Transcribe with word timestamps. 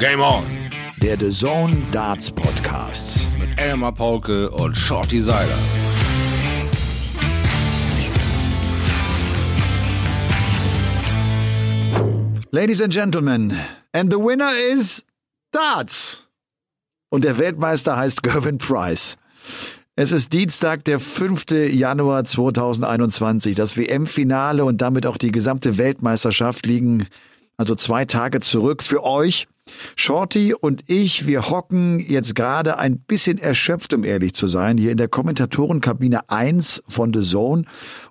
Game 0.00 0.22
On. 0.22 0.42
Der 1.02 1.20
The 1.20 1.28
Zone 1.28 1.76
Darts 1.92 2.30
Podcast. 2.30 3.26
Mit 3.38 3.60
Elmar 3.60 3.92
Paulke 3.92 4.48
und 4.48 4.74
Shorty 4.74 5.20
Seiler. 5.20 5.58
Ladies 12.50 12.80
and 12.80 12.94
Gentlemen, 12.94 13.60
and 13.92 14.10
the 14.10 14.18
winner 14.18 14.52
is 14.72 15.04
Darts. 15.52 16.26
Und 17.10 17.24
der 17.24 17.36
Weltmeister 17.36 17.98
heißt 17.98 18.22
Gervin 18.22 18.56
Price. 18.56 19.18
Es 19.96 20.12
ist 20.12 20.32
Dienstag, 20.32 20.82
der 20.86 20.98
5. 20.98 21.44
Januar 21.72 22.24
2021. 22.24 23.54
Das 23.54 23.76
WM-Finale 23.76 24.64
und 24.64 24.80
damit 24.80 25.04
auch 25.04 25.18
die 25.18 25.30
gesamte 25.30 25.76
Weltmeisterschaft 25.76 26.64
liegen 26.64 27.06
also 27.58 27.74
zwei 27.74 28.06
Tage 28.06 28.40
zurück 28.40 28.82
für 28.82 29.04
euch. 29.04 29.46
Shorty 29.96 30.54
und 30.54 30.84
ich, 30.88 31.26
wir 31.26 31.50
hocken 31.50 32.00
jetzt 32.00 32.34
gerade 32.34 32.78
ein 32.78 32.98
bisschen 32.98 33.38
erschöpft, 33.38 33.94
um 33.94 34.04
ehrlich 34.04 34.34
zu 34.34 34.46
sein, 34.46 34.78
hier 34.78 34.90
in 34.90 34.96
der 34.96 35.08
Kommentatorenkabine 35.08 36.28
1 36.28 36.84
von 36.88 37.12
The 37.12 37.22
Zone 37.22 37.64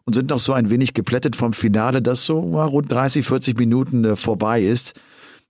und 0.05 0.13
sind 0.13 0.29
noch 0.29 0.39
so 0.39 0.53
ein 0.53 0.70
wenig 0.70 0.93
geplättet 0.93 1.35
vom 1.35 1.53
Finale, 1.53 2.01
das 2.01 2.25
so 2.25 2.39
rund 2.39 2.91
30, 2.91 3.25
40 3.25 3.57
Minuten 3.57 4.05
äh, 4.05 4.15
vorbei 4.15 4.61
ist. 4.61 4.93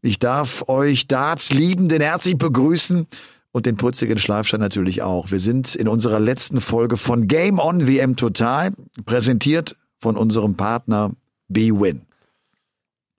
Ich 0.02 0.20
darf 0.20 0.70
euch 0.70 1.08
Darts 1.08 1.52
liebenden 1.54 2.02
herzlich 2.02 2.38
begrüßen 2.38 3.08
und 3.52 3.66
den 3.66 3.78
putzigen 3.78 4.18
Schlafstein 4.18 4.60
natürlich 4.60 5.02
auch. 5.02 5.32
Wir 5.32 5.40
sind 5.40 5.76
in 5.76 5.88
unserer 5.88 6.20
letzten 6.20 6.62
Folge 6.62 6.98
von 6.98 7.28
Game 7.28 7.60
On 7.60 7.88
WM 7.88 8.16
Total, 8.16 8.72
präsentiert 9.06 9.76
von 10.00 10.16
unserem 10.16 10.56
Partner 10.56 11.12
B-Win. 11.50 12.09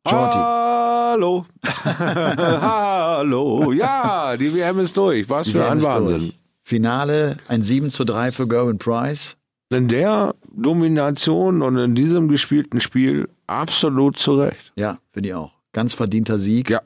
Shorty. 0.08 0.38
Hallo. 0.38 1.46
Hallo. 1.84 3.72
Ja, 3.72 4.36
die 4.36 4.54
WM 4.54 4.78
ist 4.80 4.96
durch. 4.96 5.28
Was 5.28 5.46
Die 5.46 5.52
für 5.52 5.58
WM 5.60 5.70
ein 5.72 5.82
Wahnsinn. 5.82 6.18
durch. 6.20 6.38
Finale 6.62 7.36
ein 7.48 7.62
7 7.62 7.90
zu 7.90 8.04
3 8.04 8.32
für 8.32 8.46
Gerwin 8.48 8.78
Price. 8.78 9.36
In 9.70 9.88
der 9.88 10.34
Domination 10.52 11.62
und 11.62 11.76
in 11.76 11.94
diesem 11.94 12.28
gespielten 12.28 12.80
Spiel 12.80 13.28
absolut 13.46 14.16
zu 14.16 14.34
Recht. 14.34 14.72
Ja, 14.74 14.98
finde 15.12 15.28
ich 15.28 15.34
auch. 15.34 15.52
Ganz 15.72 15.94
verdienter 15.94 16.38
Sieg. 16.38 16.70
Ja. 16.70 16.80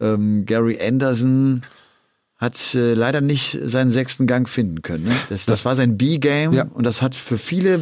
Ähm, 0.00 0.44
Gary 0.46 0.78
Anderson 0.80 1.62
hat 2.38 2.74
äh, 2.74 2.94
leider 2.94 3.20
nicht 3.20 3.56
seinen 3.62 3.90
sechsten 3.92 4.26
Gang 4.26 4.48
finden 4.48 4.82
können. 4.82 5.04
Ne? 5.04 5.14
Das, 5.28 5.46
das 5.46 5.64
war 5.64 5.76
sein 5.76 5.96
B-Game 5.96 6.52
Ja. 6.52 6.64
und 6.64 6.82
das 6.84 7.02
hat 7.02 7.14
für 7.14 7.38
viele 7.38 7.80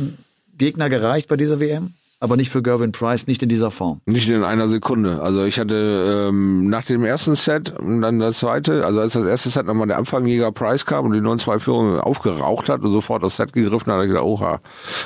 Gegner 0.59 0.91
gereicht 0.91 1.29
bei 1.29 1.37
dieser 1.37 1.61
WM, 1.61 1.95
aber 2.21 2.37
nicht 2.37 2.51
für 2.51 2.63
Gervin 2.63 2.93
Price, 2.93 3.27
nicht 3.27 3.43
in 3.43 3.49
dieser 3.49 3.71
Form. 3.71 4.03
Nicht 4.05 4.29
in 4.29 4.45
einer 4.45 4.69
Sekunde. 4.69 5.23
Also 5.23 5.43
ich 5.45 5.59
hatte 5.59 6.29
ähm, 6.29 6.69
nach 6.69 6.85
dem 6.85 7.03
ersten 7.03 7.35
Set 7.35 7.75
und 7.79 8.03
dann 8.03 8.19
das 8.19 8.41
zweite, 8.41 8.85
also 8.85 9.01
als 9.01 9.15
das 9.15 9.25
erste 9.25 9.49
Set 9.49 9.67
nochmal 9.67 9.87
der 9.87 9.97
Anfangjäger 9.97 10.53
Price 10.53 10.85
kam 10.85 11.07
und 11.07 11.15
die 11.15 11.21
9-2-Führung 11.21 11.99
aufgeraucht 11.99 12.69
hat 12.69 12.83
und 12.83 12.93
sofort 12.93 13.23
das 13.23 13.37
Set 13.37 13.55
gegriffen 13.55 13.87
hat, 13.87 13.95
habe 13.95 14.05
ich 14.05 14.11
gedacht, 14.11 14.27
oha, 14.27 14.61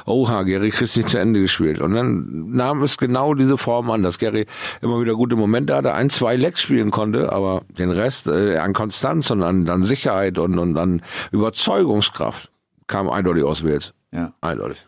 oha, 0.06 0.42
Gary 0.42 0.72
nicht 0.80 1.08
zu 1.08 1.18
Ende 1.18 1.40
gespielt. 1.40 1.80
Und 1.80 1.94
dann 1.94 2.50
nahm 2.50 2.82
es 2.82 2.98
genau 2.98 3.34
diese 3.34 3.58
Form 3.58 3.90
an, 3.92 4.02
dass 4.02 4.18
Gary 4.18 4.46
immer 4.82 5.00
wieder 5.00 5.14
gute 5.14 5.36
Momente 5.36 5.76
hatte, 5.76 5.94
ein, 5.94 6.10
zwei 6.10 6.34
Lecks 6.34 6.62
spielen 6.62 6.90
konnte, 6.90 7.32
aber 7.32 7.62
den 7.78 7.92
Rest 7.92 8.26
äh, 8.26 8.56
an 8.56 8.72
Konstanz 8.72 9.30
und 9.30 9.44
an, 9.44 9.68
an 9.68 9.84
Sicherheit 9.84 10.38
und, 10.40 10.58
und 10.58 10.76
an 10.76 11.00
Überzeugungskraft 11.30 12.50
kam 12.88 13.08
eindeutig 13.08 13.44
aus 13.44 13.64
Wales. 13.64 13.94
Ja. 14.10 14.32
Eindeutig. 14.40 14.84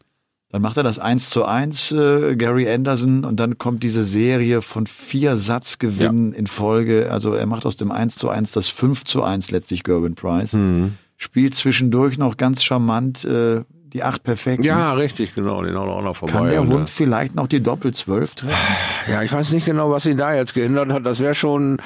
Dann 0.50 0.62
macht 0.62 0.76
er 0.76 0.84
das 0.84 0.98
1 0.98 1.30
zu 1.30 1.44
1, 1.44 1.92
äh, 1.92 2.36
Gary 2.36 2.70
Anderson, 2.70 3.24
und 3.24 3.40
dann 3.40 3.58
kommt 3.58 3.82
diese 3.82 4.04
Serie 4.04 4.62
von 4.62 4.86
vier 4.86 5.36
Satzgewinnen 5.36 6.32
in 6.32 6.46
Folge. 6.46 7.10
Also 7.10 7.32
er 7.34 7.46
macht 7.46 7.66
aus 7.66 7.76
dem 7.76 7.90
1 7.90 8.16
zu 8.16 8.28
1 8.28 8.52
das 8.52 8.68
5 8.68 9.04
zu 9.04 9.22
1 9.22 9.50
letztlich 9.50 9.82
Gervin 9.82 10.14
Price. 10.14 10.52
Mhm. 10.52 10.94
Spielt 11.16 11.54
zwischendurch 11.54 12.16
noch 12.16 12.36
ganz 12.36 12.62
charmant 12.62 13.24
äh, 13.24 13.62
die 13.96 14.02
acht 14.02 14.22
perfekten. 14.22 14.62
Ja, 14.62 14.92
richtig, 14.92 15.34
genau, 15.34 15.62
den 15.62 15.74
auch 15.74 16.02
noch 16.02 16.16
vorbei. 16.16 16.34
Kann 16.34 16.48
der 16.50 16.60
Und, 16.60 16.72
Hund 16.72 16.90
vielleicht 16.90 17.34
noch 17.34 17.46
die 17.46 17.62
Doppel-12 17.62 18.36
treffen? 18.36 18.56
Ja, 19.08 19.22
ich 19.22 19.32
weiß 19.32 19.52
nicht 19.52 19.64
genau, 19.64 19.90
was 19.90 20.04
ihn 20.04 20.18
da 20.18 20.34
jetzt 20.34 20.52
gehindert 20.52 20.92
hat. 20.92 21.06
Das 21.06 21.18
wäre 21.18 21.34
schon 21.34 21.78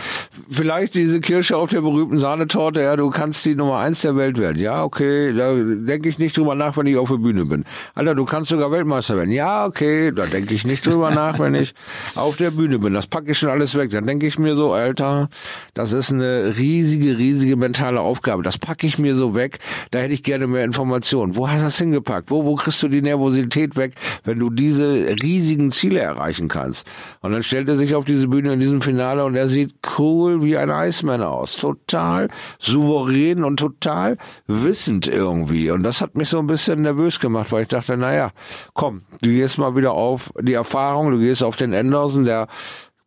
vielleicht 0.50 0.94
diese 0.94 1.20
Kirsche 1.20 1.56
auf 1.56 1.70
der 1.70 1.82
berühmten 1.82 2.18
Sahnetorte. 2.18 2.80
Ja, 2.80 2.96
du 2.96 3.10
kannst 3.10 3.44
die 3.44 3.54
Nummer 3.54 3.78
eins 3.78 4.00
der 4.00 4.16
Welt 4.16 4.38
werden. 4.38 4.58
Ja, 4.58 4.82
okay, 4.82 5.32
da 5.32 5.54
denke 5.54 6.08
ich 6.08 6.18
nicht 6.18 6.36
drüber 6.36 6.54
nach, 6.56 6.76
wenn 6.76 6.86
ich 6.86 6.96
auf 6.96 7.08
der 7.08 7.18
Bühne 7.18 7.44
bin. 7.44 7.64
Alter, 7.94 8.14
du 8.16 8.24
kannst 8.24 8.50
sogar 8.50 8.72
Weltmeister 8.72 9.16
werden. 9.16 9.30
Ja, 9.30 9.66
okay, 9.66 10.10
da 10.10 10.26
denke 10.26 10.54
ich 10.54 10.66
nicht 10.66 10.84
drüber 10.86 11.10
nach, 11.10 11.38
wenn 11.38 11.54
ich 11.54 11.74
auf 12.16 12.36
der 12.36 12.50
Bühne 12.50 12.80
bin. 12.80 12.92
Das 12.92 13.06
packe 13.06 13.30
ich 13.30 13.38
schon 13.38 13.50
alles 13.50 13.76
weg. 13.76 13.90
Dann 13.90 14.06
denke 14.06 14.26
ich 14.26 14.38
mir 14.38 14.56
so, 14.56 14.72
Alter, 14.72 15.28
das 15.74 15.92
ist 15.92 16.10
eine 16.10 16.54
riesige, 16.58 17.18
riesige 17.18 17.56
mentale 17.56 18.00
Aufgabe. 18.00 18.42
Das 18.42 18.58
packe 18.58 18.86
ich 18.86 18.98
mir 18.98 19.14
so 19.14 19.36
weg. 19.36 19.60
Da 19.92 20.00
hätte 20.00 20.14
ich 20.14 20.24
gerne 20.24 20.48
mehr 20.48 20.64
Informationen. 20.64 21.36
Wo 21.36 21.48
hast 21.48 21.60
du 21.60 21.64
das 21.64 21.76
hingepackt? 22.00 22.30
Wo, 22.30 22.44
wo 22.44 22.54
kriegst 22.54 22.82
du 22.82 22.88
die 22.88 23.02
Nervosität 23.02 23.76
weg, 23.76 23.94
wenn 24.24 24.38
du 24.38 24.50
diese 24.50 25.16
riesigen 25.22 25.72
Ziele 25.72 26.00
erreichen 26.00 26.48
kannst? 26.48 26.86
Und 27.20 27.32
dann 27.32 27.42
stellt 27.42 27.68
er 27.68 27.76
sich 27.76 27.94
auf 27.94 28.04
diese 28.04 28.28
Bühne 28.28 28.52
in 28.52 28.60
diesem 28.60 28.80
Finale 28.80 29.24
und 29.24 29.34
er 29.34 29.48
sieht 29.48 29.74
cool 29.98 30.42
wie 30.42 30.56
ein 30.56 30.70
Iceman 30.70 31.22
aus. 31.22 31.56
Total 31.56 32.28
souverän 32.58 33.44
und 33.44 33.58
total 33.58 34.16
wissend 34.46 35.06
irgendwie. 35.06 35.70
Und 35.70 35.82
das 35.82 36.00
hat 36.00 36.16
mich 36.16 36.28
so 36.28 36.38
ein 36.38 36.46
bisschen 36.46 36.82
nervös 36.82 37.20
gemacht, 37.20 37.52
weil 37.52 37.62
ich 37.62 37.68
dachte, 37.68 37.96
naja, 37.96 38.30
komm, 38.74 39.02
du 39.22 39.28
gehst 39.28 39.58
mal 39.58 39.76
wieder 39.76 39.92
auf 39.92 40.32
die 40.40 40.54
Erfahrung, 40.54 41.10
du 41.10 41.18
gehst 41.18 41.42
auf 41.42 41.56
den 41.56 41.74
Anderson, 41.74 42.24
der 42.24 42.48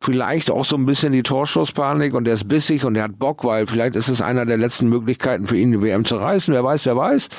vielleicht 0.03 0.51
auch 0.51 0.65
so 0.65 0.75
ein 0.75 0.85
bisschen 0.85 1.13
die 1.13 1.23
Torschusspanik 1.23 2.13
und 2.13 2.25
der 2.25 2.33
ist 2.33 2.47
bissig 2.47 2.83
und 2.83 2.93
der 2.93 3.03
hat 3.03 3.17
Bock, 3.17 3.45
weil 3.45 3.67
vielleicht 3.67 3.95
ist 3.95 4.09
es 4.09 4.21
einer 4.21 4.45
der 4.45 4.57
letzten 4.57 4.89
Möglichkeiten 4.89 5.47
für 5.47 5.57
ihn, 5.57 5.71
die 5.71 5.81
WM 5.81 6.03
zu 6.03 6.17
reißen. 6.17 6.53
Wer 6.53 6.63
weiß, 6.63 6.85
wer 6.85 6.97
weiß. 6.97 7.29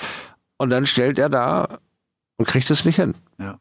Und 0.59 0.71
dann 0.71 0.87
stellt 0.87 1.19
er 1.19 1.29
da 1.29 1.79
und 2.37 2.47
kriegt 2.47 2.71
es 2.71 2.85
nicht 2.85 2.97
hin. 2.97 3.15
Ja. 3.39 3.59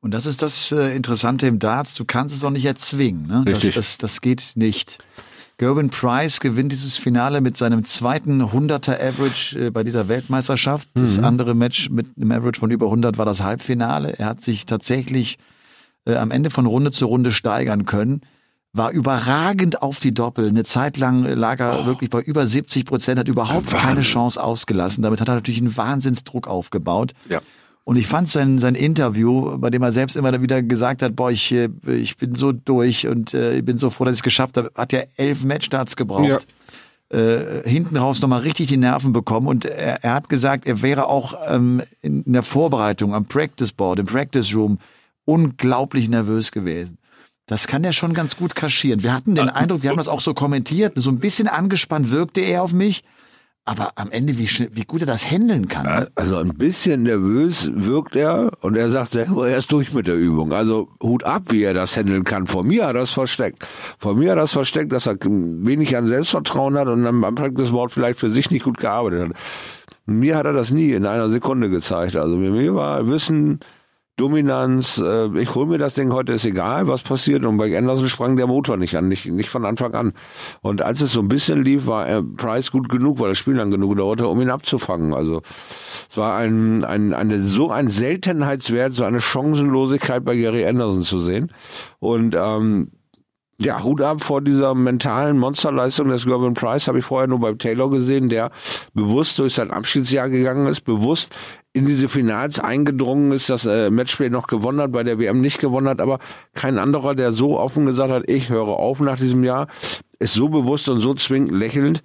Und 0.00 0.12
das 0.12 0.26
ist 0.26 0.42
das 0.42 0.72
äh, 0.72 0.94
Interessante 0.94 1.46
im 1.46 1.58
Darts, 1.58 1.94
du 1.96 2.04
kannst 2.04 2.34
es 2.34 2.44
auch 2.44 2.50
nicht 2.50 2.64
erzwingen. 2.64 3.26
Ne? 3.26 3.44
Richtig. 3.46 3.74
Das, 3.74 3.98
das, 3.98 3.98
das 3.98 4.20
geht 4.20 4.52
nicht. 4.54 4.98
Gervin 5.58 5.88
Price 5.88 6.40
gewinnt 6.40 6.70
dieses 6.70 6.98
Finale 6.98 7.40
mit 7.40 7.56
seinem 7.56 7.82
zweiten 7.82 8.42
100er 8.42 9.00
Average 9.00 9.58
äh, 9.58 9.70
bei 9.70 9.84
dieser 9.84 10.06
Weltmeisterschaft. 10.06 10.88
Das 10.94 11.18
andere 11.18 11.54
Match 11.54 11.88
mit 11.88 12.08
einem 12.16 12.30
Average 12.30 12.60
von 12.60 12.70
über 12.70 12.86
100 12.86 13.16
war 13.16 13.24
das 13.24 13.42
Halbfinale. 13.42 14.18
Er 14.18 14.26
hat 14.26 14.42
sich 14.42 14.66
tatsächlich 14.66 15.38
äh, 16.06 16.14
am 16.16 16.30
Ende 16.30 16.50
von 16.50 16.66
Runde 16.66 16.90
zu 16.90 17.06
Runde 17.06 17.32
steigern 17.32 17.86
können. 17.86 18.20
War 18.76 18.90
überragend 18.90 19.82
auf 19.82 20.00
die 20.00 20.12
Doppel. 20.12 20.48
Eine 20.48 20.64
Zeit 20.64 20.96
lang 20.96 21.24
lag 21.24 21.60
er 21.60 21.86
wirklich 21.86 22.10
bei 22.10 22.20
über 22.20 22.46
70 22.46 22.84
Prozent, 22.84 23.18
hat 23.18 23.28
überhaupt 23.28 23.72
Wahnsinn. 23.72 23.78
keine 23.78 24.00
Chance 24.02 24.42
ausgelassen. 24.42 25.02
Damit 25.02 25.20
hat 25.20 25.28
er 25.28 25.34
natürlich 25.34 25.60
einen 25.60 25.76
Wahnsinnsdruck 25.76 26.46
aufgebaut. 26.46 27.12
Ja. 27.28 27.40
Und 27.84 27.96
ich 27.96 28.08
fand 28.08 28.28
sein, 28.28 28.58
sein 28.58 28.74
Interview, 28.74 29.58
bei 29.58 29.70
dem 29.70 29.80
er 29.82 29.92
selbst 29.92 30.16
immer 30.16 30.42
wieder 30.42 30.60
gesagt 30.60 31.02
hat, 31.02 31.14
boah, 31.14 31.30
ich, 31.30 31.52
äh, 31.52 31.68
ich 31.86 32.16
bin 32.16 32.34
so 32.34 32.50
durch 32.50 33.06
und 33.06 33.32
äh, 33.32 33.58
ich 33.58 33.64
bin 33.64 33.78
so 33.78 33.90
froh, 33.90 34.04
dass 34.04 34.16
ich 34.16 34.20
es 34.20 34.24
geschafft 34.24 34.56
habe, 34.56 34.72
hat 34.74 34.92
ja 34.92 35.02
elf 35.16 35.44
Matchstarts 35.44 35.94
gebraucht. 35.94 36.48
Äh, 37.08 37.62
hinten 37.64 37.96
raus 37.96 38.20
nochmal 38.20 38.40
richtig 38.40 38.66
die 38.66 38.76
Nerven 38.76 39.12
bekommen 39.12 39.46
und 39.46 39.64
er, 39.64 40.02
er 40.02 40.14
hat 40.14 40.28
gesagt, 40.28 40.66
er 40.66 40.82
wäre 40.82 41.06
auch 41.06 41.34
ähm, 41.48 41.80
in 42.02 42.24
der 42.32 42.42
Vorbereitung 42.42 43.14
am 43.14 43.26
Practice 43.26 43.70
Board, 43.70 44.00
im 44.00 44.06
Practice 44.06 44.52
Room 44.52 44.80
unglaublich 45.24 46.08
nervös 46.08 46.50
gewesen. 46.50 46.98
Das 47.46 47.68
kann 47.68 47.84
er 47.84 47.92
schon 47.92 48.12
ganz 48.12 48.36
gut 48.36 48.56
kaschieren. 48.56 49.04
Wir 49.04 49.12
hatten 49.12 49.36
den 49.36 49.48
Eindruck, 49.48 49.82
wir 49.82 49.90
haben 49.90 49.96
das 49.96 50.08
auch 50.08 50.20
so 50.20 50.34
kommentiert, 50.34 50.94
so 50.96 51.10
ein 51.10 51.20
bisschen 51.20 51.46
angespannt 51.46 52.10
wirkte 52.10 52.40
er 52.40 52.64
auf 52.64 52.72
mich, 52.72 53.04
aber 53.64 53.92
am 53.96 54.10
Ende, 54.12 54.38
wie, 54.38 54.48
wie 54.48 54.84
gut 54.84 55.00
er 55.00 55.06
das 55.06 55.28
handeln 55.28 55.66
kann. 55.66 56.08
Also 56.14 56.38
ein 56.38 56.54
bisschen 56.56 57.04
nervös 57.04 57.68
wirkt 57.72 58.14
er 58.14 58.52
und 58.60 58.76
er 58.76 58.90
sagt 58.90 59.10
selber, 59.10 59.48
er 59.48 59.58
ist 59.58 59.70
durch 59.72 59.92
mit 59.92 60.06
der 60.06 60.16
Übung. 60.16 60.52
Also 60.52 60.88
Hut 61.02 61.24
ab, 61.24 61.42
wie 61.48 61.64
er 61.64 61.74
das 61.74 61.96
handeln 61.96 62.22
kann. 62.24 62.46
Vor 62.46 62.64
mir 62.64 62.84
hat 62.84 62.94
er 62.94 63.00
das 63.00 63.10
versteckt. 63.10 63.66
Vor 63.98 64.14
mir 64.14 64.30
hat 64.30 64.38
er 64.38 64.42
das 64.42 64.52
versteckt, 64.52 64.92
dass 64.92 65.06
er 65.06 65.16
wenig 65.20 65.96
an 65.96 66.06
Selbstvertrauen 66.06 66.76
hat 66.78 66.86
und 66.86 67.06
am 67.06 67.34
Practice 67.34 67.70
Board 67.70 67.92
vielleicht 67.92 68.20
für 68.20 68.30
sich 68.30 68.50
nicht 68.52 68.64
gut 68.64 68.78
gearbeitet 68.78 69.30
hat. 69.30 69.36
Mir 70.06 70.36
hat 70.36 70.46
er 70.46 70.52
das 70.52 70.70
nie 70.70 70.92
in 70.92 71.04
einer 71.04 71.28
Sekunde 71.28 71.68
gezeigt. 71.68 72.14
Also 72.14 72.36
mir 72.36 72.74
war 72.74 73.08
Wissen, 73.08 73.58
Dominanz, 74.16 74.96
äh, 74.96 75.28
ich 75.38 75.54
hol 75.54 75.66
mir 75.66 75.76
das 75.76 75.92
Ding 75.92 76.10
heute, 76.10 76.32
ist 76.32 76.46
egal, 76.46 76.88
was 76.88 77.02
passiert. 77.02 77.44
Und 77.44 77.58
bei 77.58 77.76
Anderson 77.76 78.08
sprang 78.08 78.36
der 78.36 78.46
Motor 78.46 78.78
nicht 78.78 78.96
an, 78.96 79.08
nicht, 79.08 79.26
nicht 79.26 79.50
von 79.50 79.66
Anfang 79.66 79.94
an. 79.94 80.12
Und 80.62 80.80
als 80.80 81.02
es 81.02 81.12
so 81.12 81.20
ein 81.20 81.28
bisschen 81.28 81.62
lief, 81.62 81.86
war 81.86 82.06
er 82.06 82.22
Price 82.22 82.70
gut 82.70 82.88
genug, 82.88 83.18
weil 83.18 83.28
das 83.28 83.38
Spiel 83.38 83.56
lang 83.56 83.70
genug 83.70 83.96
dauerte, 83.96 84.26
um 84.26 84.40
ihn 84.40 84.48
abzufangen. 84.48 85.12
Also 85.12 85.42
es 86.08 86.16
war 86.16 86.36
ein, 86.36 86.82
ein, 86.84 87.12
eine, 87.12 87.42
so 87.42 87.70
ein 87.70 87.88
Seltenheitswert, 87.88 88.94
so 88.94 89.04
eine 89.04 89.20
Chancenlosigkeit 89.20 90.24
bei 90.24 90.34
Gary 90.34 90.66
Anderson 90.66 91.02
zu 91.02 91.20
sehen. 91.20 91.52
Und 91.98 92.34
ähm, 92.38 92.92
ja, 93.58 93.82
Hut 93.82 94.02
ab 94.02 94.22
vor 94.22 94.42
dieser 94.42 94.74
mentalen 94.74 95.38
Monsterleistung 95.38 96.08
des 96.08 96.26
Gervin 96.26 96.54
Price 96.54 96.88
habe 96.88 96.98
ich 96.98 97.04
vorher 97.04 97.26
nur 97.26 97.40
bei 97.40 97.52
Taylor 97.54 97.90
gesehen, 97.90 98.28
der 98.28 98.50
bewusst 98.92 99.38
durch 99.38 99.54
sein 99.54 99.70
Abschiedsjahr 99.70 100.28
gegangen 100.28 100.66
ist, 100.66 100.82
bewusst 100.82 101.34
in 101.76 101.84
diese 101.84 102.08
Finals 102.08 102.58
eingedrungen 102.58 103.32
ist, 103.32 103.50
das 103.50 103.66
äh, 103.66 103.90
Matchplay 103.90 104.30
noch 104.30 104.46
gewonnen 104.46 104.80
hat, 104.80 104.92
bei 104.92 105.04
der 105.04 105.18
WM 105.18 105.42
nicht 105.42 105.60
gewonnen 105.60 105.88
hat, 105.88 106.00
aber 106.00 106.20
kein 106.54 106.78
anderer, 106.78 107.14
der 107.14 107.32
so 107.32 107.58
offen 107.58 107.84
gesagt 107.84 108.10
hat, 108.10 108.22
ich 108.28 108.48
höre 108.48 108.68
auf 108.68 108.98
nach 109.00 109.18
diesem 109.18 109.44
Jahr, 109.44 109.68
ist 110.18 110.32
so 110.32 110.48
bewusst 110.48 110.88
und 110.88 111.00
so 111.00 111.12
zwingend 111.12 111.52
lächelnd 111.52 112.02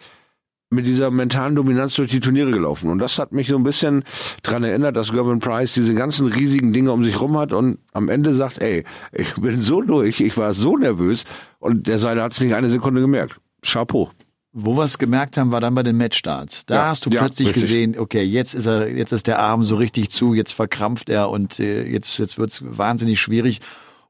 mit 0.72 0.86
dieser 0.86 1.10
mentalen 1.10 1.56
Dominanz 1.56 1.96
durch 1.96 2.12
die 2.12 2.20
Turniere 2.20 2.52
gelaufen. 2.52 2.90
Und 2.90 3.00
das 3.00 3.18
hat 3.18 3.32
mich 3.32 3.48
so 3.48 3.56
ein 3.56 3.64
bisschen 3.64 4.04
dran 4.44 4.66
erinnert, 4.66 4.98
dass 4.98 5.14
Gervin 5.14 5.40
Price 5.40 5.74
diese 5.74 5.96
ganzen 5.96 6.28
riesigen 6.28 6.74
Dinge 6.74 6.92
um 6.92 7.06
sich 7.06 7.22
rum 7.22 7.38
hat 7.38 7.54
und 7.54 7.78
am 7.94 8.10
Ende 8.10 8.34
sagt, 8.34 8.62
ey, 8.62 8.84
ich 9.14 9.34
bin 9.36 9.62
so 9.62 9.82
durch, 9.82 10.20
ich 10.20 10.36
war 10.36 10.54
so 10.54 10.76
nervös 10.76 11.24
und 11.60 11.88
der 11.88 11.98
Seiler 11.98 12.24
hat 12.24 12.34
es 12.34 12.42
nicht 12.42 12.56
eine 12.56 12.70
Sekunde 12.70 13.00
gemerkt. 13.00 13.40
Chapeau. 13.62 14.12
Wo 14.54 14.76
wir 14.76 14.84
es 14.84 14.98
gemerkt 14.98 15.38
haben, 15.38 15.52
war 15.52 15.62
dann 15.62 15.76
bei 15.76 15.84
den 15.84 15.96
Matchstarts. 15.96 16.66
Da 16.66 16.76
Ja, 16.76 16.88
hast 16.88 17.06
du 17.06 17.10
ja, 17.10 17.22
plötzlich 17.22 17.50
richtig. 17.50 17.64
gesehen, 17.64 17.98
okay, 17.98 18.24
jetzt 18.24 18.54
ist 18.54 18.66
er, 18.66 18.90
jetzt 18.90 19.14
ist 19.14 19.28
der 19.28 19.40
Arm 19.40 19.64
so 19.64 19.78
richtig 19.78 20.10
zu, 20.10 20.34
jetzt 20.34 20.52
verkrampft 20.52 21.10
er 21.10 21.30
und 21.30 21.60
äh, 21.60 21.84
jetzt, 21.88 22.18
jetzt 22.20 22.38
wird's 22.38 22.62
wahnsinnig 22.66 23.22
schwierig. 23.22 23.62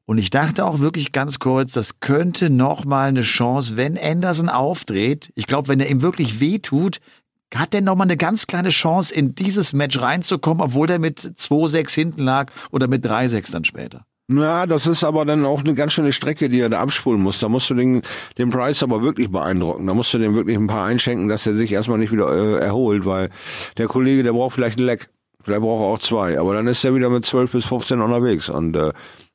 Und 0.04 0.18
ich 0.18 0.30
dachte 0.30 0.64
auch 0.64 0.80
wirklich 0.80 1.12
ganz 1.12 1.38
kurz, 1.38 1.72
das 1.72 2.00
könnte 2.00 2.50
noch 2.50 2.84
mal 2.84 3.08
eine 3.08 3.20
Chance, 3.22 3.76
wenn 3.76 3.96
Anderson 3.96 4.48
aufdreht. 4.48 5.32
Ich 5.36 5.46
glaube, 5.46 5.68
wenn 5.68 5.78
er 5.78 5.88
ihm 5.88 6.02
wirklich 6.02 6.40
wehtut, 6.40 6.98
hat 7.54 7.74
er 7.74 7.82
noch 7.82 7.94
mal 7.94 8.04
eine 8.04 8.16
ganz 8.16 8.46
kleine 8.46 8.70
Chance, 8.70 9.14
in 9.14 9.34
dieses 9.34 9.72
Match 9.72 10.00
reinzukommen, 10.00 10.62
obwohl 10.62 10.90
er 10.90 10.98
mit 10.98 11.20
2-6 11.20 11.94
hinten 11.94 12.22
lag 12.22 12.50
oder 12.70 12.88
mit 12.88 13.06
3-6 13.06 13.52
dann 13.52 13.64
später. 13.64 14.06
Na, 14.28 14.66
das 14.66 14.86
ist 14.86 15.04
aber 15.04 15.24
dann 15.24 15.44
auch 15.44 15.60
eine 15.60 15.74
ganz 15.74 15.92
schöne 15.92 16.12
Strecke, 16.12 16.48
die 16.48 16.60
er 16.60 16.68
da 16.68 16.80
abspulen 16.80 17.20
muss. 17.20 17.40
Da 17.40 17.48
musst 17.48 17.68
du 17.70 17.74
den, 17.74 18.02
den 18.38 18.50
Price 18.50 18.82
aber 18.82 19.02
wirklich 19.02 19.30
beeindrucken. 19.30 19.86
Da 19.86 19.94
musst 19.94 20.14
du 20.14 20.18
dem 20.18 20.34
wirklich 20.34 20.56
ein 20.56 20.68
paar 20.68 20.86
einschenken, 20.86 21.28
dass 21.28 21.46
er 21.46 21.54
sich 21.54 21.72
erstmal 21.72 21.98
nicht 21.98 22.12
wieder 22.12 22.32
äh, 22.32 22.64
erholt, 22.64 23.04
weil 23.04 23.30
der 23.78 23.88
Kollege, 23.88 24.22
der 24.22 24.32
braucht 24.32 24.54
vielleicht 24.54 24.78
ein 24.78 24.84
Leck. 24.84 25.10
Vielleicht 25.42 25.60
braucht 25.60 25.82
er 25.82 25.86
auch 25.86 25.98
zwei. 25.98 26.38
Aber 26.38 26.54
dann 26.54 26.66
ist 26.68 26.84
er 26.84 26.94
wieder 26.94 27.10
mit 27.10 27.26
12 27.26 27.52
bis 27.52 27.66
15 27.66 28.00
unterwegs. 28.00 28.48
Und 28.48 28.76
äh, 28.76 28.92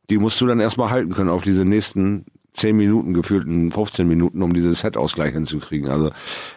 die 0.09 0.17
musst 0.17 0.39
du 0.39 0.47
dann 0.47 0.59
erstmal 0.59 0.89
halten 0.89 1.13
können 1.13 1.29
auf 1.29 1.43
diese 1.43 1.65
nächsten 1.65 2.25
10 2.53 2.75
Minuten, 2.75 3.13
gefühlten 3.13 3.71
15 3.71 4.07
Minuten, 4.07 4.41
um 4.41 4.53
dieses 4.53 4.79
Set-Ausgleich 4.79 5.33
hinzukriegen. 5.33 5.89
Also 5.89 6.11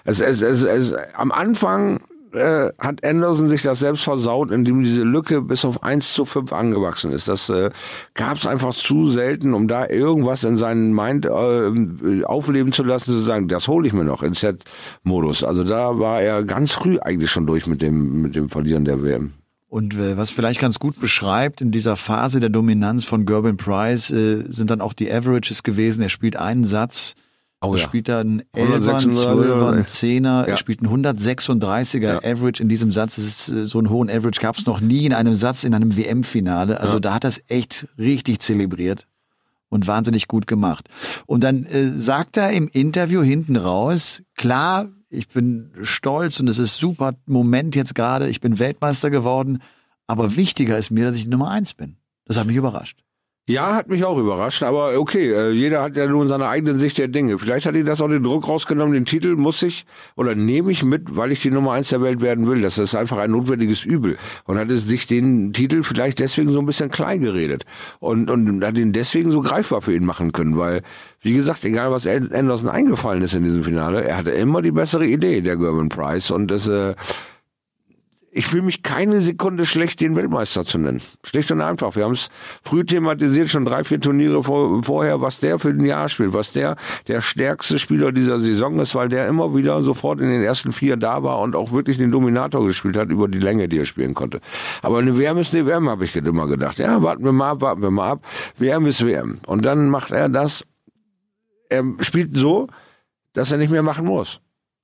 es, 0.05 0.21
es, 0.21 0.41
es, 0.41 0.62
es, 0.62 0.94
am 1.15 1.32
Anfang 1.32 2.00
äh, 2.32 2.71
hat 2.79 3.05
Anderson 3.05 3.49
sich 3.49 3.62
das 3.62 3.81
selbst 3.81 4.05
versaut, 4.05 4.50
indem 4.50 4.82
diese 4.82 5.05
Lücke 5.05 5.43
bis 5.43 5.65
auf 5.65 5.82
1 5.82 6.12
zu 6.12 6.25
5 6.25 6.53
angewachsen 6.53 7.12
ist. 7.12 7.29
Das 7.29 7.49
äh, 7.49 7.71
gab 8.15 8.37
es 8.37 8.47
einfach 8.47 8.75
zu 8.75 9.11
selten, 9.11 9.55
um 9.55 9.69
da 9.69 9.88
irgendwas 9.88 10.44
in 10.44 10.56
seinen 10.56 10.94
Mind 10.94 11.27
äh, 11.27 12.25
aufleben 12.25 12.73
zu 12.73 12.85
lassen, 12.85 13.12
zu 13.12 13.21
sagen, 13.21 13.49
das 13.49 13.69
hole 13.69 13.87
ich 13.87 13.93
mir 13.93 14.05
noch 14.05 14.23
in 14.23 14.35
Set-Modus. 14.35 15.44
Also 15.44 15.65
da 15.65 15.99
war 15.99 16.21
er 16.21 16.44
ganz 16.44 16.73
früh 16.73 16.99
eigentlich 16.99 17.31
schon 17.31 17.47
durch 17.47 17.67
mit 17.67 17.82
dem, 17.82 18.23
mit 18.23 18.37
dem 18.37 18.49
Verlieren 18.49 18.85
der 18.85 19.03
WM. 19.03 19.32
Und 19.71 19.94
äh, 19.94 20.17
was 20.17 20.32
vielleicht 20.32 20.61
ganz 20.61 20.81
gut 20.81 20.99
beschreibt, 20.99 21.61
in 21.61 21.71
dieser 21.71 21.94
Phase 21.94 22.41
der 22.41 22.49
Dominanz 22.49 23.05
von 23.05 23.25
Gerben 23.25 23.56
Price 23.56 24.11
äh, 24.11 24.44
sind 24.49 24.71
dann 24.71 24.81
auch 24.81 24.93
die 24.93 25.11
Averages 25.11 25.62
gewesen. 25.62 26.03
Er 26.03 26.09
spielt 26.09 26.37
einen 26.37 26.65
Satz, 26.65 27.15
Oh 27.62 27.75
er 27.75 27.79
ja. 27.79 27.85
spielt 27.85 28.09
dann 28.09 28.43
11er, 28.55 28.62
136, 28.62 29.23
12er, 29.23 29.85
10er, 29.87 30.23
Ja. 30.25 30.43
er 30.45 30.57
spielt 30.57 30.81
einen 30.81 30.89
136er 30.91 32.01
Ja. 32.01 32.17
Average 32.19 32.62
in 32.62 32.69
diesem 32.69 32.91
Satz. 32.91 33.17
Das 33.17 33.25
ist, 33.27 33.49
äh, 33.51 33.67
so 33.67 33.79
einen 33.79 33.91
hohen 33.91 34.09
Average 34.09 34.41
gab 34.41 34.57
es 34.57 34.65
noch 34.67 34.81
nie 34.81 35.05
in 35.05 35.12
einem 35.12 35.35
Satz 35.35 35.65
in 35.65 35.75
einem 35.75 35.97
WM-Finale. 35.97 36.81
Also 36.81 37.01
da 37.01 37.12
hat 37.15 37.25
er 37.25 37.29
es 37.29 37.43
echt 37.49 37.87
richtig 37.99 38.41
zelebriert 38.41 39.07
und 39.69 39.87
wahnsinnig 39.87 40.27
gut 40.27 40.47
gemacht. 40.47 40.89
Und 41.27 41.45
dann 41.45 41.65
äh, 41.65 41.85
sagt 41.89 42.39
er 42.39 42.51
im 42.53 42.67
Interview 42.69 43.23
hinten 43.23 43.57
raus, 43.57 44.23
klar, 44.37 44.89
ich 45.11 45.29
bin 45.29 45.71
stolz 45.83 46.41
und 46.41 46.49
es 46.49 46.59
ist 46.59 46.77
super 46.79 47.15
Moment 47.27 47.75
jetzt 47.77 47.95
gerade, 47.95 48.29
ich 48.29 48.41
bin 48.41 48.59
Weltmeister 48.59 49.11
geworden, 49.11 49.61
aber 50.06 50.37
wichtiger 50.37 50.79
ist 50.79 50.91
mir, 50.91 51.05
dass 51.05 51.17
ich 51.17 51.27
Nummer 51.27 51.51
eins 51.51 51.75
bin. 51.75 51.97
Das 52.25 52.37
hat 52.37 52.47
mich 52.47 52.56
überrascht. 52.56 52.99
Ja, 53.49 53.75
hat 53.75 53.89
mich 53.89 54.05
auch 54.05 54.17
überrascht, 54.17 54.63
aber 54.63 54.97
okay, 54.97 55.33
äh, 55.33 55.51
jeder 55.51 55.83
hat 55.83 55.97
ja 55.97 56.07
nun 56.07 56.29
seine 56.29 56.47
eigene 56.47 56.75
Sicht 56.75 56.99
der 56.99 57.09
Dinge. 57.09 57.37
Vielleicht 57.37 57.67
hat 57.67 57.75
ihn 57.75 57.85
das 57.85 58.01
auch 58.01 58.07
den 58.07 58.23
Druck 58.23 58.47
rausgenommen, 58.47 58.95
den 58.95 59.07
Titel 59.07 59.35
muss 59.35 59.61
ich 59.63 59.87
oder 60.15 60.37
nehme 60.37 60.71
ich 60.71 60.85
mit, 60.85 61.17
weil 61.17 61.33
ich 61.33 61.43
die 61.43 61.51
Nummer 61.51 61.73
eins 61.73 61.89
der 61.89 62.01
Welt 62.01 62.21
werden 62.21 62.47
will. 62.47 62.61
Das 62.61 62.79
ist 62.79 62.95
einfach 62.95 63.19
ein 63.19 63.33
notwendiges 63.33 63.85
Übel. 63.85 64.19
Und 64.45 64.57
hat 64.57 64.71
es 64.71 64.85
sich 64.85 65.09
den 65.09 65.53
Titel 65.53 65.83
vielleicht 65.83 66.21
deswegen 66.21 66.53
so 66.53 66.61
ein 66.61 66.67
bisschen 66.67 66.93
klein 66.93 67.23
geredet 67.23 67.65
und, 67.99 68.31
und 68.31 68.65
hat 68.65 68.79
ihn 68.79 68.93
deswegen 68.93 69.33
so 69.33 69.41
greifbar 69.41 69.83
für 69.83 69.95
ihn 69.95 70.05
machen 70.05 70.31
können, 70.31 70.57
weil, 70.57 70.83
wie 71.21 71.35
gesagt, 71.35 71.65
egal 71.65 71.91
was 71.91 72.07
Anderson 72.07 72.71
eingefallen 72.71 73.23
ist 73.23 73.35
in 73.35 73.43
diesem 73.43 73.65
Finale, 73.65 74.05
er 74.05 74.19
hatte 74.19 74.31
immer 74.31 74.63
die 74.63 74.71
bessere 74.71 75.07
Idee, 75.07 75.41
der 75.41 75.57
Gerben 75.57 75.89
Price. 75.89 76.31
Und 76.31 76.53
das, 76.53 76.69
äh, 76.69 76.95
ich 78.32 78.47
fühle 78.47 78.62
mich 78.62 78.82
keine 78.82 79.21
Sekunde 79.21 79.67
schlecht, 79.67 80.00
den 80.00 80.15
Weltmeister 80.15 80.65
zu 80.65 80.79
nennen. 80.79 81.03
Schlicht 81.25 81.50
und 81.50 81.61
einfach. 81.61 81.97
Wir 81.97 82.05
haben 82.05 82.12
es 82.12 82.29
früh 82.62 82.85
thematisiert, 82.85 83.50
schon 83.50 83.65
drei, 83.65 83.82
vier 83.82 84.00
Turniere 84.00 84.44
vor, 84.44 84.82
vorher, 84.85 85.21
was 85.21 85.41
der 85.41 85.59
für 85.59 85.71
ein 85.71 85.85
Jahr 85.85 86.09
spielt, 86.09 86.32
was 86.32 86.53
der 86.53 86.77
der 87.09 87.23
stärkste 87.23 87.79
Spieler 87.79 88.12
dieser 88.12 88.38
Saison 88.38 88.79
ist, 88.79 88.94
weil 88.94 89.09
der 89.09 89.27
immer 89.27 89.55
wieder 89.56 89.82
sofort 89.82 90.21
in 90.21 90.29
den 90.29 90.43
ersten 90.43 90.71
vier 90.71 90.97
da 90.97 91.25
war 91.25 91.41
und 91.41 91.56
auch 91.56 91.73
wirklich 91.73 91.97
den 91.97 92.12
Dominator 92.12 92.65
gespielt 92.65 92.97
hat 92.97 93.11
über 93.11 93.27
die 93.27 93.41
Länge, 93.41 93.69
die 93.69 93.79
er 93.79 93.85
spielen 93.85 94.15
konnte. 94.15 94.41
Aber 94.82 94.99
eine 94.99 95.19
WM 95.19 95.38
ist 95.38 95.53
eine 95.53 95.67
WM, 95.67 95.88
habe 95.88 96.05
ich 96.05 96.15
immer 96.15 96.47
gedacht. 96.47 96.79
Ja, 96.79 97.03
warten 97.03 97.25
wir 97.25 97.32
mal 97.32 97.50
ab, 97.50 97.61
warten 97.62 97.82
wir 97.82 97.91
mal 97.91 98.11
ab. 98.11 98.27
WM 98.59 98.87
ist 98.87 99.05
WM. 99.05 99.41
Und 99.47 99.65
dann 99.65 99.88
macht 99.88 100.12
er 100.12 100.29
das, 100.29 100.65
er 101.69 101.85
spielt 102.00 102.37
so, 102.37 102.69
dass 103.32 103.50
er 103.50 103.59
nicht 103.59 103.71
mehr 103.71 103.82
machen 103.82 104.06
muss. 104.06 104.41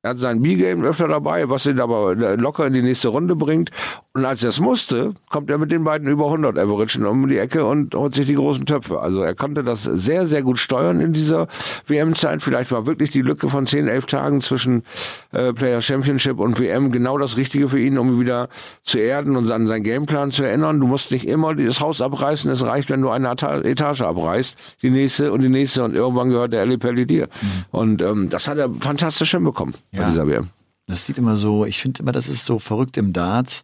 Er 0.07 0.11
hat 0.11 0.19
sein 0.19 0.41
B-Game 0.41 0.85
öfter 0.85 1.09
dabei, 1.09 1.49
was 1.49 1.67
ihn 1.67 1.81
aber 1.81 2.15
locker 2.15 2.69
in 2.69 2.75
die 2.75 2.83
nächste 2.83 3.09
Runde 3.09 3.35
bringt. 3.35 3.73
Und 4.17 4.25
als 4.25 4.43
er 4.43 4.49
es 4.49 4.61
musste, 4.61 5.13
kommt 5.29 5.51
er 5.51 5.59
mit 5.59 5.71
den 5.71 5.85
beiden 5.85 6.09
über 6.09 6.25
100 6.25 6.59
Average 6.59 7.07
um 7.07 7.29
die 7.29 7.37
Ecke 7.37 7.67
und 7.67 7.95
holt 7.95 8.15
sich 8.15 8.25
die 8.27 8.35
großen 8.35 8.65
Töpfe. 8.65 8.99
Also 9.01 9.21
er 9.21 9.35
konnte 9.35 9.63
das 9.63 9.83
sehr, 9.83 10.27
sehr 10.27 10.43
gut 10.43 10.59
steuern 10.59 11.01
in 11.01 11.13
dieser 11.13 11.49
WM-Zeit. 11.87 12.43
Vielleicht 12.43 12.73
war 12.73 12.87
wirklich 12.87 13.11
die 13.11 13.21
Lücke 13.21 13.51
von 13.51 13.67
10, 13.67 13.89
11 13.89 14.07
Tagen 14.07 14.41
zwischen 14.41 14.85
äh, 15.33 15.53
Player 15.53 15.83
Championship 15.83 16.39
und 16.39 16.59
WM 16.59 16.93
genau 16.93 17.19
das 17.19 17.37
Richtige 17.37 17.69
für 17.69 17.79
ihn, 17.79 17.99
um 17.99 18.19
wieder 18.19 18.49
zu 18.83 18.97
erden 18.99 19.37
und 19.37 19.51
an 19.51 19.67
seinen 19.67 19.83
Gameplan 19.83 20.31
zu 20.31 20.45
erinnern. 20.45 20.81
Du 20.81 20.87
musst 20.87 21.11
nicht 21.11 21.27
immer 21.29 21.55
das 21.55 21.81
Haus 21.83 22.01
abreißen. 22.01 22.51
Es 22.51 22.65
reicht, 22.65 22.89
wenn 22.89 23.03
du 23.03 23.11
eine 23.11 23.29
Eta- 23.29 23.61
Etage 23.61 24.01
abreißt, 24.01 24.57
die 24.81 24.89
nächste 24.89 25.31
und 25.31 25.43
die 25.43 25.51
nächste 25.51 25.85
und 25.85 25.95
irgendwann 25.95 26.31
gehört 26.31 26.55
der 26.55 26.63
Ali 26.63 26.79
Pelli 26.79 27.05
dir. 27.05 27.29
Und 27.71 28.01
ähm, 28.01 28.31
das 28.31 28.49
hat 28.49 28.57
er 28.57 28.71
fantastisch 28.81 29.33
hinbekommen 29.33 29.75
bei 29.93 29.99
Ja. 29.99 30.09
dieser 30.09 30.27
WM. 30.27 30.49
Das 30.87 31.05
sieht 31.05 31.19
immer 31.19 31.37
so, 31.37 31.67
ich 31.67 31.81
finde 31.83 32.03
immer, 32.03 32.13
das 32.13 32.29
ist 32.29 32.47
so 32.47 32.59
verrückt 32.59 32.97
im 32.97 33.13
Darts. 33.13 33.63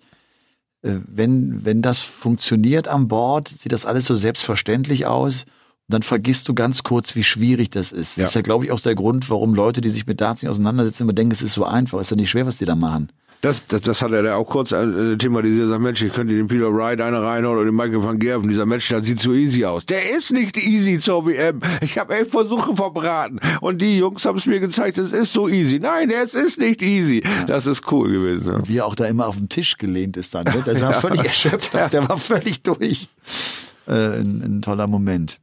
Äh, 0.82 0.96
Wenn, 1.06 1.64
wenn 1.64 1.82
das 1.82 2.00
funktioniert 2.00 2.88
am 2.88 3.08
Board, 3.08 3.48
sieht 3.48 3.72
das 3.72 3.86
alles 3.86 4.06
so 4.06 4.14
selbstverständlich 4.14 5.06
aus. 5.06 5.44
Und 5.88 5.94
dann 5.94 6.02
vergisst 6.02 6.48
du 6.48 6.54
ganz 6.54 6.82
kurz, 6.82 7.16
wie 7.16 7.24
schwierig 7.24 7.70
das 7.70 7.92
ist. 7.92 8.16
Ja. 8.16 8.22
Das 8.22 8.30
ist 8.30 8.34
ja, 8.34 8.42
glaube 8.42 8.64
ich, 8.64 8.72
auch 8.72 8.80
der 8.80 8.94
Grund, 8.94 9.28
warum 9.30 9.54
Leute, 9.54 9.80
die 9.80 9.90
sich 9.90 10.06
mit 10.06 10.20
Darts 10.20 10.42
nicht 10.42 10.50
auseinandersetzen, 10.50 11.02
immer 11.02 11.12
denken, 11.12 11.32
es 11.32 11.42
ist 11.42 11.54
so 11.54 11.64
einfach. 11.64 12.00
Ist 12.00 12.10
ja 12.10 12.16
nicht 12.16 12.30
schwer, 12.30 12.46
was 12.46 12.58
die 12.58 12.64
da 12.64 12.74
machen. 12.74 13.10
Das, 13.42 13.66
das, 13.66 13.80
das 13.80 14.00
hat 14.02 14.12
er 14.12 14.22
da 14.22 14.36
auch 14.36 14.46
kurz 14.46 14.70
äh, 14.70 15.16
thematisiert. 15.16 15.68
Sagt, 15.68 15.80
Mensch, 15.80 16.00
ich 16.00 16.12
könnte 16.12 16.32
den 16.32 16.46
Peter 16.46 16.72
Wright 16.72 17.00
einer 17.00 17.22
reinhauen 17.22 17.56
oder 17.56 17.64
den 17.64 17.74
Michael 17.74 18.00
van 18.00 18.20
Gerven. 18.20 18.48
Dieser 18.48 18.66
Match, 18.66 18.88
der 18.88 19.02
sieht 19.02 19.18
so 19.18 19.34
easy 19.34 19.64
aus. 19.64 19.84
Der 19.84 20.14
ist 20.16 20.30
nicht 20.30 20.56
easy 20.56 21.00
zur 21.00 21.26
WM. 21.26 21.60
Ich 21.80 21.98
habe 21.98 22.14
elf 22.14 22.30
Versuche 22.30 22.76
verbraten. 22.76 23.40
Und 23.60 23.82
die 23.82 23.98
Jungs 23.98 24.24
haben 24.26 24.38
es 24.38 24.46
mir 24.46 24.60
gezeigt, 24.60 24.96
es 24.96 25.12
ist 25.12 25.32
so 25.32 25.48
easy. 25.48 25.80
Nein, 25.80 26.10
es 26.10 26.34
ist 26.34 26.56
nicht 26.56 26.82
easy. 26.82 27.24
Das 27.48 27.66
ist 27.66 27.90
cool 27.90 28.12
gewesen. 28.12 28.46
Ne? 28.46 28.62
Wie 28.66 28.78
er 28.78 28.86
auch 28.86 28.94
da 28.94 29.06
immer 29.06 29.26
auf 29.26 29.36
den 29.36 29.48
Tisch 29.48 29.76
gelehnt 29.76 30.16
ist 30.16 30.36
dann. 30.36 30.44
Ne? 30.44 30.62
Der 30.64 30.76
sah 30.76 30.92
völlig 31.00 31.24
erschöpft 31.24 31.74
aus, 31.74 31.90
der 31.90 32.08
war 32.08 32.18
völlig 32.18 32.62
durch. 32.62 33.08
Äh, 33.88 34.20
ein, 34.20 34.40
ein 34.40 34.62
toller 34.62 34.86
Moment. 34.86 35.40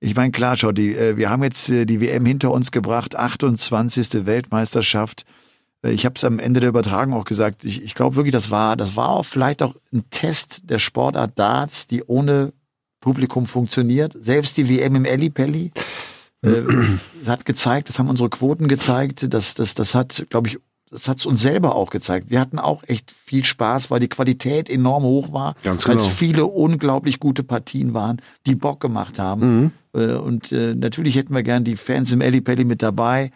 Ich 0.00 0.16
meine, 0.16 0.32
klar, 0.32 0.56
schau, 0.56 0.72
die, 0.72 0.94
äh, 0.96 1.18
wir 1.18 1.28
haben 1.28 1.42
jetzt 1.42 1.68
äh, 1.68 1.84
die 1.84 2.00
WM 2.00 2.24
hinter 2.24 2.50
uns 2.50 2.72
gebracht, 2.72 3.14
28. 3.14 4.24
Weltmeisterschaft. 4.24 5.26
Äh, 5.82 5.90
Ich 5.92 6.04
habe 6.04 6.14
es 6.16 6.24
am 6.24 6.38
Ende 6.38 6.60
der 6.60 6.68
Übertragung 6.70 7.14
auch 7.14 7.24
gesagt. 7.24 7.64
Ich, 7.64 7.82
ich 7.82 7.94
glaube 7.94 8.16
wirklich, 8.16 8.32
das 8.32 8.50
war, 8.50 8.76
das 8.76 8.96
war 8.96 9.10
auch 9.10 9.24
vielleicht 9.24 9.62
auch 9.62 9.74
ein 9.92 10.04
Test 10.10 10.70
der 10.70 10.78
Sportart 10.78 11.38
Darts, 11.38 11.86
die 11.86 12.02
ohne 12.04 12.52
Publikum 13.00 13.46
funktioniert. 13.46 14.16
Selbst 14.20 14.56
die 14.56 14.68
WM 14.68 14.94
im 14.96 15.04
Ellipelli 15.04 15.72
äh, 16.42 16.62
hat 17.26 17.44
gezeigt, 17.44 17.88
das 17.88 17.98
haben 17.98 18.08
unsere 18.08 18.30
Quoten 18.30 18.68
gezeigt, 18.68 19.32
das, 19.32 19.54
das, 19.54 19.74
das 19.74 19.94
hat, 19.94 20.26
glaube 20.30 20.48
ich, 20.48 20.58
das 20.90 21.08
hat 21.08 21.18
es 21.18 21.26
uns 21.26 21.40
selber 21.40 21.74
auch 21.74 21.88
gezeigt. 21.90 22.28
Wir 22.30 22.38
hatten 22.38 22.58
auch 22.58 22.82
echt 22.86 23.14
viel 23.24 23.44
Spaß, 23.44 23.90
weil 23.90 23.98
die 24.00 24.08
Qualität 24.08 24.68
enorm 24.68 25.04
hoch 25.04 25.32
war, 25.32 25.54
Ganz 25.62 25.88
weil 25.88 25.96
es 25.96 26.02
genau. 26.02 26.14
viele 26.14 26.44
unglaublich 26.46 27.18
gute 27.18 27.42
Partien 27.44 27.94
waren, 27.94 28.20
die 28.46 28.54
Bock 28.54 28.78
gemacht 28.80 29.18
haben. 29.18 29.72
Äh, 29.94 30.14
Und 30.14 30.52
äh, 30.52 30.74
natürlich 30.74 31.16
hätten 31.16 31.34
wir 31.34 31.42
gern 31.42 31.64
die 31.64 31.76
Fans 31.76 32.12
im 32.12 32.20
Ellipelli 32.20 32.64
mit 32.64 32.82
dabei, 32.82 33.30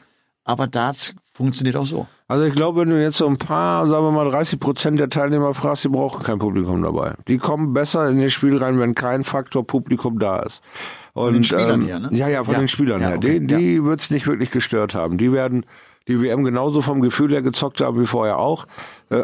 aber 0.44 0.66
Darts 0.66 1.14
funktioniert 1.32 1.76
auch 1.76 1.86
so. 1.86 2.06
Also 2.28 2.44
ich 2.44 2.54
glaube, 2.54 2.80
wenn 2.80 2.90
du 2.90 3.00
jetzt 3.00 3.18
so 3.18 3.26
ein 3.28 3.36
paar, 3.36 3.86
sagen 3.86 4.04
wir 4.04 4.10
mal 4.10 4.28
30 4.28 4.58
Prozent 4.58 4.98
der 4.98 5.08
Teilnehmer 5.08 5.54
fragst, 5.54 5.84
die 5.84 5.88
brauchen 5.88 6.22
kein 6.24 6.40
Publikum 6.40 6.82
dabei. 6.82 7.14
Die 7.28 7.38
kommen 7.38 7.72
besser 7.72 8.08
in 8.10 8.20
das 8.20 8.32
Spiel 8.32 8.56
rein, 8.56 8.80
wenn 8.80 8.96
kein 8.96 9.22
Faktor 9.22 9.64
Publikum 9.64 10.18
da 10.18 10.40
ist. 10.40 10.60
Und, 11.12 11.34
den 11.34 11.44
Spielern 11.44 11.82
her, 11.82 12.00
ne? 12.00 12.08
Ja, 12.10 12.26
ja, 12.28 12.42
von 12.42 12.54
Ja. 12.54 12.58
den 12.60 12.68
Spielern 12.68 13.00
Ja, 13.00 13.08
her. 13.10 13.16
okay. 13.18 13.38
Die, 13.38 13.46
die 13.46 13.84
wird's 13.84 14.10
nicht 14.10 14.26
wirklich 14.26 14.50
gestört 14.50 14.94
haben. 14.94 15.18
Die 15.18 15.32
werden 15.32 15.64
die 16.08 16.20
WM 16.20 16.42
genauso 16.42 16.82
vom 16.82 17.00
Gefühl 17.00 17.30
her 17.32 17.42
gezockt 17.42 17.80
haben 17.80 18.00
wie 18.00 18.06
vorher 18.06 18.38
auch. 18.40 18.66
Äh, 19.10 19.22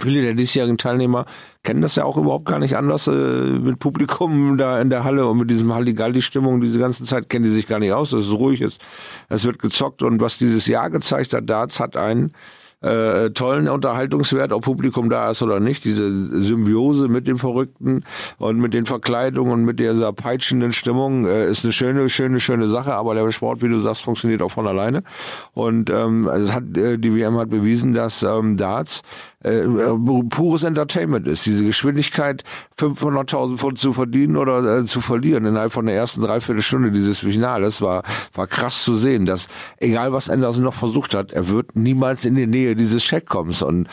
Viele 0.00 0.22
der 0.22 0.34
diesjährigen 0.34 0.78
Teilnehmer 0.78 1.26
kennen 1.62 1.82
das 1.82 1.96
ja 1.96 2.04
auch 2.04 2.16
überhaupt 2.16 2.46
gar 2.46 2.58
nicht 2.58 2.76
anders 2.76 3.08
äh, 3.08 3.12
mit 3.12 3.78
Publikum 3.78 4.56
da 4.56 4.80
in 4.80 4.88
der 4.88 5.04
Halle 5.04 5.26
und 5.26 5.38
mit 5.38 5.50
diesem 5.50 5.72
Halligalli-Stimmung 5.72 6.62
diese 6.62 6.78
ganze 6.78 7.04
Zeit 7.04 7.28
kennen 7.28 7.44
die 7.44 7.50
sich 7.50 7.66
gar 7.66 7.78
nicht 7.78 7.92
aus. 7.92 8.10
Das 8.10 8.24
ist 8.24 8.32
ruhig, 8.32 8.62
es, 8.62 8.78
es 9.28 9.44
wird 9.44 9.58
gezockt 9.58 10.02
und 10.02 10.20
was 10.20 10.38
dieses 10.38 10.66
Jahr 10.66 10.88
gezeigt 10.88 11.34
hat, 11.34 11.48
Darts 11.48 11.78
hat 11.78 11.96
einen 11.96 12.32
äh, 12.82 13.30
tollen 13.30 13.68
Unterhaltungswert, 13.68 14.52
ob 14.52 14.64
Publikum 14.64 15.08
da 15.08 15.30
ist 15.30 15.42
oder 15.42 15.60
nicht. 15.60 15.84
Diese 15.84 16.42
Symbiose 16.42 17.08
mit 17.08 17.26
den 17.26 17.38
Verrückten 17.38 18.04
und 18.38 18.58
mit 18.58 18.74
den 18.74 18.86
Verkleidungen 18.86 19.52
und 19.52 19.64
mit 19.64 19.78
dieser 19.78 20.12
peitschenden 20.12 20.72
Stimmung 20.72 21.24
äh, 21.26 21.48
ist 21.48 21.64
eine 21.64 21.72
schöne, 21.72 22.08
schöne, 22.08 22.40
schöne 22.40 22.68
Sache. 22.68 22.94
Aber 22.94 23.14
der 23.14 23.30
Sport, 23.30 23.62
wie 23.62 23.68
du 23.68 23.78
sagst, 23.80 24.02
funktioniert 24.02 24.42
auch 24.42 24.50
von 24.50 24.66
alleine. 24.66 25.02
Und 25.54 25.90
ähm, 25.90 26.28
es 26.28 26.52
hat 26.52 26.76
äh, 26.76 26.98
die 26.98 27.14
WM 27.14 27.38
hat 27.38 27.50
bewiesen, 27.50 27.94
dass 27.94 28.22
ähm, 28.22 28.56
Darts 28.56 29.02
äh, 29.44 29.64
pures 30.28 30.64
Entertainment 30.64 31.26
ist. 31.26 31.46
Diese 31.46 31.64
Geschwindigkeit, 31.64 32.44
500.000 32.78 33.56
Pfund 33.56 33.78
zu 33.78 33.92
verdienen 33.92 34.36
oder 34.36 34.78
äh, 34.78 34.84
zu 34.84 35.00
verlieren 35.00 35.46
innerhalb 35.46 35.72
von 35.72 35.86
der 35.86 35.94
ersten 35.94 36.22
Dreiviertelstunde 36.22 36.90
dieses 36.90 37.20
Finales 37.20 37.80
war, 37.80 38.02
war 38.34 38.46
krass 38.46 38.84
zu 38.84 38.96
sehen, 38.96 39.26
dass 39.26 39.48
egal 39.78 40.12
was 40.12 40.30
Anderson 40.30 40.64
noch 40.64 40.74
versucht 40.74 41.14
hat, 41.14 41.32
er 41.32 41.48
wird 41.48 41.76
niemals 41.76 42.24
in 42.24 42.34
die 42.34 42.46
Nähe 42.46 42.76
dieses 42.76 43.02
Checkcoms 43.02 43.62
und 43.62 43.88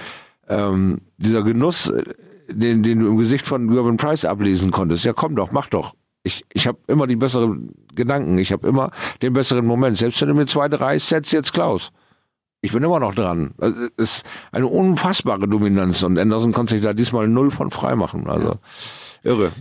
ähm, 0.48 1.00
dieser 1.18 1.44
Genuss, 1.44 1.90
äh, 1.90 2.04
den, 2.50 2.84
den 2.84 3.00
du 3.00 3.08
im 3.08 3.18
Gesicht 3.18 3.48
von 3.48 3.70
Gervin 3.70 3.98
Price 3.98 4.26
ablesen 4.26 4.72
konntest, 4.72 5.06
ja 5.06 5.14
komm 5.14 5.36
doch, 5.36 5.52
mach 5.52 5.68
doch. 5.68 5.94
Ich, 6.24 6.44
ich 6.54 6.68
habe 6.68 6.78
immer 6.88 7.08
die 7.08 7.16
besseren 7.16 7.74
Gedanken, 7.96 8.38
ich 8.38 8.52
habe 8.52 8.68
immer 8.68 8.92
den 9.22 9.34
besseren 9.34 9.66
Moment. 9.66 9.98
Selbst 9.98 10.20
wenn 10.22 10.28
du 10.28 10.34
mir 10.34 10.48
zwei, 10.48 10.68
drei 10.68 11.00
Sets 11.00 11.32
jetzt 11.32 11.54
klaus. 11.54 11.92
Ich 12.62 12.74
bin 12.74 12.84
immer 12.84 13.00
noch 13.00 13.16
dran. 13.16 13.52
Es 13.96 14.18
ist 14.18 14.26
eine 14.52 14.68
unfassbare 14.68 15.48
Dominanz 15.48 16.04
und 16.04 16.20
Anderson 16.20 16.52
konnte 16.52 16.76
sich 16.76 16.84
da 16.84 16.94
diesmal 16.94 17.28
null 17.28 17.52
von 17.52 17.72
frei 17.72 17.96
machen. 17.96 18.28
Also 18.28 18.56
irre. 19.24 19.52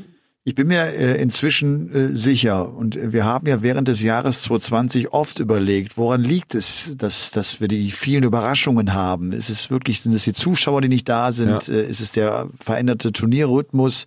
Ich 0.49 0.55
bin 0.55 0.69
mir 0.69 0.83
äh, 0.95 1.21
inzwischen 1.21 1.93
äh, 1.93 2.17
sicher 2.17 2.75
und 2.75 2.99
wir 3.13 3.27
haben 3.27 3.47
ja 3.47 3.63
während 3.63 3.87
des 3.87 4.03
Jahres 4.03 4.41
2020 4.43 5.13
oft 5.13 5.41
überlegt, 5.41 5.99
woran 5.99 6.23
liegt 6.25 6.55
es, 6.55 6.95
dass, 6.97 7.31
dass 7.33 7.61
wir 7.61 7.69
die 7.69 7.91
vielen 7.91 8.25
Überraschungen 8.25 8.95
haben? 8.95 9.33
Ist 9.33 9.51
es 9.51 9.71
wirklich, 9.71 10.01
sind 10.01 10.15
es 10.15 10.25
die 10.25 10.33
Zuschauer, 10.33 10.81
die 10.81 10.89
nicht 10.89 11.07
da 11.09 11.33
sind? 11.33 11.69
Ja. 11.69 11.75
Äh, 11.75 11.91
ist 11.91 12.01
es 12.01 12.13
der 12.13 12.49
veränderte 12.59 13.13
Turnierrhythmus? 13.13 14.07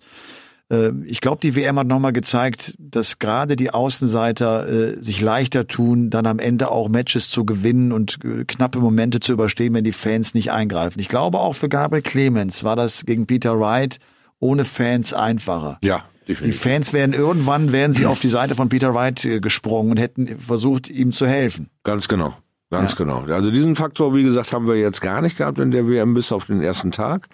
Äh, 0.72 0.92
ich 1.04 1.20
glaube, 1.20 1.40
die 1.42 1.54
WM 1.54 1.78
hat 1.78 1.86
nochmal 1.86 2.12
gezeigt, 2.12 2.74
dass 2.78 3.18
gerade 3.18 3.56
die 3.56 3.70
Außenseiter 3.72 4.68
äh, 4.68 5.02
sich 5.02 5.20
leichter 5.20 5.66
tun, 5.66 6.10
dann 6.10 6.26
am 6.26 6.38
Ende 6.38 6.70
auch 6.70 6.88
Matches 6.88 7.30
zu 7.30 7.44
gewinnen 7.44 7.92
und 7.92 8.18
äh, 8.24 8.44
knappe 8.44 8.78
Momente 8.78 9.20
zu 9.20 9.32
überstehen, 9.32 9.74
wenn 9.74 9.84
die 9.84 9.92
Fans 9.92 10.34
nicht 10.34 10.50
eingreifen. 10.50 10.98
Ich 10.98 11.08
glaube, 11.08 11.38
auch 11.38 11.54
für 11.54 11.68
Gabriel 11.68 12.02
Clemens 12.02 12.64
war 12.64 12.74
das 12.74 13.04
gegen 13.04 13.26
Peter 13.26 13.60
Wright 13.60 13.98
ohne 14.40 14.64
Fans 14.64 15.12
einfacher. 15.12 15.78
Ja. 15.82 16.04
Definitiv. 16.28 16.62
Die 16.62 16.68
Fans 16.68 16.92
werden 16.92 17.14
irgendwann 17.14 17.72
wären 17.72 17.94
sie 17.94 18.06
auf 18.06 18.20
die 18.20 18.28
Seite 18.28 18.54
von 18.54 18.68
Peter 18.68 18.94
Wright 18.94 19.28
gesprungen 19.42 19.90
und 19.90 19.96
hätten 19.98 20.38
versucht, 20.38 20.88
ihm 20.88 21.10
zu 21.10 21.26
helfen. 21.26 21.68
Ganz 21.82 22.06
genau. 22.06 22.36
Ganz 22.70 22.92
ja. 22.92 22.98
genau. 22.98 23.22
Also 23.22 23.50
diesen 23.50 23.74
Faktor, 23.74 24.14
wie 24.14 24.22
gesagt, 24.22 24.52
haben 24.52 24.68
wir 24.68 24.76
jetzt 24.76 25.00
gar 25.00 25.20
nicht 25.20 25.36
gehabt 25.36 25.58
in 25.58 25.72
der 25.72 25.88
WM 25.88 26.14
bis 26.14 26.30
auf 26.30 26.46
den 26.46 26.62
ersten 26.62 26.92
Tag. 26.92 27.26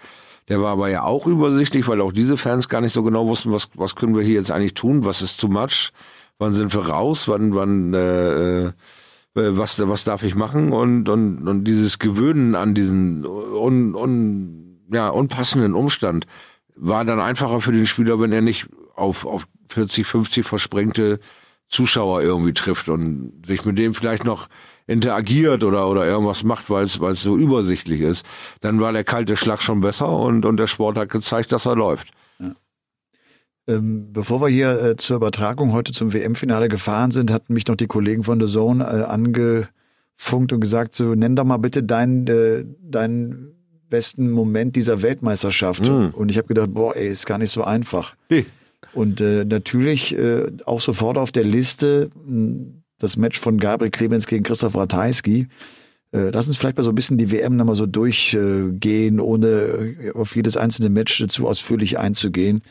Der 0.49 0.61
war 0.62 0.73
aber 0.73 0.88
ja 0.88 1.02
auch 1.02 1.26
übersichtlich, 1.26 1.87
weil 1.88 2.00
auch 2.00 2.12
diese 2.12 2.37
Fans 2.37 2.69
gar 2.69 2.81
nicht 2.81 2.93
so 2.93 3.02
genau 3.02 3.26
wussten, 3.26 3.52
was, 3.52 3.69
was 3.75 3.95
können 3.95 4.17
wir 4.17 4.23
hier 4.23 4.35
jetzt 4.35 4.50
eigentlich 4.50 4.75
tun, 4.75 5.05
was 5.05 5.23
ist 5.23 5.40
too 5.40 5.49
much, 5.49 5.90
wann 6.38 6.55
sind 6.55 6.73
wir 6.75 6.88
raus, 6.88 7.28
wann, 7.28 7.55
wann, 7.55 7.95
äh, 7.95 8.67
äh 8.67 8.73
was, 9.35 9.87
was 9.87 10.02
darf 10.02 10.25
ich 10.25 10.35
machen? 10.35 10.73
Und, 10.73 11.09
und, 11.09 11.47
und 11.47 11.64
dieses 11.64 12.00
Gewöhnen 12.00 12.57
an 12.57 12.75
diesen 12.75 13.25
un, 13.25 13.95
un, 13.95 14.81
ja, 14.93 15.11
unpassenden 15.11 15.75
Umstand 15.75 16.26
war 16.75 17.05
dann 17.05 17.21
einfacher 17.21 17.61
für 17.61 17.71
den 17.71 17.87
Spieler, 17.87 18.19
wenn 18.19 18.33
er 18.33 18.40
nicht 18.40 18.67
auf, 18.97 19.26
auf 19.26 19.47
40, 19.69 20.07
50 20.07 20.47
versprengte 20.47 21.21
Zuschauer 21.69 22.23
irgendwie 22.23 22.52
trifft 22.52 22.88
und 22.88 23.45
sich 23.47 23.64
mit 23.64 23.78
dem 23.78 23.95
vielleicht 23.95 24.25
noch 24.25 24.49
interagiert 24.88 25.62
oder, 25.62 25.88
oder 25.88 26.04
irgendwas 26.04 26.42
macht, 26.42 26.68
weil 26.71 26.85
es, 26.85 26.99
weil 26.99 27.12
es 27.12 27.23
so 27.23 27.37
übersichtlich 27.37 28.00
ist, 28.00 28.26
dann 28.61 28.80
war 28.80 28.92
der 28.92 29.04
kalte 29.04 29.37
Schlag 29.37 29.62
schon 29.62 29.80
besser 29.80 30.09
und, 30.11 30.45
und 30.45 30.57
der 30.57 30.66
Sport 30.66 30.97
hat 30.97 31.11
gezeigt, 31.11 31.52
dass 31.52 31.66
er 31.66 31.76
läuft. 31.76 32.09
Ja. 32.40 32.54
Ähm, 33.68 34.12
bevor 34.12 34.40
wir 34.40 34.49
hier 34.49 34.83
äh, 34.83 34.97
zur 34.97 35.16
Übertragung 35.16 35.73
heute 35.73 35.92
zum 35.92 36.12
WM-Finale 36.12 36.68
gefahren 36.68 37.11
sind, 37.11 37.30
hatten 37.30 37.52
mich 37.52 37.66
noch 37.66 37.76
die 37.76 37.87
Kollegen 37.87 38.25
von 38.25 38.40
The 38.40 38.52
Zone 38.52 38.83
äh, 38.83 39.04
angefunkt 39.04 40.52
und 40.52 40.61
gesagt, 40.61 40.95
so 40.97 41.14
nenn 41.14 41.37
doch 41.37 41.45
mal 41.45 41.59
bitte 41.59 41.83
deinen, 41.83 42.26
äh, 42.26 42.64
deinen 42.80 43.54
besten 43.90 44.30
Moment 44.30 44.75
dieser 44.75 45.02
Weltmeisterschaft. 45.02 45.87
Mhm. 45.88 46.11
Und 46.14 46.30
ich 46.30 46.38
habe 46.38 46.49
gedacht, 46.49 46.73
boah, 46.73 46.97
ey, 46.97 47.09
ist 47.09 47.26
gar 47.26 47.38
nicht 47.38 47.52
so 47.52 47.62
einfach. 47.62 48.16
Nee. 48.30 48.47
Und 48.95 49.21
äh, 49.21 49.45
natürlich 49.45 50.16
äh, 50.16 50.47
auch 50.64 50.80
sofort 50.80 51.18
auf 51.18 51.30
der 51.30 51.45
Liste 51.45 52.09
das 52.99 53.17
Match 53.17 53.38
von 53.38 53.59
Gabriel 53.59 53.90
Clemens 53.90 54.26
gegen 54.26 54.45
Christoph 54.45 54.76
Ratajski. 54.76 55.49
Äh, 56.12 56.31
lass 56.31 56.49
uns 56.49 56.57
vielleicht 56.57 56.76
mal 56.76 56.83
so 56.83 56.90
ein 56.90 56.95
bisschen 56.95 57.19
die 57.19 57.31
WM 57.31 57.57
nochmal 57.57 57.75
so 57.75 57.87
durchgehen, 57.87 59.21
ohne 59.21 59.47
äh, 59.47 60.12
auf 60.14 60.35
jedes 60.37 60.57
einzelne 60.57 60.88
Match 60.88 61.25
zu 61.28 61.47
ausführlich 61.47 61.99
einzugehen. 61.99 62.62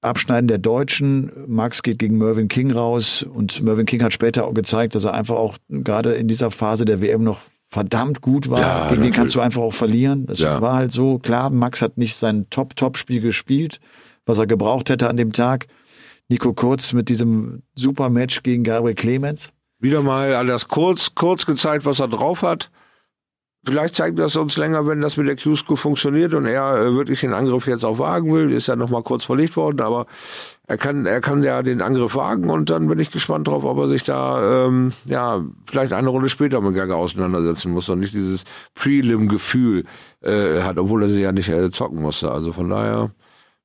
Abschneiden 0.00 0.46
der 0.46 0.58
Deutschen. 0.58 1.32
Max 1.48 1.82
geht 1.82 1.98
gegen 1.98 2.18
Mervyn 2.18 2.48
King 2.48 2.70
raus 2.70 3.24
und 3.24 3.62
Mervyn 3.62 3.86
King 3.86 4.02
hat 4.02 4.12
später 4.12 4.46
auch 4.46 4.54
gezeigt, 4.54 4.94
dass 4.94 5.04
er 5.04 5.14
einfach 5.14 5.34
auch 5.34 5.58
gerade 5.68 6.12
in 6.12 6.28
dieser 6.28 6.52
Phase 6.52 6.84
der 6.84 7.00
WM 7.00 7.24
noch 7.24 7.40
verdammt 7.66 8.22
gut 8.22 8.48
war. 8.48 8.60
Ja, 8.60 8.90
gegen 8.90 9.02
den 9.02 9.12
kannst 9.12 9.34
du 9.34 9.40
einfach 9.40 9.60
auch 9.60 9.74
verlieren. 9.74 10.26
Das 10.26 10.38
ja. 10.38 10.60
war 10.62 10.74
halt 10.74 10.92
so. 10.92 11.18
Klar, 11.18 11.50
Max 11.50 11.82
hat 11.82 11.98
nicht 11.98 12.14
sein 12.14 12.46
Top-Top-Spiel 12.48 13.20
gespielt, 13.20 13.80
was 14.24 14.38
er 14.38 14.46
gebraucht 14.46 14.88
hätte 14.88 15.08
an 15.08 15.16
dem 15.16 15.32
Tag. 15.32 15.66
Nico 16.28 16.52
Kurz 16.52 16.92
mit 16.92 17.08
diesem 17.08 17.62
super 17.74 18.08
Match 18.08 18.42
gegen 18.42 18.62
Gabriel 18.62 18.94
Clemens. 18.94 19.50
Wieder 19.80 20.02
mal 20.02 20.34
alles 20.34 20.68
kurz, 20.68 21.14
kurz 21.14 21.46
gezeigt, 21.46 21.84
was 21.84 22.00
er 22.00 22.08
drauf 22.08 22.42
hat. 22.42 22.70
Vielleicht 23.64 23.96
zeigt 23.96 24.18
das 24.18 24.34
uns 24.36 24.56
länger, 24.56 24.86
wenn 24.86 25.00
das 25.00 25.16
mit 25.16 25.26
der 25.26 25.36
Q-School 25.36 25.76
funktioniert 25.76 26.32
und 26.32 26.46
er 26.46 26.76
äh, 26.76 26.94
wirklich 26.94 27.20
den 27.20 27.34
Angriff 27.34 27.66
jetzt 27.66 27.84
auch 27.84 27.98
wagen 27.98 28.32
will. 28.32 28.50
Ist 28.50 28.68
ja 28.68 28.76
nochmal 28.76 29.02
kurz 29.02 29.24
verlegt 29.24 29.56
worden, 29.56 29.80
aber 29.80 30.06
er 30.66 30.78
kann, 30.78 31.06
er 31.06 31.20
kann 31.20 31.42
ja 31.42 31.62
den 31.62 31.82
Angriff 31.82 32.14
wagen 32.14 32.50
und 32.50 32.70
dann 32.70 32.88
bin 32.88 32.98
ich 32.98 33.10
gespannt 33.10 33.48
drauf, 33.48 33.64
ob 33.64 33.78
er 33.78 33.88
sich 33.88 34.04
da 34.04 34.66
ähm, 34.66 34.92
ja 35.04 35.44
vielleicht 35.68 35.92
eine 35.92 36.08
Runde 36.08 36.28
später 36.28 36.60
mit 36.60 36.76
Gaga 36.76 36.94
auseinandersetzen 36.94 37.72
muss 37.72 37.88
und 37.88 38.00
nicht 38.00 38.14
dieses 38.14 38.44
Prelim-Gefühl 38.74 39.84
äh, 40.22 40.62
hat, 40.62 40.78
obwohl 40.78 41.02
er 41.02 41.08
sie 41.08 41.22
ja 41.22 41.32
nicht 41.32 41.48
äh, 41.48 41.70
zocken 41.70 42.00
musste. 42.00 42.30
Also 42.30 42.52
von 42.52 42.70
daher 42.70 43.10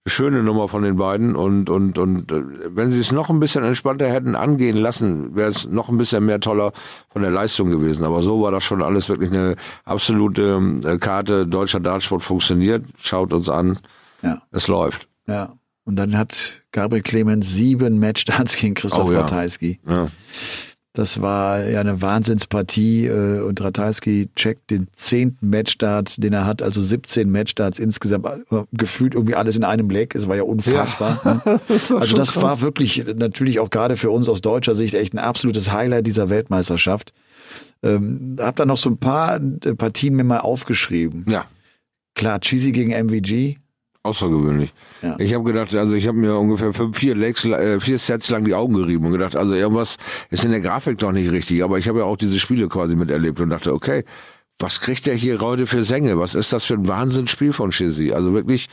schöne 0.05 0.43
Nummer 0.43 0.67
von 0.67 0.83
den 0.83 0.97
beiden 0.97 1.35
und 1.35 1.69
und 1.69 1.97
und 1.97 2.31
äh, 2.31 2.43
wenn 2.75 2.89
sie 2.89 2.99
es 2.99 3.11
noch 3.11 3.29
ein 3.29 3.39
bisschen 3.39 3.63
entspannter 3.63 4.07
hätten 4.07 4.35
angehen 4.35 4.75
lassen, 4.75 5.35
wäre 5.35 5.49
es 5.49 5.67
noch 5.67 5.89
ein 5.89 5.97
bisschen 5.97 6.25
mehr 6.25 6.39
toller 6.39 6.73
von 7.09 7.21
der 7.21 7.31
Leistung 7.31 7.69
gewesen. 7.69 8.03
Aber 8.03 8.21
so 8.21 8.41
war 8.41 8.51
das 8.51 8.63
schon 8.63 8.83
alles 8.83 9.07
wirklich 9.07 9.31
eine 9.31 9.55
absolute 9.85 10.61
äh, 10.83 10.97
Karte. 10.97 11.47
Deutscher 11.47 11.79
Dartsport 11.79 12.21
funktioniert. 12.23 12.85
Schaut 12.97 13.31
uns 13.31 13.47
an. 13.47 13.79
Ja. 14.21 14.41
Es 14.51 14.67
läuft. 14.67 15.07
Ja. 15.27 15.53
Und 15.85 15.97
dann 15.97 16.17
hat 16.17 16.53
Gabriel 16.71 17.03
Clemens 17.03 17.53
sieben 17.53 17.99
Matchstarts 17.99 18.57
gegen 18.57 18.73
Christoph 18.73 19.09
oh, 19.09 19.11
ja. 19.11 19.25
Ja. 19.87 20.07
Das 20.95 21.21
war 21.21 21.67
ja 21.67 21.79
eine 21.79 22.03
Wahnsinnspartie 22.03 23.07
äh, 23.07 23.41
und 23.41 23.59
Ratajski 23.59 24.29
checkt 24.35 24.69
den 24.69 24.87
zehnten 24.95 25.49
Matchstart, 25.49 26.23
den 26.23 26.33
er 26.33 26.45
hat, 26.45 26.61
also 26.61 26.83
17 26.83 27.31
Matchstarts 27.31 27.79
insgesamt, 27.79 28.27
äh, 28.27 28.63
gefühlt 28.71 29.15
irgendwie 29.15 29.33
alles 29.33 29.57
in 29.57 29.63
einem 29.63 29.89
Leck. 29.89 30.13
Es 30.13 30.27
war 30.27 30.35
ja 30.35 30.43
unfassbar. 30.43 31.19
Ja. 31.25 31.41
Ne? 31.45 31.59
also 31.99 32.15
das 32.15 32.39
war 32.39 32.61
wirklich 32.61 33.03
natürlich 33.15 33.59
auch 33.59 33.71
gerade 33.71 33.97
für 33.97 34.11
uns 34.11 34.29
aus 34.29 34.41
deutscher 34.41 34.75
Sicht 34.75 34.93
echt 34.93 35.15
ein 35.15 35.19
absolutes 35.19 35.71
Highlight 35.71 36.05
dieser 36.05 36.29
Weltmeisterschaft. 36.29 37.11
Ähm, 37.81 38.35
hab 38.39 38.55
da 38.55 38.65
noch 38.67 38.77
so 38.77 38.91
ein 38.91 38.97
paar 38.97 39.37
äh, 39.37 39.73
Partien 39.73 40.15
mir 40.15 40.23
mal 40.23 40.41
aufgeschrieben. 40.41 41.25
Ja. 41.27 41.45
Klar, 42.13 42.39
Cheesy 42.39 42.71
gegen 42.71 42.91
MVG, 42.91 43.57
außergewöhnlich. 44.03 44.73
Ja. 45.01 45.15
Ich 45.17 45.33
habe 45.33 45.43
gedacht, 45.45 45.73
also 45.73 45.93
ich 45.93 46.07
habe 46.07 46.17
mir 46.17 46.37
ungefähr 46.37 46.73
fünf, 46.73 46.97
vier, 46.97 47.15
Legs, 47.15 47.45
äh, 47.45 47.79
vier 47.79 47.97
Sets 47.97 48.29
lang 48.29 48.43
die 48.43 48.53
Augen 48.53 48.73
gerieben 48.73 49.05
und 49.05 49.13
gedacht, 49.13 49.35
also 49.35 49.53
irgendwas 49.53 49.97
ist 50.29 50.43
in 50.43 50.51
der 50.51 50.59
Grafik 50.59 50.97
doch 50.97 51.11
nicht 51.11 51.31
richtig. 51.31 51.63
Aber 51.63 51.77
ich 51.77 51.87
habe 51.87 51.99
ja 51.99 52.05
auch 52.05 52.17
diese 52.17 52.39
Spiele 52.39 52.67
quasi 52.67 52.95
miterlebt 52.95 53.39
und 53.39 53.49
dachte, 53.49 53.73
okay, 53.73 54.03
was 54.59 54.79
kriegt 54.79 55.05
der 55.05 55.15
hier 55.15 55.39
heute 55.39 55.67
für 55.67 55.83
Sänge? 55.83 56.19
Was 56.19 56.35
ist 56.35 56.53
das 56.53 56.63
für 56.65 56.75
ein 56.75 56.87
Wahnsinnsspiel 56.87 57.53
von 57.53 57.71
Chizzy? 57.71 58.13
Also 58.13 58.33
wirklich 58.33 58.69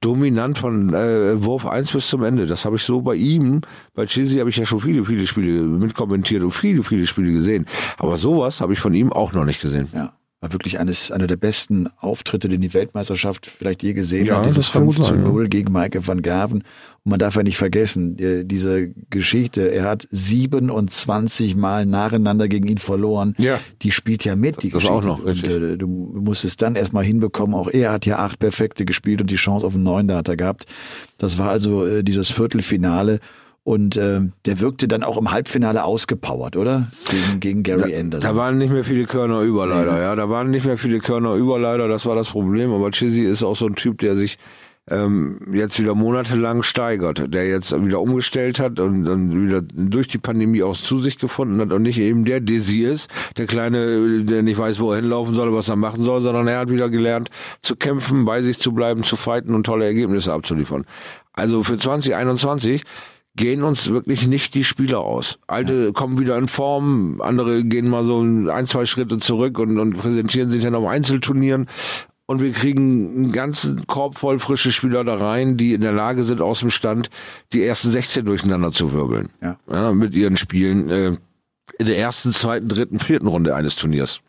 dominant 0.00 0.58
von 0.58 0.94
äh, 0.94 1.42
Wurf 1.42 1.66
1 1.66 1.92
bis 1.92 2.08
zum 2.08 2.22
Ende. 2.22 2.46
Das 2.46 2.64
habe 2.64 2.76
ich 2.76 2.82
so 2.82 3.02
bei 3.02 3.14
ihm, 3.14 3.62
bei 3.94 4.06
Chizzy 4.06 4.38
habe 4.38 4.50
ich 4.50 4.56
ja 4.56 4.64
schon 4.64 4.80
viele, 4.80 5.04
viele 5.04 5.26
Spiele 5.26 5.62
mitkommentiert 5.62 6.42
und 6.42 6.52
viele, 6.52 6.82
viele 6.82 7.06
Spiele 7.06 7.32
gesehen. 7.32 7.66
Aber 7.98 8.16
sowas 8.16 8.60
habe 8.60 8.74
ich 8.74 8.80
von 8.80 8.94
ihm 8.94 9.12
auch 9.12 9.32
noch 9.32 9.44
nicht 9.44 9.60
gesehen. 9.60 9.88
Ja. 9.92 10.12
War 10.44 10.52
wirklich 10.52 10.78
eines, 10.78 11.10
einer 11.10 11.26
der 11.26 11.36
besten 11.38 11.88
Auftritte, 11.98 12.50
den 12.50 12.60
die 12.60 12.74
Weltmeisterschaft 12.74 13.46
vielleicht 13.46 13.82
je 13.82 13.94
gesehen 13.94 14.26
Ja, 14.26 14.36
hat. 14.36 14.44
Dieses 14.44 14.66
das 14.66 14.72
kann 14.72 14.84
gut 14.84 14.96
5 14.96 15.06
zu 15.06 15.12
sein, 15.14 15.22
ja. 15.22 15.28
0 15.30 15.48
gegen 15.48 15.72
Michael 15.72 16.06
van 16.06 16.20
Gerven. 16.20 16.58
Und 17.04 17.10
man 17.10 17.18
darf 17.18 17.36
ja 17.36 17.42
nicht 17.42 17.56
vergessen, 17.56 18.16
die- 18.16 18.46
diese 18.46 18.88
Geschichte, 19.08 19.70
er 19.72 19.84
hat 19.84 20.06
27 20.10 21.56
Mal 21.56 21.86
nacheinander 21.86 22.48
gegen 22.48 22.66
ihn 22.68 22.78
verloren. 22.78 23.34
Ja. 23.38 23.58
Die 23.82 23.90
spielt 23.90 24.24
ja 24.24 24.36
mit, 24.36 24.62
die 24.62 24.68
Das 24.70 24.82
Geschichte. 24.82 24.94
auch 24.94 25.04
noch, 25.04 25.24
und 25.24 25.44
äh, 25.46 25.76
du 25.76 25.86
musst 25.86 26.44
es 26.44 26.56
dann 26.56 26.76
erstmal 26.76 27.04
hinbekommen. 27.04 27.54
Auch 27.54 27.68
er 27.68 27.92
hat 27.92 28.06
ja 28.06 28.18
acht 28.18 28.38
Perfekte 28.38 28.84
gespielt 28.84 29.20
und 29.20 29.30
die 29.30 29.36
Chance 29.36 29.66
auf 29.66 29.74
einen 29.74 29.84
neuen 29.84 30.08
da 30.08 30.16
hat 30.18 30.28
er 30.28 30.36
gehabt. 30.36 30.66
Das 31.18 31.38
war 31.38 31.50
also 31.50 31.86
äh, 31.86 32.02
dieses 32.04 32.30
Viertelfinale. 32.30 33.20
Und 33.64 33.96
äh, 33.96 34.20
der 34.44 34.60
wirkte 34.60 34.88
dann 34.88 35.02
auch 35.02 35.16
im 35.16 35.32
Halbfinale 35.32 35.84
ausgepowert, 35.84 36.56
oder? 36.56 36.92
Gegen, 37.08 37.40
gegen 37.40 37.62
Gary 37.62 37.96
Anderson. 37.96 38.30
Da 38.30 38.36
waren 38.36 38.58
nicht 38.58 38.70
mehr 38.70 38.84
viele 38.84 39.06
Körner 39.06 39.40
über, 39.40 39.66
leider. 39.66 40.00
Ja, 40.02 40.14
da 40.14 40.28
waren 40.28 40.50
nicht 40.50 40.66
mehr 40.66 40.76
viele 40.76 40.98
Körner 41.00 41.34
über, 41.34 41.58
leider. 41.58 41.88
Das 41.88 42.04
war 42.04 42.14
das 42.14 42.28
Problem. 42.28 42.72
Aber 42.72 42.90
Chizzy 42.90 43.22
ist 43.22 43.42
auch 43.42 43.56
so 43.56 43.66
ein 43.66 43.74
Typ, 43.74 43.98
der 44.00 44.16
sich 44.16 44.36
ähm, 44.90 45.40
jetzt 45.52 45.80
wieder 45.80 45.94
monatelang 45.94 46.62
steigert, 46.62 47.32
der 47.32 47.48
jetzt 47.48 47.72
wieder 47.82 48.00
umgestellt 48.00 48.60
hat 48.60 48.80
und, 48.80 49.08
und 49.08 49.46
wieder 49.46 49.62
durch 49.62 50.08
die 50.08 50.18
Pandemie 50.18 50.62
auch 50.62 50.76
zu 50.76 50.98
sich 51.00 51.18
gefunden 51.18 51.58
hat 51.60 51.72
und 51.72 51.82
nicht 51.82 51.98
eben 51.98 52.26
der 52.26 52.40
Desi 52.40 52.82
ist, 52.82 53.10
der 53.38 53.46
Kleine, 53.46 54.24
der 54.24 54.42
nicht 54.42 54.58
weiß, 54.58 54.78
wo 54.80 54.92
er 54.92 54.96
hinlaufen 55.00 55.34
soll, 55.34 55.54
was 55.54 55.70
er 55.70 55.76
machen 55.76 56.04
soll, 56.04 56.22
sondern 56.22 56.48
er 56.48 56.58
hat 56.58 56.70
wieder 56.70 56.90
gelernt 56.90 57.30
zu 57.62 57.76
kämpfen, 57.76 58.26
bei 58.26 58.42
sich 58.42 58.58
zu 58.58 58.72
bleiben, 58.72 59.04
zu 59.04 59.16
fighten 59.16 59.54
und 59.54 59.64
tolle 59.64 59.86
Ergebnisse 59.86 60.34
abzuliefern. 60.34 60.84
Also 61.32 61.62
für 61.62 61.78
2021 61.78 62.84
gehen 63.36 63.62
uns 63.62 63.90
wirklich 63.90 64.26
nicht 64.26 64.54
die 64.54 64.64
Spieler 64.64 65.00
aus. 65.00 65.38
Alte 65.46 65.92
kommen 65.92 66.18
wieder 66.18 66.38
in 66.38 66.48
Form, 66.48 67.20
andere 67.20 67.64
gehen 67.64 67.88
mal 67.88 68.04
so 68.04 68.20
ein, 68.20 68.66
zwei 68.66 68.86
Schritte 68.86 69.18
zurück 69.18 69.58
und, 69.58 69.78
und 69.78 69.96
präsentieren 69.96 70.50
sich 70.50 70.62
dann 70.62 70.74
auf 70.74 70.86
Einzelturnieren. 70.86 71.66
Und 72.26 72.40
wir 72.40 72.52
kriegen 72.52 73.14
einen 73.16 73.32
ganzen 73.32 73.86
Korb 73.86 74.16
voll 74.16 74.38
frische 74.38 74.72
Spieler 74.72 75.04
da 75.04 75.16
rein, 75.16 75.56
die 75.58 75.74
in 75.74 75.82
der 75.82 75.92
Lage 75.92 76.24
sind, 76.24 76.40
aus 76.40 76.60
dem 76.60 76.70
Stand 76.70 77.10
die 77.52 77.62
ersten 77.62 77.90
16 77.90 78.24
durcheinander 78.24 78.72
zu 78.72 78.92
wirbeln. 78.92 79.28
Ja. 79.42 79.92
mit 79.92 80.14
ihren 80.14 80.38
Spielen 80.38 80.88
äh, 80.88 81.16
in 81.78 81.86
der 81.86 81.98
ersten, 81.98 82.32
zweiten, 82.32 82.68
dritten, 82.68 82.98
vierten 82.98 83.26
Runde 83.26 83.54
eines 83.54 83.76
Turniers. 83.76 84.20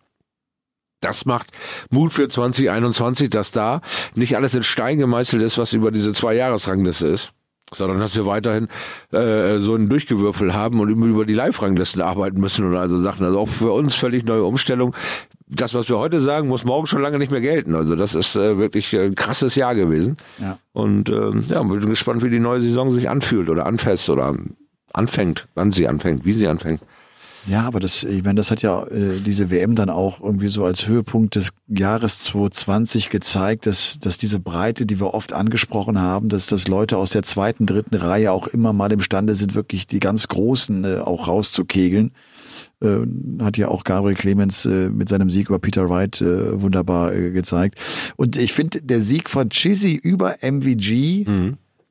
Das 1.00 1.26
macht 1.26 1.52
Mut 1.90 2.12
für 2.12 2.28
2021, 2.28 3.30
dass 3.30 3.52
da 3.52 3.82
nicht 4.16 4.36
alles 4.36 4.56
in 4.56 4.64
Stein 4.64 4.98
gemeißelt 4.98 5.44
ist, 5.44 5.58
was 5.58 5.74
über 5.74 5.92
diese 5.92 6.14
zwei 6.14 6.34
Jahresrangliste 6.34 7.08
ist, 7.08 7.32
sondern 7.74 8.00
dass 8.00 8.16
wir 8.16 8.26
weiterhin 8.26 8.68
äh, 9.12 9.58
so 9.58 9.74
einen 9.74 9.90
Durchgewürfel 9.90 10.54
haben 10.54 10.80
und 10.80 10.90
über 10.90 11.26
die 11.26 11.34
Live-Ranglisten 11.34 12.02
arbeiten 12.02 12.40
müssen 12.40 12.66
und 12.66 12.76
also 12.76 13.02
Sachen. 13.02 13.26
Also 13.26 13.40
auch 13.40 13.50
für 13.50 13.72
uns 13.72 13.96
völlig 13.96 14.24
neue 14.26 14.44
Umstellung. 14.44 14.96
Das, 15.48 15.74
was 15.74 15.90
wir 15.90 16.00
heute 16.00 16.22
sagen, 16.22 16.48
muss 16.48 16.66
morgen 16.66 16.88
schon 16.88 17.02
lange 17.02 17.20
nicht 17.20 17.32
mehr 17.32 17.42
gelten. 17.42 17.76
Also 17.76 17.96
das 17.96 18.16
ist 18.16 18.36
äh, 18.36 18.58
wirklich 18.58 18.94
äh, 18.94 19.06
ein 19.06 19.16
krasses 19.16 19.56
Jahr 19.56 19.76
gewesen. 19.76 20.18
Ja. 20.40 20.58
Und 20.74 21.10
ähm, 21.10 21.46
ja, 21.48 21.62
bin 21.62 21.80
gespannt, 21.88 22.24
wie 22.24 22.30
die 22.30 22.40
neue 22.40 22.62
Saison 22.62 22.94
sich 22.94 23.10
anfühlt 23.10 23.50
oder 23.50 23.66
anfasst 23.66 24.10
oder 24.10 24.36
anfängt, 24.94 25.48
wann 25.56 25.72
sie 25.72 25.88
anfängt, 25.88 26.26
wie 26.26 26.34
sie 26.34 26.48
anfängt. 26.48 26.82
Ja, 27.48 27.62
aber 27.62 27.80
das, 27.80 28.04
ich 28.04 28.24
meine, 28.24 28.38
das 28.38 28.50
hat 28.50 28.64
ja 28.64 28.84
äh, 28.88 29.20
diese 29.24 29.52
WM 29.52 29.76
dann 29.76 29.92
auch 29.92 30.20
irgendwie 30.20 30.50
so 30.50 30.66
als 30.66 30.88
Höhepunkt 30.88 31.36
des 31.36 31.52
Jahres 31.68 32.20
2020 32.20 33.10
gezeigt, 33.12 33.68
dass, 33.68 34.00
dass 34.00 34.18
diese 34.18 34.40
Breite, 34.40 34.88
die 34.88 35.00
wir 35.00 35.14
oft 35.14 35.32
angesprochen 35.32 36.00
haben, 36.00 36.30
dass, 36.30 36.48
dass 36.48 36.68
Leute 36.68 36.98
aus 36.98 37.12
der 37.12 37.22
zweiten, 37.22 37.68
dritten 37.68 37.96
Reihe 37.96 38.32
auch 38.32 38.48
immer 38.48 38.74
mal 38.74 38.92
imstande 38.92 39.36
sind, 39.36 39.54
wirklich 39.54 39.86
die 39.86 40.00
ganz 40.00 40.28
Großen 40.28 40.86
äh, 40.86 40.98
auch 40.98 41.28
rauszukegeln. 41.28 42.14
Äh, 42.82 43.06
hat 43.44 43.58
ja 43.58 43.68
auch 43.68 43.84
Gabriel 43.84 44.16
Clemens 44.16 44.66
äh, 44.66 44.90
mit 44.90 45.08
seinem 45.08 45.30
Sieg 45.30 45.50
über 45.50 45.60
Peter 45.60 45.88
Wright 45.88 46.22
äh, 46.22 46.60
wunderbar 46.60 47.14
äh, 47.14 47.30
gezeigt. 47.32 47.78
Und 48.16 48.38
ich 48.38 48.54
finde, 48.54 48.82
der 48.82 49.04
Sieg 49.04 49.30
von 49.30 49.50
Chizzy 49.50 49.94
über 49.94 50.38
MVG 50.42 51.28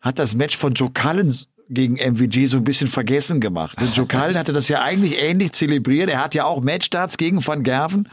hat 0.00 0.18
das 0.18 0.34
Match 0.34 0.56
von 0.56 0.74
Joe 0.74 0.90
Cullen 0.92 1.34
gegen 1.68 1.96
MVG 1.96 2.46
so 2.46 2.58
ein 2.58 2.64
bisschen 2.64 2.88
vergessen 2.88 3.40
gemacht. 3.40 3.78
Joe 3.94 4.06
Cullen 4.06 4.36
hatte 4.36 4.52
das 4.52 4.68
ja 4.68 4.82
eigentlich 4.82 5.18
ähnlich 5.18 5.52
zelebriert. 5.52 6.10
Er 6.10 6.22
hat 6.22 6.34
ja 6.34 6.44
auch 6.44 6.62
Matchstarts 6.62 7.16
gegen 7.16 7.44
Van 7.44 7.62
Gerven 7.62 8.08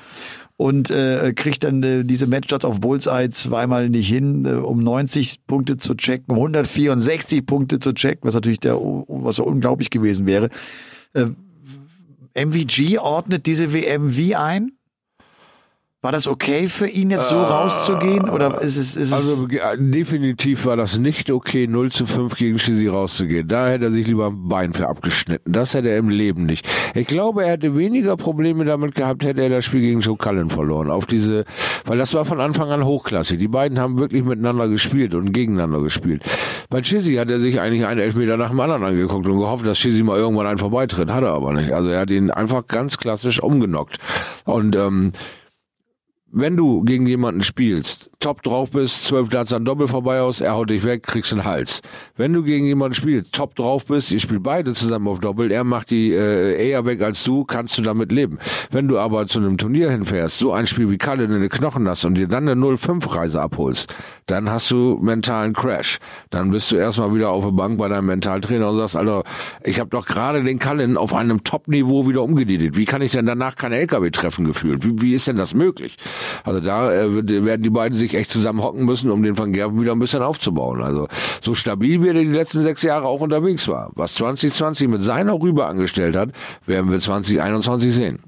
und 0.57 0.91
äh, 0.91 1.33
kriegt 1.35 1.63
dann 1.63 1.81
äh, 1.81 2.03
diese 2.03 2.27
Matchstarts 2.27 2.65
auf 2.65 2.79
Bullseye 2.79 3.31
zweimal 3.31 3.89
nicht 3.89 4.07
hin, 4.07 4.45
äh, 4.45 4.51
um 4.51 4.83
90 4.83 5.47
Punkte 5.47 5.77
zu 5.77 5.95
checken, 5.95 6.25
um 6.29 6.37
164 6.37 7.45
Punkte 7.45 7.79
zu 7.79 7.93
checken, 7.93 8.27
was 8.27 8.35
natürlich 8.35 8.59
der, 8.59 8.75
was 8.75 9.37
so 9.37 9.43
unglaublich 9.43 9.89
gewesen 9.89 10.25
wäre. 10.27 10.49
Äh, 11.13 11.25
MVG 12.35 12.99
ordnet 12.99 13.47
diese 13.47 13.73
WM 13.73 14.15
wie 14.15 14.35
ein? 14.35 14.73
War 16.03 16.11
das 16.11 16.25
okay 16.25 16.67
für 16.67 16.87
ihn 16.87 17.11
jetzt 17.11 17.29
so 17.29 17.39
rauszugehen 17.39 18.27
oder 18.27 18.59
ist 18.59 18.75
es, 18.75 18.95
ist 18.95 19.11
es 19.11 19.13
Also 19.13 19.47
äh, 19.47 19.77
definitiv 19.77 20.65
war 20.65 20.75
das 20.75 20.97
nicht 20.97 21.29
okay, 21.29 21.67
0 21.67 21.91
zu 21.91 22.07
5 22.07 22.35
gegen 22.37 22.57
Chizzy 22.57 22.87
rauszugehen. 22.87 23.47
Da 23.47 23.67
hätte 23.67 23.85
er 23.85 23.91
sich 23.91 24.07
lieber 24.07 24.29
ein 24.29 24.47
Bein 24.47 24.73
für 24.73 24.89
abgeschnitten. 24.89 25.53
Das 25.53 25.75
hätte 25.75 25.89
er 25.89 25.99
im 25.99 26.09
Leben 26.09 26.47
nicht. 26.47 26.67
Ich 26.95 27.05
glaube, 27.05 27.43
er 27.43 27.51
hätte 27.51 27.77
weniger 27.77 28.17
Probleme 28.17 28.65
damit 28.65 28.95
gehabt, 28.95 29.23
hätte 29.23 29.43
er 29.43 29.49
das 29.49 29.63
Spiel 29.63 29.81
gegen 29.81 29.99
Joe 29.99 30.17
Cullen 30.17 30.49
verloren. 30.49 30.89
Auf 30.89 31.05
diese, 31.05 31.45
weil 31.85 31.99
das 31.99 32.15
war 32.15 32.25
von 32.25 32.41
Anfang 32.41 32.71
an 32.71 32.83
hochklassig. 32.83 33.37
Die 33.37 33.47
beiden 33.47 33.77
haben 33.77 33.99
wirklich 33.99 34.23
miteinander 34.23 34.69
gespielt 34.69 35.13
und 35.13 35.33
gegeneinander 35.33 35.81
gespielt. 35.81 36.23
Bei 36.71 36.81
Chizzy 36.81 37.13
hat 37.13 37.29
er 37.29 37.39
sich 37.39 37.59
eigentlich 37.59 37.85
einen 37.85 37.99
Elfmeter 37.99 38.37
nach 38.37 38.49
dem 38.49 38.59
anderen 38.59 38.83
angeguckt 38.83 39.27
und 39.27 39.37
gehofft, 39.37 39.67
dass 39.67 39.77
Chizzy 39.77 40.01
mal 40.01 40.17
irgendwann 40.17 40.47
einen 40.47 40.57
vorbeitritt. 40.57 41.11
Hat 41.11 41.21
er 41.21 41.33
aber 41.33 41.53
nicht. 41.53 41.73
Also 41.73 41.89
er 41.89 41.99
hat 41.99 42.09
ihn 42.09 42.31
einfach 42.31 42.65
ganz 42.65 42.97
klassisch 42.97 43.39
umgenockt. 43.39 43.99
Und 44.45 44.75
ähm, 44.75 45.11
wenn 46.31 46.55
du 46.55 46.83
gegen 46.83 47.07
jemanden 47.07 47.43
spielst, 47.43 48.10
top 48.21 48.43
drauf 48.43 48.71
bist, 48.71 49.05
zwölf 49.05 49.29
Darts 49.29 49.51
an 49.51 49.65
Doppel 49.65 49.87
vorbei 49.87 50.21
aus, 50.21 50.39
er 50.39 50.53
haut 50.53 50.69
dich 50.69 50.85
weg, 50.85 51.03
kriegst 51.03 51.33
einen 51.33 51.43
Hals. 51.43 51.81
Wenn 52.15 52.31
du 52.31 52.43
gegen 52.43 52.65
jemanden 52.65 52.93
spielst, 52.93 53.33
top 53.33 53.55
drauf 53.55 53.85
bist, 53.85 54.11
ihr 54.11 54.19
spielt 54.19 54.43
beide 54.43 54.73
zusammen 54.73 55.07
auf 55.07 55.19
Doppel, 55.19 55.51
er 55.51 55.63
macht 55.63 55.89
die 55.89 56.13
äh, 56.13 56.69
eher 56.69 56.85
weg 56.85 57.01
als 57.01 57.23
du, 57.23 57.43
kannst 57.43 57.77
du 57.77 57.81
damit 57.81 58.11
leben. 58.11 58.37
Wenn 58.69 58.87
du 58.87 58.99
aber 58.99 59.27
zu 59.27 59.39
einem 59.39 59.57
Turnier 59.57 59.89
hinfährst, 59.89 60.37
so 60.37 60.53
ein 60.53 60.67
Spiel 60.67 60.89
wie 60.89 60.97
Kalle 60.97 61.23
in 61.23 61.31
den 61.31 61.49
Knochen 61.49 61.87
hast 61.87 62.05
und 62.05 62.15
dir 62.15 62.27
dann 62.27 62.47
eine 62.47 62.61
0-5-Reise 62.61 63.41
abholst, 63.41 63.93
dann 64.27 64.49
hast 64.49 64.69
du 64.71 64.99
mentalen 65.01 65.53
Crash. 65.53 65.97
Dann 66.29 66.51
bist 66.51 66.71
du 66.71 66.77
erstmal 66.77 67.13
wieder 67.13 67.29
auf 67.31 67.43
der 67.43 67.51
Bank 67.51 67.77
bei 67.77 67.87
deinem 67.87 68.05
Mentaltrainer 68.05 68.69
und 68.69 68.77
sagst, 68.77 68.95
Alter, 68.95 69.23
ich 69.63 69.79
habe 69.79 69.89
doch 69.89 70.05
gerade 70.05 70.43
den 70.43 70.59
Kallen 70.59 70.95
auf 70.95 71.13
einem 71.13 71.43
Top-Niveau 71.43 72.07
wieder 72.07 72.21
umgedietet. 72.21 72.77
Wie 72.77 72.85
kann 72.85 73.01
ich 73.01 73.11
denn 73.11 73.25
danach 73.25 73.55
keine 73.55 73.77
LKW 73.77 74.11
treffen 74.11 74.45
gefühlt? 74.45 74.85
Wie, 74.85 75.01
wie 75.01 75.13
ist 75.15 75.27
denn 75.27 75.37
das 75.37 75.53
möglich? 75.53 75.97
Also 76.43 76.59
da 76.59 76.93
äh, 76.93 77.45
werden 77.45 77.63
die 77.63 77.69
beiden 77.69 77.97
sich 77.97 78.10
echt 78.13 78.31
zusammen 78.31 78.61
hocken 78.61 78.85
müssen, 78.85 79.11
um 79.11 79.23
den 79.23 79.37
Van 79.37 79.53
Gerven 79.53 79.79
wieder 79.81 79.91
ein 79.91 79.99
bisschen 79.99 80.21
aufzubauen. 80.21 80.81
Also 80.81 81.07
so 81.41 81.53
stabil 81.53 82.01
wie 82.03 82.07
er 82.07 82.13
die 82.13 82.25
letzten 82.25 82.61
sechs 82.61 82.83
Jahre 82.83 83.05
auch 83.05 83.21
unterwegs 83.21 83.67
war. 83.67 83.91
Was 83.95 84.15
2020 84.15 84.87
mit 84.87 85.01
seiner 85.01 85.33
Rübe 85.41 85.65
angestellt 85.65 86.15
hat, 86.15 86.29
werden 86.65 86.91
wir 86.91 86.99
2021 86.99 87.93
sehen. 87.93 88.19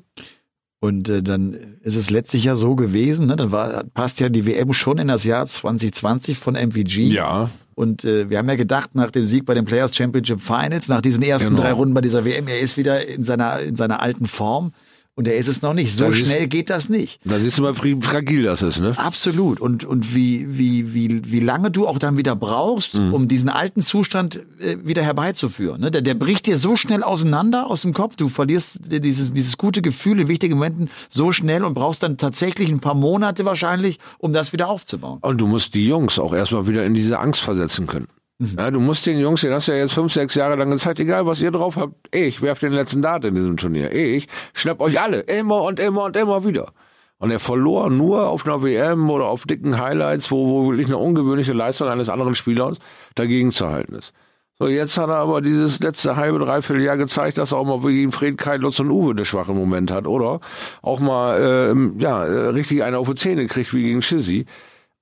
Und 0.80 1.08
äh, 1.08 1.24
dann 1.24 1.54
ist 1.82 1.96
es 1.96 2.10
letztlich 2.10 2.44
ja 2.44 2.56
so 2.56 2.76
gewesen, 2.76 3.28
ne? 3.28 3.38
dann 3.38 3.54
war, 3.54 3.86
passt 3.94 4.20
ja 4.20 4.28
die 4.28 4.46
WM 4.46 4.74
schon 4.74 4.98
in 4.98 5.08
das 5.08 5.24
Jahr 5.24 5.46
2020 5.46 6.38
von 6.38 6.56
MVG. 6.56 7.04
Ja. 7.04 7.50
Und 7.76 8.04
äh, 8.04 8.30
wir 8.30 8.38
haben 8.38 8.50
ja 8.50 8.56
gedacht, 8.56 8.94
nach 8.94 9.10
dem 9.10 9.24
Sieg 9.24 9.46
bei 9.46 9.54
den 9.54 9.66
Players 9.66 9.96
Championship 9.96 10.42
Finals, 10.42 10.90
nach 10.90 11.02
diesen 11.02 11.24
ersten 11.24 11.52
Genau. 11.52 11.62
drei 11.62 11.72
Runden 11.72 11.94
bei 11.94 12.02
dieser 12.02 12.26
WM, 12.26 12.48
er 12.48 12.60
ist 12.60 12.76
wieder 12.76 13.08
in 13.08 13.24
seiner, 13.24 13.60
in 13.62 13.76
seiner 13.76 14.02
alten 14.02 14.28
Form. 14.28 14.74
Und 15.16 15.28
er 15.28 15.36
ist 15.38 15.48
es 15.48 15.62
noch 15.62 15.76
nicht. 15.76 15.96
So 15.96 16.06
ist- 16.06 16.26
schnell 16.26 16.48
geht 16.48 16.72
das 16.72 16.90
nicht. 16.90 17.20
Da 17.24 17.38
siehst 17.38 17.60
du 17.60 17.62
mal, 17.62 17.76
wie 17.84 17.96
fragil 18.02 18.42
das 18.44 18.64
ist, 18.64 18.80
ne? 18.80 18.94
Absolut. 18.98 19.60
Und, 19.60 19.86
und 19.86 20.16
wie, 20.16 20.58
wie, 20.58 20.96
wie, 20.96 21.22
wie 21.32 21.40
lange 21.40 21.70
du 21.70 21.88
auch 21.88 22.00
dann 22.00 22.18
wieder 22.18 22.36
brauchst, 22.36 22.96
Mhm. 22.96 23.14
um 23.14 23.28
diesen 23.28 23.50
alten 23.50 23.82
Zustand 23.84 24.42
äh, 24.60 24.78
wieder 24.84 25.04
herbeizuführen. 25.04 25.82
Ne? 25.82 25.92
Der, 25.92 26.02
der 26.02 26.16
bricht 26.16 26.48
dir 26.48 26.58
so 26.58 26.76
schnell 26.76 27.04
auseinander 27.04 27.68
aus 27.70 27.84
dem 27.84 27.94
Kopf. 27.94 28.16
Du 28.16 28.28
verlierst 28.28 28.80
dieses, 28.88 29.34
dieses 29.34 29.58
gute 29.60 29.84
Gefühl 29.84 30.20
in 30.20 30.28
wichtigen 30.28 30.56
Momenten 30.56 30.90
so 31.10 31.32
schnell 31.32 31.64
und 31.64 31.76
brauchst 31.76 32.02
dann 32.02 32.18
tatsächlich 32.18 32.70
ein 32.70 32.80
paar 32.80 32.96
Monate 32.96 33.46
wahrscheinlich, 33.46 34.00
um 34.18 34.34
das 34.34 34.52
wieder 34.52 34.68
aufzubauen. 34.68 35.20
Und 35.22 35.38
du 35.40 35.46
musst 35.46 35.76
die 35.76 35.88
Jungs 35.88 36.18
auch 36.18 36.34
erstmal 36.34 36.68
wieder 36.68 36.84
in 36.86 36.96
diese 36.96 37.20
Angst 37.20 37.42
versetzen 37.42 37.86
können. 37.86 38.08
Ja, 38.40 38.72
du 38.72 38.80
musst 38.80 39.06
den 39.06 39.20
Jungs, 39.20 39.42
den 39.42 39.54
hast 39.54 39.68
du 39.68 39.72
ja 39.72 39.80
jetzt 39.80 39.94
fünf, 39.94 40.12
sechs 40.12 40.36
Jahre 40.36 40.56
lang 40.56 40.70
gezeigt, 40.70 41.00
egal 41.00 41.26
was 41.26 41.42
ihr 41.42 41.52
drauf 41.52 41.76
habt, 41.76 41.94
ich 42.14 42.42
werf 42.42 42.60
den 42.60 42.74
letzten 42.74 43.02
Dart 43.02 43.24
in 43.26 43.36
diesem 43.36 43.58
Turnier. 43.58 43.92
Ich 43.94 44.28
schnapp 44.54 44.82
euch 44.82 45.00
alle, 45.00 45.20
immer 45.22 45.62
und 45.62 45.80
immer 45.80 46.06
und 46.06 46.16
immer 46.16 46.44
wieder. 46.44 46.74
Und 47.20 47.32
er 47.32 47.40
verlor 47.40 47.90
nur 47.90 48.28
auf 48.28 48.46
einer 48.46 48.62
WM 48.62 49.10
oder 49.10 49.26
auf 49.26 49.46
dicken 49.46 49.80
Highlights, 49.80 50.30
wo, 50.32 50.48
wo 50.48 50.70
wirklich 50.70 50.88
eine 50.88 50.98
ungewöhnliche 50.98 51.54
Leistung 51.54 51.88
eines 51.88 52.10
anderen 52.10 52.36
Spielers 52.36 52.80
dagegen 53.16 53.52
zu 53.52 53.70
halten 53.70 53.96
ist. 53.96 54.14
So, 54.60 54.68
jetzt 54.68 54.98
hat 54.98 55.10
er 55.10 55.16
aber 55.18 55.42
dieses 55.42 55.80
letzte 55.80 56.16
halbe, 56.16 56.40
dreiviertel 56.40 56.84
Jahr 56.84 56.98
gezeigt, 56.98 57.38
dass 57.38 57.54
er 57.54 57.60
auch 57.60 57.66
mal 57.66 57.80
gegen 57.80 58.12
Fred, 58.12 58.38
Kai, 58.38 58.58
Lutz 58.58 58.80
und 58.80 58.92
Uwe 58.92 59.12
eine 59.12 59.26
schwache 59.26 59.54
Moment 59.54 59.92
hat, 59.92 60.06
oder? 60.06 60.42
Auch 60.82 61.00
mal, 61.00 61.40
ähm, 61.42 61.96
ja, 62.00 62.26
äh, 62.26 62.48
richtig 62.50 62.84
eine 62.84 62.98
auf 62.98 63.08
die 63.08 63.16
Zähne 63.16 63.48
kriegt 63.48 63.74
wie 63.74 63.84
gegen 63.84 64.02
Schizzy. 64.02 64.46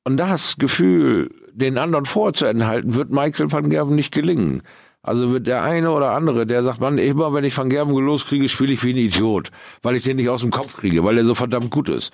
Und 0.03 0.17
das 0.17 0.57
Gefühl, 0.57 1.29
den 1.53 1.77
anderen 1.77 2.05
vorzuenthalten, 2.05 2.95
wird 2.95 3.11
Michael 3.11 3.51
van 3.51 3.69
Gerven 3.69 3.95
nicht 3.95 4.13
gelingen. 4.13 4.61
Also 5.03 5.31
wird 5.31 5.47
der 5.47 5.63
eine 5.63 5.91
oder 5.91 6.11
andere, 6.11 6.45
der 6.45 6.63
sagt, 6.63 6.79
man, 6.79 6.97
immer 6.97 7.33
wenn 7.33 7.43
ich 7.43 7.57
van 7.57 7.69
Gerven 7.69 7.95
loskriege, 7.95 8.49
spiele 8.49 8.73
ich 8.73 8.83
wie 8.83 8.93
ein 8.93 8.97
Idiot, 8.97 9.49
weil 9.81 9.95
ich 9.95 10.03
den 10.03 10.17
nicht 10.17 10.29
aus 10.29 10.41
dem 10.41 10.51
Kopf 10.51 10.77
kriege, 10.77 11.03
weil 11.03 11.17
er 11.17 11.25
so 11.25 11.33
verdammt 11.35 11.71
gut 11.71 11.89
ist. 11.89 12.13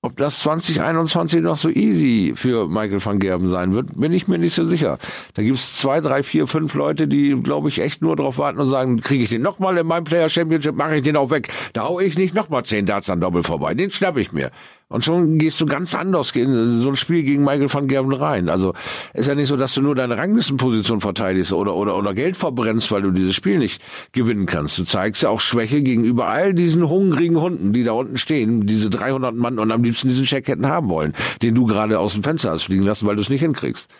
ob 0.00 0.16
das 0.16 0.38
2021 0.40 1.42
noch 1.42 1.56
so 1.56 1.68
easy 1.70 2.32
für 2.36 2.68
Michael 2.68 3.04
van 3.04 3.18
Gerben 3.18 3.50
sein 3.50 3.74
wird, 3.74 3.98
bin 3.98 4.12
ich 4.12 4.28
mir 4.28 4.38
nicht 4.38 4.54
so 4.54 4.64
sicher. 4.64 4.98
Da 5.34 5.42
gibt's 5.42 5.76
zwei, 5.76 6.00
drei, 6.00 6.22
vier, 6.22 6.46
fünf 6.46 6.74
Leute, 6.74 7.08
die, 7.08 7.34
glaube 7.42 7.68
ich, 7.68 7.80
echt 7.80 8.00
nur 8.00 8.14
darauf 8.14 8.38
warten 8.38 8.60
und 8.60 8.70
sagen, 8.70 9.00
kriege 9.00 9.24
ich 9.24 9.30
den 9.30 9.42
nochmal 9.42 9.76
in 9.76 9.86
meinem 9.86 10.04
Player 10.04 10.28
Championship, 10.28 10.76
mache 10.76 10.96
ich 10.96 11.02
den 11.02 11.16
auch 11.16 11.30
weg. 11.30 11.48
Da 11.72 11.84
hau 11.84 11.98
ich 11.98 12.16
nicht 12.16 12.32
nochmal 12.32 12.64
zehn 12.64 12.86
Darts 12.86 13.10
an 13.10 13.20
Doppel 13.20 13.42
vorbei. 13.42 13.74
Den 13.74 13.90
schnapp 13.90 14.16
ich 14.18 14.32
mir. 14.32 14.52
Und 14.90 15.04
schon 15.04 15.36
gehst 15.36 15.60
du 15.60 15.66
ganz 15.66 15.94
anders 15.94 16.30
in 16.30 16.80
so 16.80 16.88
ein 16.88 16.96
Spiel 16.96 17.22
gegen 17.22 17.44
Michael 17.44 17.72
van 17.72 17.88
Gerben 17.88 18.12
rein. 18.12 18.48
Also 18.48 18.72
ist 19.12 19.28
ja 19.28 19.34
nicht 19.34 19.48
so, 19.48 19.56
dass 19.58 19.74
du 19.74 19.82
nur 19.82 19.94
deine 19.94 20.16
Ranglistenposition 20.16 21.02
verteidigst 21.02 21.52
oder, 21.52 21.74
oder, 21.74 21.94
oder 21.94 22.14
Geld 22.14 22.38
verbrennst, 22.38 22.90
weil 22.90 23.02
du 23.02 23.10
dieses 23.10 23.34
Spiel 23.34 23.58
nicht 23.58 23.82
gewinnen 24.12 24.46
kannst. 24.46 24.78
Du 24.78 24.84
zeigst 24.84 25.22
ja 25.22 25.28
auch 25.28 25.40
Schwäche 25.40 25.82
gegenüber 25.82 26.28
all 26.28 26.54
diesen 26.54 26.88
hungrigen 26.88 27.38
Hunden, 27.38 27.74
die 27.74 27.84
da 27.84 27.92
unten 27.92 28.16
stehen, 28.16 28.66
diese 28.66 28.88
300 28.88 29.34
Mann 29.34 29.58
und 29.58 29.70
am 29.72 29.82
liebsten 29.82 30.08
diesen 30.08 30.24
Check 30.24 30.48
hätten 30.48 30.66
haben 30.66 30.88
wollen, 30.88 31.12
den 31.42 31.54
du 31.54 31.66
gerade 31.66 31.98
aus 31.98 32.14
dem 32.14 32.22
Fenster 32.22 32.52
hast 32.52 32.64
fliegen 32.64 32.84
lassen, 32.84 33.06
weil 33.06 33.16
du 33.16 33.20
es 33.20 33.28
nicht 33.28 33.42
hinkriegst. 33.42 33.90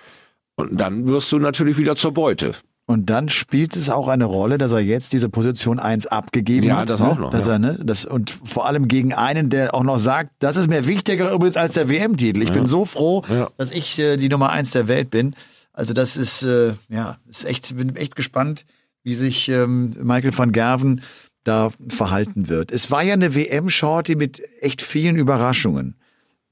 Und 0.57 0.81
dann 0.81 1.07
wirst 1.07 1.31
du 1.33 1.38
natürlich 1.38 1.77
wieder 1.77 1.96
zur 1.96 2.12
Beute. 2.12 2.55
Und 2.88 3.11
dann 3.11 3.29
spielt 3.29 3.77
es 3.77 3.90
auch 3.90 4.09
eine 4.09 4.24
Rolle, 4.24 4.57
dass 4.57 4.72
er 4.72 4.81
jetzt 4.81 5.12
diese 5.12 5.29
Position 5.29 5.79
1 5.79 6.07
abgegeben 6.07 6.66
Ja, 6.68 6.79
hat. 6.79 6.88
das 6.88 7.01
ne? 7.01 7.09
auch 7.09 7.18
noch, 7.18 7.31
Dass 7.31 7.46
ja. 7.46 7.53
er, 7.53 7.59
ne, 7.59 7.79
das, 7.85 8.07
und 8.07 8.31
vor 8.44 8.64
allem 8.64 8.88
gegen 8.88 9.12
einen, 9.12 9.51
der 9.51 9.74
auch 9.74 9.83
noch 9.83 9.98
sagt, 9.98 10.31
das 10.38 10.57
ist 10.57 10.68
mir 10.70 10.87
wichtiger 10.87 11.31
übrigens 11.31 11.59
als 11.59 11.74
der 11.74 11.90
WM-Titel. 11.90 12.40
Ich 12.40 12.51
bin 12.51 12.66
so 12.66 12.87
froh, 12.87 13.22
Ja. 13.29 13.51
dass 13.59 13.72
ich 13.72 13.98
äh, 13.98 14.16
die 14.16 14.31
Nummer 14.31 14.48
1 14.53 14.70
der 14.70 14.88
Welt 14.88 15.11
bin. 15.11 15.37
Also 15.74 15.92
das 15.92 16.16
ist, 16.16 16.42
äh, 16.44 16.72
ja, 16.88 17.18
ist 17.29 17.44
echt, 17.44 17.77
bin 17.77 17.94
echt 17.94 18.16
gespannt, 18.16 18.64
wie 19.03 19.12
sich 19.14 19.51
ähm, 19.51 19.94
Michael 20.03 20.37
van 20.37 20.53
Gerven 20.53 21.03
da 21.44 21.68
verhalten 21.88 22.48
wird. 22.48 22.72
Es 22.72 22.90
war 22.90 23.03
ja 23.03 23.12
eine 23.12 23.35
WM-Shorty 23.35 24.16
mit 24.16 24.40
echt 24.62 24.81
vielen 24.81 25.16
Überraschungen. 25.16 25.94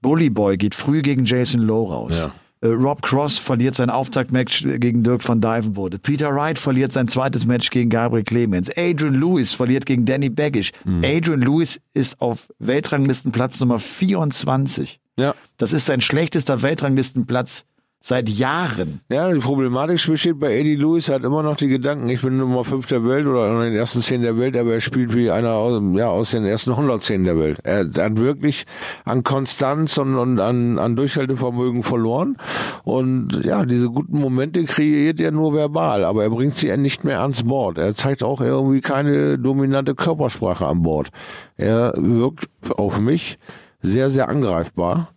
Bully 0.02 0.28
Boy 0.28 0.58
geht 0.58 0.74
früh 0.74 1.00
gegen 1.00 1.24
Jason 1.24 1.62
Lowe 1.62 1.90
raus. 1.94 2.18
Ja. 2.18 2.34
Äh, 2.66 2.72
Rob 2.72 3.02
Cross 3.02 3.38
verliert 3.38 3.74
sein 3.74 3.90
Auftaktmatch 3.90 4.64
gegen 4.78 5.02
Dirk 5.02 5.26
van 5.26 5.40
Dijvenbode. 5.40 5.98
Peter 5.98 6.34
Wright 6.34 6.58
verliert 6.58 6.92
sein 6.92 7.08
zweites 7.08 7.46
Match 7.46 7.70
gegen 7.70 7.90
Gabriel 7.90 8.24
Clemens. 8.24 8.70
Adrian 8.76 9.14
Lewis 9.14 9.52
verliert 9.52 9.86
gegen 9.86 10.04
Danny 10.04 10.28
Baggish. 10.28 10.72
Mhm. 10.84 11.02
Adrian 11.04 11.40
Lewis 11.40 11.80
ist 11.94 12.20
auf 12.20 12.48
Weltranglistenplatz 12.58 13.60
Nummer 13.60 13.78
24. 13.78 15.00
Ja. 15.16 15.34
Das 15.58 15.72
ist 15.72 15.86
sein 15.86 16.00
schlechtester 16.00 16.62
Weltranglistenplatz 16.62 17.64
seit 18.06 18.28
Jahren. 18.28 19.00
Ja, 19.08 19.32
die 19.32 19.40
Problematik 19.40 20.06
besteht 20.06 20.38
bei 20.38 20.56
Eddie 20.56 20.76
Lewis, 20.76 21.08
er 21.08 21.16
hat 21.16 21.24
immer 21.24 21.42
noch 21.42 21.56
die 21.56 21.66
Gedanken, 21.66 22.08
ich 22.08 22.22
bin 22.22 22.38
Nummer 22.38 22.64
5 22.64 22.86
der 22.86 23.04
Welt 23.04 23.26
oder 23.26 23.50
in 23.50 23.60
den 23.60 23.74
ersten 23.74 24.00
10 24.00 24.22
der 24.22 24.38
Welt, 24.38 24.56
aber 24.56 24.74
er 24.74 24.80
spielt 24.80 25.12
wie 25.12 25.28
einer 25.28 25.54
aus, 25.54 25.82
ja, 25.96 26.08
aus 26.08 26.30
den 26.30 26.44
ersten 26.44 26.70
110 26.70 27.24
der 27.24 27.36
Welt. 27.36 27.58
Er 27.64 27.80
hat 27.80 28.16
wirklich 28.16 28.64
an 29.04 29.24
Konstanz 29.24 29.98
und, 29.98 30.14
und 30.14 30.38
an, 30.38 30.78
an 30.78 30.94
Durchhaltevermögen 30.94 31.82
verloren 31.82 32.36
und 32.84 33.44
ja, 33.44 33.64
diese 33.64 33.88
guten 33.88 34.20
Momente 34.20 34.62
kreiert 34.66 35.18
er 35.18 35.32
nur 35.32 35.52
verbal, 35.52 36.04
aber 36.04 36.22
er 36.22 36.30
bringt 36.30 36.54
sie 36.54 36.76
nicht 36.76 37.02
mehr 37.02 37.22
ans 37.22 37.42
Board. 37.42 37.76
Er 37.76 37.92
zeigt 37.92 38.22
auch 38.22 38.40
irgendwie 38.40 38.82
keine 38.82 39.36
dominante 39.36 39.96
Körpersprache 39.96 40.64
an 40.64 40.82
Bord. 40.82 41.08
Er 41.56 41.92
wirkt 41.96 42.48
auf 42.70 43.00
mich 43.00 43.36
sehr, 43.80 44.10
sehr 44.10 44.28
angreifbar. 44.28 45.08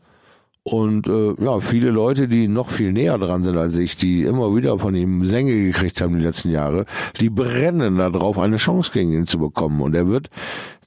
Und 0.72 1.08
äh, 1.08 1.34
ja, 1.44 1.60
viele 1.62 1.90
Leute, 1.90 2.28
die 2.28 2.48
noch 2.48 2.70
viel 2.70 2.92
näher 2.92 3.18
dran 3.18 3.44
sind 3.44 3.58
als 3.58 3.76
ich, 3.76 3.98
die 3.98 4.22
immer 4.22 4.56
wieder 4.56 4.78
von 4.78 4.94
ihm 4.94 5.26
Sänge 5.26 5.52
gekriegt 5.52 6.00
haben 6.00 6.16
die 6.16 6.24
letzten 6.24 6.52
Jahre, 6.52 6.86
die 7.20 7.32
brennen 7.32 7.98
darauf, 7.98 8.38
eine 8.38 8.58
Chance 8.58 8.92
gegen 8.94 9.12
ihn 9.12 9.26
zu 9.26 9.40
bekommen. 9.40 9.82
Und 9.82 9.96
er 9.96 10.08
wird 10.08 10.30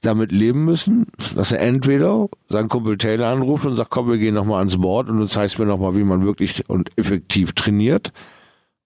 damit 0.01 0.31
leben 0.31 0.63
müssen, 0.63 1.07
dass 1.35 1.51
er 1.51 1.59
entweder 1.59 2.29
seinen 2.47 2.69
Kumpel 2.69 2.97
Taylor 2.97 3.27
anruft 3.27 3.65
und 3.65 3.75
sagt, 3.75 3.89
komm, 3.89 4.07
wir 4.07 4.17
gehen 4.17 4.35
nochmal 4.35 4.59
ans 4.59 4.77
Board 4.77 5.09
und 5.09 5.17
du 5.17 5.25
zeigst 5.25 5.59
mir 5.59 5.65
nochmal, 5.65 5.97
wie 5.97 6.05
man 6.05 6.23
wirklich 6.23 6.69
und 6.69 6.97
effektiv 6.97 7.51
trainiert. 7.51 8.13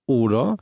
Oder 0.08 0.58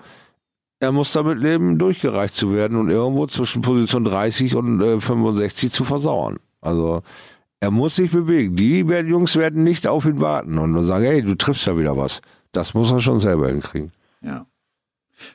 er 0.82 0.92
muss 0.92 1.14
damit 1.14 1.40
leben, 1.40 1.78
durchgereicht 1.78 2.36
zu 2.36 2.54
werden 2.54 2.78
und 2.78 2.90
irgendwo 2.90 3.26
zwischen 3.28 3.62
Position 3.62 4.04
30 4.04 4.54
und 4.58 4.82
äh, 4.82 5.00
65 5.00 5.72
zu 5.72 5.86
versauern. 5.86 6.40
Also 6.60 7.04
er 7.66 7.72
muss 7.72 7.96
sich 7.96 8.12
bewegen. 8.12 8.56
Die 8.56 8.88
werden, 8.88 9.08
Jungs 9.10 9.36
werden 9.38 9.64
nicht 9.64 9.88
auf 9.88 10.06
ihn 10.06 10.22
warten 10.22 10.60
und 10.60 10.86
sagen, 10.86 11.04
hey, 11.04 11.24
du 11.24 11.34
triffst 11.34 11.66
ja 11.66 11.76
wieder 11.76 11.98
was. 11.98 12.22
Das 12.52 12.76
muss 12.76 12.92
er 12.92 13.00
schon 13.00 13.20
selber 13.20 13.48
hinkriegen. 13.50 13.92
Ja. 14.22 14.46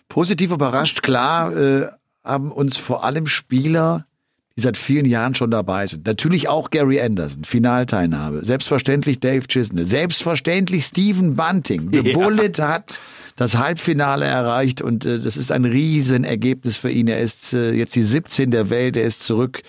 Positiv 0.09 0.53
überrascht, 0.53 1.03
klar, 1.03 1.57
äh, 1.57 1.89
haben 2.23 2.53
uns 2.53 2.79
vor 2.79 3.03
allem 3.03 3.27
Spieler, 3.27 4.07
die 4.57 4.63
seit 4.63 4.77
vielen 4.77 5.07
Jahren 5.07 5.35
schon 5.35 5.51
dabei 5.51 5.87
sind. 5.87 6.07
Natürlich 6.07 6.49
auch 6.49 6.71
Gary 6.71 7.01
Anderson, 7.01 7.45
Finalteilnahme. 7.45 8.45
Selbstverständlich 8.45 9.21
Dave 9.21 9.47
Chisnell. 9.47 9.87
Selbstverständlich 9.87 10.85
Stephen 10.85 11.37
Bunting. 11.37 11.91
The 11.93 12.01
Ja. 12.11 12.15
Bullet 12.15 12.59
hat 12.59 13.01
das 13.37 13.57
Halbfinale 13.57 14.27
erreicht 14.27 14.83
und 14.83 15.07
äh, 15.07 15.19
das 15.21 15.37
ist 15.37 15.53
ein 15.53 15.65
Riesenergebnis 15.65 16.77
für 16.77 16.91
ihn. 16.91 17.09
Er 17.09 17.21
ist 17.21 17.55
äh, 17.55 17.73
jetzt 17.73 17.95
die 17.95 18.03
17 18.03 18.51
der 18.51 18.69
Welt, 18.71 18.97
er 18.97 19.05
ist 19.05 19.23
zurück 19.23 19.63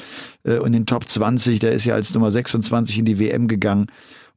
äh, 0.44 0.54
in 0.66 0.74
den 0.74 0.86
Top 0.86 1.08
20, 1.08 1.60
der 1.60 1.72
ist 1.72 1.86
ja 1.86 1.94
als 1.94 2.14
Nummer 2.14 2.32
26 2.32 3.00
in 3.00 3.06
die 3.06 3.20
WM 3.20 3.48
gegangen. 3.48 3.88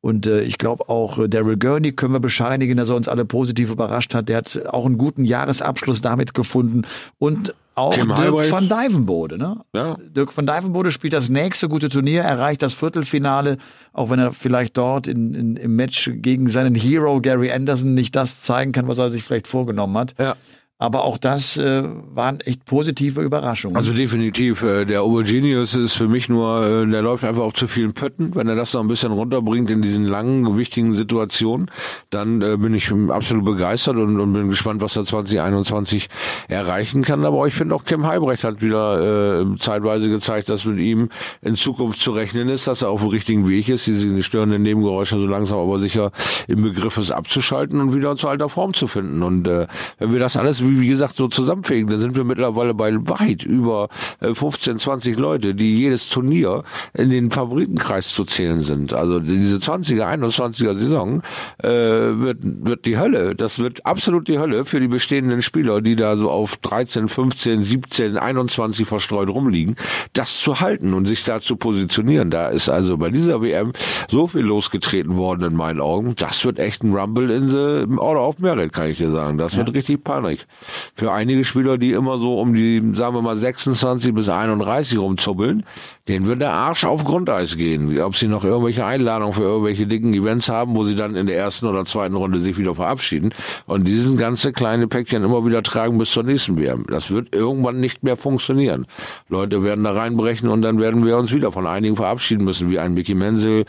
Und 0.04 0.26
äh, 0.26 0.42
ich 0.42 0.58
glaube 0.58 0.90
auch 0.90 1.18
äh, 1.18 1.30
Daryl 1.30 1.56
Gurney 1.56 1.92
können 1.92 2.12
wir 2.12 2.20
bescheinigen, 2.20 2.76
dass 2.76 2.90
er 2.90 2.96
uns 2.96 3.08
alle 3.08 3.24
positiv 3.24 3.70
überrascht 3.70 4.12
hat. 4.12 4.28
Der 4.28 4.36
hat 4.36 4.66
auch 4.66 4.84
einen 4.84 4.98
guten 4.98 5.24
Jahresabschluss 5.24 6.02
damit 6.02 6.34
gefunden. 6.34 6.82
Und 7.18 7.54
auch 7.74 7.94
Tim 7.94 8.08
Dirk 8.08 8.18
Halbrecht. 8.18 8.52
van 8.52 8.68
Dijvenbode. 8.68 9.38
Ne? 9.38 9.56
Ja. 9.74 9.96
Dirk 10.14 10.36
van 10.36 10.46
Dijvenbode 10.46 10.90
spielt 10.90 11.14
das 11.14 11.30
nächste 11.30 11.70
gute 11.70 11.88
Turnier, 11.88 12.20
erreicht 12.20 12.60
das 12.60 12.74
Viertelfinale, 12.74 13.56
auch 13.94 14.10
wenn 14.10 14.18
er 14.18 14.34
vielleicht 14.34 14.76
dort 14.76 15.06
in, 15.06 15.34
in, 15.34 15.56
im 15.56 15.74
Match 15.74 16.10
gegen 16.16 16.50
seinen 16.50 16.74
Hero 16.74 17.22
Gary 17.22 17.50
Anderson 17.50 17.94
nicht 17.94 18.14
das 18.14 18.42
zeigen 18.42 18.72
kann, 18.72 18.86
was 18.86 18.98
er 18.98 19.10
sich 19.10 19.22
vielleicht 19.22 19.48
vorgenommen 19.48 19.96
hat. 19.96 20.14
Ja. 20.18 20.36
Aber 20.78 21.04
auch 21.04 21.18
das 21.18 21.56
äh, 21.56 21.84
waren 22.14 22.40
echt 22.40 22.64
positive 22.64 23.22
Überraschungen. 23.22 23.76
Also 23.76 23.92
definitiv, 23.92 24.62
äh, 24.62 24.84
der 24.84 25.06
Obergenius 25.06 25.76
ist 25.76 25.94
für 25.94 26.08
mich 26.08 26.28
nur, 26.28 26.66
äh, 26.66 26.90
der 26.90 27.00
läuft 27.00 27.22
einfach 27.22 27.42
auf 27.42 27.52
zu 27.52 27.68
vielen 27.68 27.94
Pötten. 27.94 28.34
Wenn 28.34 28.48
er 28.48 28.56
das 28.56 28.72
noch 28.72 28.80
ein 28.80 28.88
bisschen 28.88 29.12
runterbringt 29.12 29.70
in 29.70 29.82
diesen 29.82 30.04
langen, 30.04 30.58
wichtigen 30.58 30.94
Situationen, 30.94 31.70
dann 32.10 32.42
äh, 32.42 32.56
bin 32.56 32.74
ich 32.74 32.92
absolut 33.08 33.44
begeistert 33.44 33.96
und, 33.96 34.18
und 34.18 34.32
bin 34.32 34.48
gespannt, 34.48 34.82
was 34.82 34.96
er 34.96 35.04
2021 35.04 36.08
erreichen 36.48 37.02
kann. 37.02 37.24
Aber 37.24 37.46
ich 37.46 37.54
finde 37.54 37.76
auch 37.76 37.84
Kim 37.84 38.04
Heibrecht 38.04 38.42
hat 38.42 38.60
wieder 38.60 39.42
äh, 39.42 39.56
zeitweise 39.58 40.10
gezeigt, 40.10 40.48
dass 40.48 40.64
mit 40.64 40.80
ihm 40.80 41.08
in 41.40 41.54
Zukunft 41.54 42.00
zu 42.00 42.10
rechnen 42.10 42.48
ist, 42.48 42.66
dass 42.66 42.82
er 42.82 42.90
auf 42.90 43.00
dem 43.00 43.10
richtigen 43.10 43.48
Weg 43.48 43.68
ist, 43.68 43.86
diese 43.86 44.20
störenden 44.24 44.62
Nebengeräusche 44.62 45.20
so 45.20 45.26
langsam 45.26 45.60
aber 45.60 45.78
sicher 45.78 46.10
im 46.48 46.62
Begriff 46.62 46.98
ist 46.98 47.12
abzuschalten 47.12 47.80
und 47.80 47.94
wieder 47.94 48.16
zu 48.16 48.26
alter 48.26 48.48
Form 48.48 48.74
zu 48.74 48.88
finden. 48.88 49.22
Und 49.22 49.46
äh, 49.46 49.68
wenn 50.00 50.12
wir 50.12 50.18
das 50.18 50.36
alles, 50.36 50.63
wie, 50.64 50.80
wie 50.80 50.88
gesagt, 50.88 51.16
so 51.16 51.28
zusammenfegen, 51.28 51.88
dann 51.88 52.00
sind 52.00 52.16
wir 52.16 52.24
mittlerweile 52.24 52.74
bei 52.74 52.94
weit 52.94 53.44
über 53.44 53.88
äh, 54.20 54.34
15, 54.34 54.78
20 54.78 55.18
Leute, 55.18 55.54
die 55.54 55.78
jedes 55.78 56.08
Turnier 56.08 56.64
in 56.94 57.10
den 57.10 57.30
Favoritenkreis 57.30 58.08
zu 58.08 58.24
zählen 58.24 58.62
sind. 58.62 58.92
Also 58.92 59.20
diese 59.20 59.56
20er, 59.56 60.04
21er 60.04 60.76
Saison 60.76 61.22
äh, 61.62 61.68
wird, 61.68 62.38
wird 62.42 62.86
die 62.86 62.98
Hölle. 62.98 63.34
Das 63.34 63.58
wird 63.58 63.84
absolut 63.86 64.28
die 64.28 64.38
Hölle 64.38 64.64
für 64.64 64.80
die 64.80 64.88
bestehenden 64.88 65.42
Spieler, 65.42 65.80
die 65.80 65.96
da 65.96 66.16
so 66.16 66.30
auf 66.30 66.56
13, 66.58 67.08
15, 67.08 67.62
17, 67.62 68.16
21 68.16 68.86
verstreut 68.86 69.28
rumliegen, 69.30 69.76
das 70.12 70.38
zu 70.38 70.60
halten 70.60 70.94
und 70.94 71.06
sich 71.06 71.24
da 71.24 71.40
zu 71.40 71.56
positionieren. 71.56 72.30
Da 72.30 72.48
ist 72.48 72.68
also 72.68 72.96
bei 72.96 73.10
dieser 73.10 73.42
WM 73.42 73.72
so 74.10 74.26
viel 74.26 74.42
losgetreten 74.42 75.16
worden 75.16 75.44
in 75.44 75.56
meinen 75.56 75.80
Augen. 75.80 76.14
Das 76.16 76.44
wird 76.44 76.58
echt 76.58 76.82
ein 76.82 76.94
Rumble 76.94 77.30
in 77.30 77.48
the 77.48 77.98
Order 77.98 78.26
of 78.26 78.38
Merit, 78.38 78.72
kann 78.72 78.90
ich 78.90 78.98
dir 78.98 79.10
sagen. 79.10 79.38
Das 79.38 79.56
wird 79.56 79.72
richtig 79.74 80.04
Panik. 80.04 80.46
Für 80.94 81.12
einige 81.12 81.44
Spieler, 81.44 81.78
die 81.78 81.92
immer 81.92 82.18
so 82.18 82.40
um 82.40 82.54
die, 82.54 82.82
sagen 82.94 83.14
wir 83.14 83.22
mal, 83.22 83.36
26 83.36 84.14
bis 84.14 84.28
31 84.28 84.98
rumzubbeln, 84.98 85.64
denen 86.08 86.26
wird 86.26 86.40
der 86.40 86.52
Arsch 86.52 86.84
auf 86.84 87.04
Grundeis 87.04 87.56
gehen. 87.56 87.98
Ob 88.00 88.16
sie 88.16 88.28
noch 88.28 88.44
irgendwelche 88.44 88.84
Einladungen 88.84 89.32
für 89.32 89.42
irgendwelche 89.42 89.86
dicken 89.86 90.14
Events 90.14 90.48
haben, 90.48 90.74
wo 90.74 90.84
sie 90.84 90.94
dann 90.94 91.16
in 91.16 91.26
der 91.26 91.36
ersten 91.36 91.66
oder 91.66 91.84
zweiten 91.84 92.14
Runde 92.14 92.38
sich 92.38 92.58
wieder 92.58 92.74
verabschieden 92.74 93.32
und 93.66 93.86
diesen 93.88 94.16
ganze 94.16 94.52
kleine 94.52 94.86
Päckchen 94.86 95.24
immer 95.24 95.44
wieder 95.46 95.62
tragen 95.62 95.98
bis 95.98 96.10
zur 96.10 96.22
nächsten 96.22 96.58
WM. 96.58 96.86
Das 96.88 97.10
wird 97.10 97.34
irgendwann 97.34 97.80
nicht 97.80 98.02
mehr 98.02 98.16
funktionieren. 98.16 98.86
Leute 99.28 99.62
werden 99.62 99.84
da 99.84 99.92
reinbrechen 99.92 100.48
und 100.48 100.62
dann 100.62 100.78
werden 100.78 101.04
wir 101.04 101.16
uns 101.16 101.34
wieder 101.34 101.52
von 101.52 101.66
einigen 101.66 101.96
verabschieden 101.96 102.44
müssen, 102.44 102.70
wie 102.70 102.78
ein 102.78 102.94
Mickey 102.94 103.14
Menzel, 103.14 103.64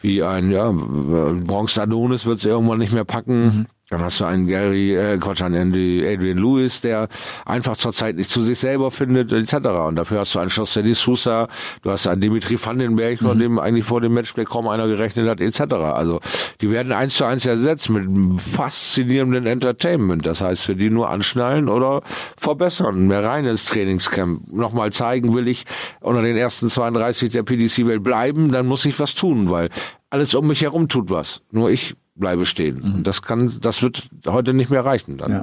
wie 0.00 0.22
ein, 0.22 0.50
ja, 0.50 0.72
Bronx 0.72 1.78
Adonis 1.78 2.26
wird 2.26 2.38
es 2.38 2.44
irgendwann 2.44 2.78
nicht 2.78 2.92
mehr 2.92 3.04
packen. 3.04 3.66
Dann 3.90 4.00
hast 4.00 4.18
du 4.18 4.24
einen 4.24 4.46
Gary, 4.46 4.96
äh, 4.96 5.18
Quatsch, 5.18 5.42
einen 5.42 5.72
Adrian 5.72 6.38
Lewis, 6.38 6.80
der 6.80 7.08
einfach 7.44 7.76
zurzeit 7.76 8.16
nicht 8.16 8.30
zu 8.30 8.42
sich 8.42 8.58
selber 8.58 8.90
findet, 8.90 9.30
etc. 9.30 9.56
Und 9.86 9.96
dafür 9.96 10.20
hast 10.20 10.34
du 10.34 10.38
einen 10.38 10.48
José 10.48 10.80
de 10.80 10.94
Sousa, 10.94 11.48
du 11.82 11.90
hast 11.90 12.08
einen 12.08 12.22
Dimitri 12.22 12.56
Vandenberg, 12.58 13.18
von 13.18 13.38
dem 13.38 13.58
eigentlich 13.58 13.84
vor 13.84 14.00
dem 14.00 14.14
Matchplay 14.14 14.44
kaum 14.44 14.68
einer 14.68 14.86
gerechnet 14.86 15.28
hat, 15.28 15.38
etc. 15.42 15.74
Also 15.74 16.20
die 16.62 16.70
werden 16.70 16.92
eins 16.92 17.16
zu 17.16 17.26
eins 17.26 17.44
ersetzt 17.44 17.90
mit 17.90 18.04
einem 18.04 18.38
faszinierenden 18.38 19.44
Entertainment. 19.44 20.24
Das 20.24 20.40
heißt, 20.40 20.62
für 20.62 20.76
die 20.76 20.88
nur 20.88 21.10
anschnallen 21.10 21.68
oder 21.68 22.00
verbessern. 22.38 23.06
Mehr 23.06 23.22
rein 23.22 23.44
ins 23.44 23.66
Trainingscamp. 23.66 24.50
Nochmal 24.50 24.92
zeigen 24.92 25.34
will 25.34 25.46
ich 25.46 25.66
unter 26.00 26.22
den 26.22 26.38
ersten 26.38 26.70
32 26.70 27.32
der 27.32 27.42
PDC-Welt 27.42 28.02
bleiben, 28.02 28.50
dann 28.50 28.66
muss 28.66 28.86
ich 28.86 28.98
was 28.98 29.14
tun, 29.14 29.50
weil 29.50 29.68
alles 30.08 30.34
um 30.34 30.46
mich 30.46 30.62
herum 30.62 30.88
tut 30.88 31.10
was. 31.10 31.42
Nur 31.50 31.70
ich 31.70 31.96
bleibe 32.14 32.46
stehen. 32.46 32.80
Mhm. 32.82 32.94
Und 32.96 33.06
das 33.06 33.22
kann, 33.22 33.56
das 33.60 33.82
wird 33.82 34.08
heute 34.26 34.54
nicht 34.54 34.70
mehr 34.70 34.84
reichen 34.84 35.18
dann. 35.18 35.32
Ja. 35.32 35.42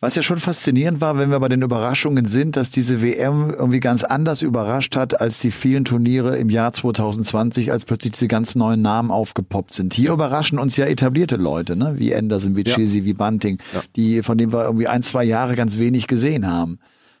Was 0.00 0.14
ja 0.14 0.22
schon 0.22 0.38
faszinierend 0.38 1.00
war, 1.00 1.18
wenn 1.18 1.30
wir 1.30 1.40
bei 1.40 1.48
den 1.48 1.62
Überraschungen 1.62 2.26
sind, 2.26 2.56
dass 2.56 2.70
diese 2.70 3.02
WM 3.02 3.50
irgendwie 3.50 3.80
ganz 3.80 4.04
anders 4.04 4.42
überrascht 4.42 4.94
hat 4.96 5.20
als 5.20 5.40
die 5.40 5.50
vielen 5.50 5.84
Turniere 5.84 6.36
im 6.36 6.50
Jahr 6.50 6.72
2020, 6.72 7.72
als 7.72 7.84
plötzlich 7.84 8.12
diese 8.12 8.28
ganz 8.28 8.54
neuen 8.54 8.82
Namen 8.82 9.10
aufgepoppt 9.10 9.74
sind. 9.74 9.94
Hier 9.94 10.12
überraschen 10.12 10.58
uns 10.58 10.76
ja 10.76 10.86
etablierte 10.86 11.36
Leute, 11.36 11.76
ne? 11.76 11.94
wie 11.98 12.14
Anderson, 12.14 12.56
wie 12.56 12.64
Chesi, 12.64 13.00
ja. 13.00 13.04
wie 13.04 13.14
Bunting, 13.14 13.58
ja. 13.74 13.82
die, 13.96 14.22
von 14.22 14.38
denen 14.38 14.52
wir 14.52 14.64
irgendwie 14.64 14.86
ein, 14.86 15.02
zwei 15.02 15.24
Jahre 15.24 15.56
ganz 15.56 15.78
wenig 15.78 16.06
gesehen 16.06 16.46
haben. 16.46 16.78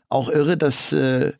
Auch 0.08 0.28
irre, 0.28 0.56
dass 0.56 0.92
äh, 0.92 1.32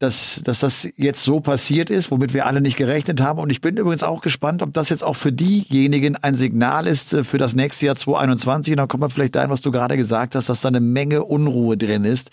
dass, 0.00 0.40
dass 0.42 0.60
das 0.60 0.88
jetzt 0.96 1.22
so 1.22 1.40
passiert 1.40 1.90
ist, 1.90 2.10
womit 2.10 2.32
wir 2.32 2.46
alle 2.46 2.62
nicht 2.62 2.78
gerechnet 2.78 3.20
haben. 3.20 3.38
Und 3.38 3.50
ich 3.50 3.60
bin 3.60 3.76
übrigens 3.76 4.02
auch 4.02 4.22
gespannt, 4.22 4.62
ob 4.62 4.72
das 4.72 4.88
jetzt 4.88 5.04
auch 5.04 5.14
für 5.14 5.30
diejenigen 5.30 6.16
ein 6.16 6.34
Signal 6.34 6.86
ist 6.86 7.12
äh, 7.12 7.22
für 7.22 7.36
das 7.36 7.54
nächste 7.54 7.84
Jahr 7.84 7.96
2021. 7.96 8.72
Und 8.72 8.78
dann 8.78 8.88
kommen 8.88 9.02
wir 9.02 9.10
vielleicht 9.10 9.36
dahin, 9.36 9.50
was 9.50 9.60
du 9.60 9.70
gerade 9.70 9.98
gesagt 9.98 10.34
hast, 10.34 10.48
dass 10.48 10.62
da 10.62 10.68
eine 10.68 10.80
Menge 10.80 11.24
Unruhe 11.24 11.76
drin 11.76 12.06
ist. 12.06 12.30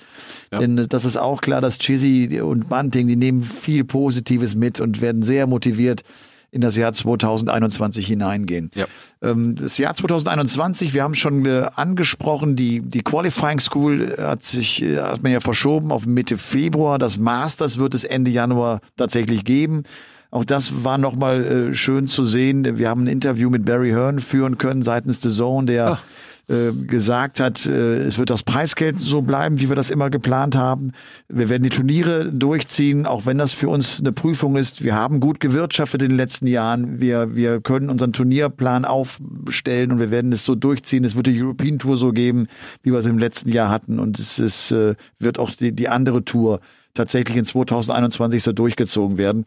Ja. 0.49 0.59
Denn 0.59 0.77
äh, 0.77 0.87
das 0.87 1.03
ist 1.03 1.17
auch 1.17 1.41
klar, 1.41 1.59
dass 1.59 1.77
Chizzy 1.77 2.39
und 2.39 2.69
Bunting, 2.69 3.05
die 3.07 3.17
nehmen 3.17 3.41
viel 3.41 3.83
Positives 3.83 4.55
mit 4.55 4.79
und 4.79 5.01
werden 5.01 5.21
sehr 5.21 5.45
motiviert 5.45 6.03
in 6.51 6.61
das 6.61 6.75
Jahr 6.75 6.93
2021 6.93 8.07
hineingehen. 8.07 8.71
Ja. 8.75 8.85
Ähm, 9.21 9.55
das 9.55 9.77
Jahr 9.77 9.93
2021, 9.93 10.93
wir 10.93 11.03
haben 11.03 11.13
schon 11.13 11.45
äh, 11.45 11.69
angesprochen, 11.75 12.55
die, 12.55 12.81
die 12.81 13.01
Qualifying 13.01 13.59
School 13.59 14.15
hat 14.17 14.43
sich, 14.43 14.81
äh, 14.81 14.99
hat 14.99 15.23
man 15.23 15.31
ja 15.31 15.39
verschoben 15.39 15.91
auf 15.91 16.05
Mitte 16.05 16.37
Februar. 16.37 16.99
Das 16.99 17.17
Masters 17.17 17.77
wird 17.77 17.93
es 17.93 18.03
Ende 18.03 18.31
Januar 18.31 18.81
tatsächlich 18.95 19.43
geben. 19.43 19.83
Auch 20.31 20.45
das 20.45 20.83
war 20.83 20.97
nochmal 20.97 21.43
äh, 21.43 21.73
schön 21.73 22.07
zu 22.07 22.25
sehen. 22.25 22.77
Wir 22.77 22.89
haben 22.89 23.03
ein 23.03 23.07
Interview 23.07 23.49
mit 23.49 23.65
Barry 23.65 23.91
Hearn 23.91 24.19
führen 24.19 24.57
können 24.57 24.83
seitens 24.83 25.21
The 25.21 25.29
Zone, 25.29 25.67
der 25.67 25.87
Ach 25.93 26.03
äh, 26.49 26.71
gesagt 26.71 27.41
hat, 27.41 27.65
äh, 27.65 27.97
es 27.97 28.17
wird 28.17 28.29
das 28.29 28.43
Preisgeld 28.43 28.99
so 28.99 29.21
bleiben, 29.21 29.59
wie 29.59 29.67
wir 29.67 29.75
das 29.75 29.89
immer 29.89 30.09
geplant 30.09 30.55
haben. 30.55 30.93
Wir 31.27 31.49
werden 31.49 31.63
die 31.63 31.69
Turniere 31.69 32.31
durchziehen, 32.31 33.05
auch 33.05 33.25
wenn 33.25 33.37
das 33.37 33.51
für 33.51 33.67
uns 33.67 33.99
eine 33.99 34.13
Prüfung 34.13 34.55
ist. 34.55 34.83
Wir 34.83 34.95
haben 34.95 35.19
gut 35.19 35.41
gewirtschaftet 35.41 36.01
in 36.01 36.09
den 36.09 36.17
letzten 36.17 36.47
Jahren. 36.47 37.01
Wir, 37.01 37.35
wir 37.35 37.59
können 37.59 37.89
unseren 37.89 38.13
Turnierplan 38.13 38.85
aufstellen 38.85 39.91
und 39.91 39.99
wir 39.99 40.09
werden 40.09 40.31
es 40.31 40.45
so 40.45 40.55
durchziehen. 40.55 41.03
Es 41.03 41.17
wird 41.17 41.27
die 41.27 41.41
European 41.41 41.79
Tour 41.79 41.97
so 41.97 42.13
geben, 42.13 42.47
wie 42.81 42.91
wir 42.91 42.99
es 42.99 43.05
im 43.05 43.17
letzten 43.17 43.51
Jahr 43.51 43.69
hatten. 43.69 43.99
Und 43.99 44.17
es 44.17 44.39
ist, 44.39 44.71
äh, 44.71 44.95
wird 45.19 45.39
auch 45.39 45.51
die, 45.51 45.73
die 45.73 45.89
andere 45.89 46.23
Tour 46.23 46.61
tatsächlich 46.93 47.37
in 47.37 47.45
2021 47.45 48.41
so 48.41 48.53
durchgezogen 48.53 49.17
werden. 49.17 49.45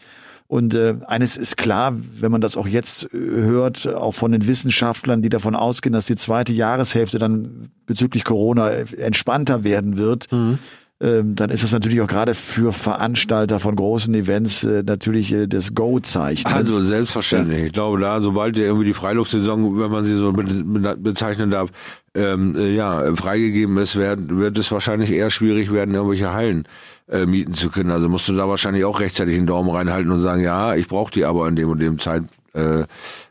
Und 0.50 0.74
äh, 0.74 0.96
eines 1.06 1.36
ist 1.36 1.56
klar, 1.56 1.96
wenn 2.18 2.32
man 2.32 2.40
das 2.40 2.56
auch 2.56 2.66
jetzt 2.66 3.14
äh, 3.14 3.18
hört, 3.18 3.86
auch 3.86 4.16
von 4.16 4.32
den 4.32 4.48
Wissenschaftlern, 4.48 5.22
die 5.22 5.28
davon 5.28 5.54
ausgehen, 5.54 5.92
dass 5.92 6.06
die 6.06 6.16
zweite 6.16 6.52
Jahreshälfte 6.52 7.20
dann 7.20 7.68
bezüglich 7.86 8.24
Corona 8.24 8.68
äh, 8.68 8.84
entspannter 8.96 9.62
werden 9.62 9.96
wird, 9.96 10.26
mhm. 10.32 10.58
ähm, 11.00 11.36
dann 11.36 11.50
ist 11.50 11.62
das 11.62 11.70
natürlich 11.70 12.00
auch 12.00 12.08
gerade 12.08 12.34
für 12.34 12.72
Veranstalter 12.72 13.60
von 13.60 13.76
großen 13.76 14.12
Events 14.12 14.64
äh, 14.64 14.82
natürlich 14.84 15.32
äh, 15.32 15.46
das 15.46 15.72
Go-Zeichen. 15.72 16.48
Also 16.48 16.80
selbstverständlich. 16.80 17.60
Ja. 17.60 17.66
Ich 17.66 17.72
glaube, 17.72 18.00
da, 18.00 18.20
sobald 18.20 18.56
ja 18.56 18.64
irgendwie 18.64 18.86
die 18.86 18.94
Freiluftsaison, 18.94 19.78
wenn 19.78 19.92
man 19.92 20.04
sie 20.04 20.14
so 20.14 20.32
bezeichnen 20.32 21.52
darf, 21.52 21.70
ähm, 22.16 22.56
äh, 22.56 22.74
ja, 22.74 23.14
freigegeben 23.14 23.78
ist, 23.78 23.94
wird, 23.94 24.36
wird 24.36 24.58
es 24.58 24.72
wahrscheinlich 24.72 25.12
eher 25.12 25.30
schwierig 25.30 25.72
werden, 25.72 25.94
irgendwelche 25.94 26.32
Hallen 26.32 26.66
äh, 27.10 27.26
mieten 27.26 27.54
zu 27.54 27.70
können. 27.70 27.90
Also 27.90 28.08
musst 28.08 28.28
du 28.28 28.34
da 28.34 28.48
wahrscheinlich 28.48 28.84
auch 28.84 29.00
rechtzeitig 29.00 29.34
den 29.34 29.46
Daumen 29.46 29.70
reinhalten 29.70 30.10
und 30.10 30.20
sagen, 30.20 30.42
ja, 30.42 30.74
ich 30.74 30.88
brauche 30.88 31.12
die 31.12 31.24
aber 31.24 31.48
in 31.48 31.56
dem 31.56 31.68
und 31.68 31.80
dem 31.80 31.98
Zeit. 31.98 32.24
Äh, 32.52 32.84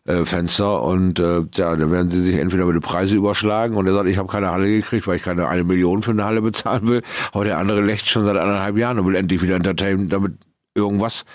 äh, 0.05 0.23
Fenster 0.23 0.81
und 0.81 1.19
äh, 1.19 1.41
ja, 1.53 1.75
da 1.75 1.91
werden 1.91 2.09
sie 2.09 2.21
sich 2.21 2.37
entweder 2.37 2.63
mit 2.63 2.75
den 2.75 2.81
Preise 2.81 3.17
überschlagen 3.17 3.75
und 3.75 3.85
er 3.85 3.93
sagt, 3.93 4.07
ich 4.07 4.17
habe 4.17 4.29
keine 4.29 4.49
Halle 4.49 4.67
gekriegt, 4.67 5.07
weil 5.07 5.17
ich 5.17 5.23
keine 5.23 5.49
eine 5.49 5.65
Million 5.65 6.03
für 6.03 6.11
eine 6.11 6.23
Halle 6.23 6.41
bezahlen 6.41 6.87
will, 6.87 7.01
aber 7.33 7.43
der 7.43 7.57
andere 7.57 7.81
lächt 7.81 8.07
schon 8.07 8.23
seit 8.23 8.37
anderthalb 8.37 8.77
Jahren 8.77 8.97
und 8.97 9.07
will 9.07 9.15
endlich 9.15 9.41
wieder 9.41 9.57
entertainen, 9.57 10.07
damit 10.07 10.35
irgendwas 10.73 11.25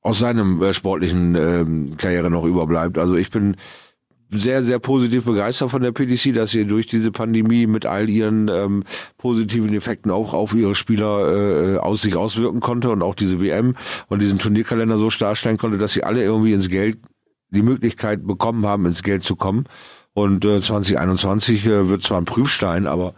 aus 0.00 0.20
seinem 0.20 0.62
äh, 0.62 0.72
sportlichen 0.72 1.34
äh, 1.34 1.96
Karriere 1.96 2.30
noch 2.30 2.44
überbleibt. 2.44 2.96
Also 2.96 3.14
ich 3.14 3.30
bin 3.30 3.56
sehr, 4.38 4.62
sehr 4.62 4.78
positiv 4.78 5.24
begeistert 5.24 5.70
von 5.70 5.82
der 5.82 5.92
PDC, 5.92 6.34
dass 6.34 6.50
sie 6.50 6.66
durch 6.66 6.86
diese 6.86 7.10
Pandemie 7.10 7.66
mit 7.66 7.86
all 7.86 8.08
ihren 8.08 8.48
ähm, 8.48 8.84
positiven 9.18 9.74
Effekten 9.74 10.10
auch 10.10 10.32
auf 10.34 10.54
ihre 10.54 10.74
Spieler 10.74 11.74
äh, 11.74 11.78
aus 11.78 12.02
sich 12.02 12.16
auswirken 12.16 12.60
konnte 12.60 12.90
und 12.90 13.02
auch 13.02 13.14
diese 13.14 13.40
WM 13.40 13.74
und 14.08 14.20
diesen 14.20 14.38
Turnierkalender 14.38 14.98
so 14.98 15.08
darstellen 15.08 15.58
konnte, 15.58 15.78
dass 15.78 15.92
sie 15.92 16.04
alle 16.04 16.22
irgendwie 16.22 16.52
ins 16.52 16.68
Geld 16.68 16.98
die 17.50 17.62
Möglichkeit 17.62 18.26
bekommen 18.26 18.66
haben, 18.66 18.86
ins 18.86 19.02
Geld 19.02 19.22
zu 19.22 19.36
kommen. 19.36 19.64
Und 20.12 20.44
äh, 20.44 20.60
2021 20.60 21.66
äh, 21.66 21.88
wird 21.88 22.02
zwar 22.02 22.20
ein 22.20 22.24
Prüfstein, 22.24 22.86
aber 22.86 23.14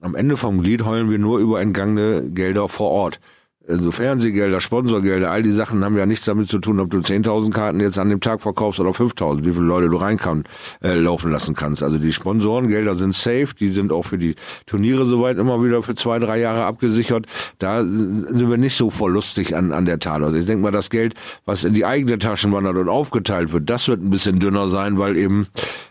am 0.00 0.14
Ende 0.14 0.36
vom 0.36 0.62
Glied 0.62 0.84
heulen 0.84 1.10
wir 1.10 1.18
nur 1.18 1.38
über 1.38 1.60
entgangene 1.60 2.30
Gelder 2.30 2.68
vor 2.68 2.90
Ort 2.90 3.20
also 3.68 3.90
Fernsehgelder, 3.90 4.60
Sponsorgelder, 4.60 5.30
all 5.30 5.42
die 5.42 5.52
Sachen 5.52 5.84
haben 5.84 5.96
ja 5.96 6.06
nichts 6.06 6.24
damit 6.24 6.48
zu 6.48 6.58
tun, 6.58 6.80
ob 6.80 6.90
du 6.90 6.98
10.000 6.98 7.50
Karten 7.52 7.80
jetzt 7.80 7.98
an 7.98 8.08
dem 8.08 8.20
Tag 8.20 8.40
verkaufst 8.40 8.80
oder 8.80 8.90
5.000, 8.90 9.44
wie 9.44 9.52
viele 9.52 9.64
Leute 9.64 9.88
du 9.88 9.96
rein 9.96 10.16
kann, 10.16 10.44
äh, 10.82 10.94
laufen 10.94 11.30
lassen 11.30 11.54
kannst. 11.54 11.82
Also 11.82 11.98
die 11.98 12.12
Sponsorengelder 12.12 12.96
sind 12.96 13.14
safe, 13.14 13.48
die 13.58 13.68
sind 13.68 13.92
auch 13.92 14.04
für 14.04 14.18
die 14.18 14.36
Turniere 14.66 15.06
soweit 15.06 15.38
immer 15.38 15.62
wieder 15.62 15.82
für 15.82 15.94
zwei, 15.94 16.18
drei 16.18 16.38
Jahre 16.38 16.64
abgesichert. 16.64 17.26
Da 17.58 17.82
sind 17.82 18.48
wir 18.48 18.56
nicht 18.56 18.76
so 18.76 18.90
verlustig 18.90 19.54
an, 19.54 19.72
an 19.72 19.84
der 19.84 19.98
Tat. 19.98 20.22
Also 20.22 20.38
ich 20.38 20.46
denke 20.46 20.62
mal, 20.62 20.70
das 20.70 20.90
Geld, 20.90 21.14
was 21.44 21.64
in 21.64 21.74
die 21.74 21.84
eigene 21.84 22.18
Taschen 22.18 22.52
wandert 22.52 22.76
und 22.76 22.88
aufgeteilt 22.88 23.52
wird, 23.52 23.68
das 23.68 23.88
wird 23.88 24.02
ein 24.02 24.10
bisschen 24.10 24.38
dünner 24.38 24.68
sein, 24.68 24.98
weil 24.98 25.16
eben 25.16 25.48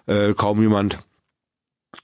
äh, 0.07 0.33
kaum 0.33 0.61
jemand 0.61 0.99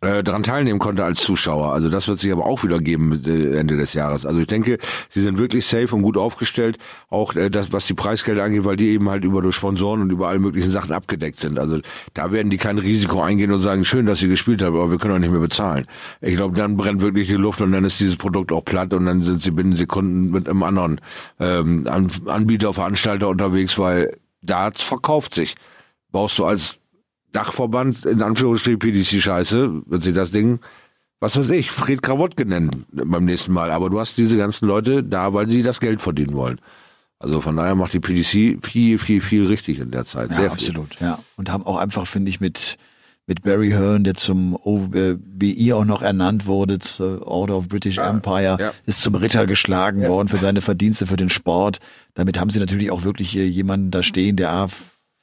äh, 0.04 0.24
daran 0.24 0.44
teilnehmen 0.44 0.80
konnte 0.80 1.04
als 1.04 1.22
Zuschauer. 1.22 1.74
Also 1.74 1.90
das 1.90 2.08
wird 2.08 2.20
sich 2.20 2.32
aber 2.32 2.46
auch 2.46 2.64
wieder 2.64 2.80
geben 2.80 3.24
äh, 3.26 3.58
Ende 3.58 3.78
des 3.78 3.94
Jahres. 3.94 4.26
Also 4.26 4.40
ich 4.40 4.48
denke, 4.48 4.78
sie 5.10 5.22
sind 5.22 5.38
wirklich 5.38 5.66
safe 5.66 5.96
und 5.96 6.02
gut 6.02 6.18
aufgestellt, 6.18 6.78
auch 7.10 7.36
äh, 7.36 7.50
das, 7.50 7.72
was 7.72 7.88
die 7.88 7.94
Preisgelder 7.94 8.44
angeht, 8.44 8.66
weil 8.66 8.76
die 8.76 8.90
eben 8.90 9.10
halt 9.10 9.24
über 9.24 9.42
die 9.42 9.52
Sponsoren 9.52 10.02
und 10.02 10.12
über 10.12 10.28
alle 10.28 10.40
möglichen 10.40 10.72
Sachen 10.72 10.92
abgedeckt 10.92 11.40
sind. 11.40 11.58
Also 11.58 11.80
da 12.14 12.32
werden 12.32 12.50
die 12.50 12.58
kein 12.58 12.78
Risiko 12.78 13.22
eingehen 13.22 13.52
und 13.52 13.62
sagen, 13.62 13.86
schön, 13.86 14.06
dass 14.06 14.20
sie 14.20 14.28
gespielt 14.28 14.62
haben, 14.62 14.76
aber 14.76 14.92
wir 14.92 14.98
können 14.98 15.16
auch 15.16 15.20
nicht 15.20 15.32
mehr 15.32 15.40
bezahlen. 15.40 15.88
Ich 16.22 16.36
glaube, 16.36 16.56
dann 16.58 16.76
brennt 16.76 17.02
wirklich 17.02 17.28
die 17.28 17.36
Luft 17.36 17.62
und 17.62 17.72
dann 17.72 17.86
ist 17.86 18.00
dieses 18.00 18.18
Produkt 18.18 18.52
auch 18.52 18.66
platt 18.66 18.94
und 18.94 19.06
dann 19.06 19.24
sind 19.24 19.42
sie 19.42 19.52
binnen 19.52 19.76
Sekunden 19.76 20.32
mit 20.32 20.50
einem 20.50 20.64
anderen 20.64 21.00
ähm, 21.40 21.88
Anbieter, 22.26 22.74
Veranstalter 22.74 23.30
unterwegs, 23.30 23.78
weil 23.78 24.12
Darts 24.42 24.82
verkauft 24.82 25.36
sich. 25.36 25.56
Brauchst 26.12 26.38
du 26.38 26.46
als 26.46 26.78
Dachverband, 27.34 28.06
in 28.06 28.22
Anführungsstrichen 28.22 28.80
PDC-Scheiße, 28.80 29.84
wird 29.86 30.04
sie 30.04 30.14
das 30.14 30.32
Ding, 30.32 30.60
was 31.20 31.38
weiß 31.38 31.50
ich, 31.50 31.72
Fred 31.72 32.02
Krawottke 32.02 32.46
nennen 32.46 32.86
beim 32.92 33.26
nächsten 33.26 33.54
Mal. 33.54 33.72
Aber 33.72 33.90
du 33.90 34.00
hast 34.00 34.18
diese 34.18 34.38
ganzen 34.38 34.68
Leute 34.68 35.04
da, 35.04 35.34
weil 35.34 35.46
die 35.46 35.64
das 35.64 35.80
Geld 35.80 36.02
verdienen 36.02 36.36
wollen. 36.36 36.60
Also 37.18 37.40
von 37.40 37.56
daher 37.56 37.76
macht 37.76 37.94
die 37.94 38.02
PDC 38.02 38.66
viel, 38.66 39.00
viel, 39.00 39.22
viel 39.22 39.48
richtig 39.48 39.80
in 39.80 39.92
der 39.92 40.04
Zeit. 40.04 40.32
Ja, 40.32 40.38
Sehr 40.38 40.52
absolut, 40.52 40.96
viel. 40.96 41.08
ja. 41.08 41.20
Und 41.38 41.50
haben 41.50 41.66
auch 41.66 41.78
einfach, 41.78 42.06
finde 42.06 42.30
ich, 42.30 42.42
mit, 42.42 42.78
mit 43.26 43.42
Barry 43.44 43.70
Hearn, 43.70 44.04
der 44.04 44.16
zum 44.16 44.56
OBI 44.56 45.72
auch 45.72 45.86
noch 45.86 46.02
ernannt 46.02 46.46
wurde, 46.46 46.80
zur 46.80 47.26
Order 47.26 47.56
of 47.56 47.70
British 47.70 47.96
ja, 47.96 48.10
Empire, 48.10 48.58
ja. 48.60 48.74
ist 48.86 49.02
zum 49.02 49.16
Ritter 49.16 49.48
geschlagen 49.48 50.02
ja. 50.02 50.10
worden 50.10 50.28
für 50.28 50.40
seine 50.40 50.60
Verdienste 50.60 51.08
für 51.08 51.16
den 51.16 51.30
Sport. 51.30 51.80
Damit 52.14 52.38
haben 52.38 52.50
sie 52.50 52.60
natürlich 52.60 52.92
auch 52.92 53.04
wirklich 53.06 53.32
jemanden 53.32 53.90
da 53.90 54.04
stehen, 54.04 54.36
der 54.36 54.68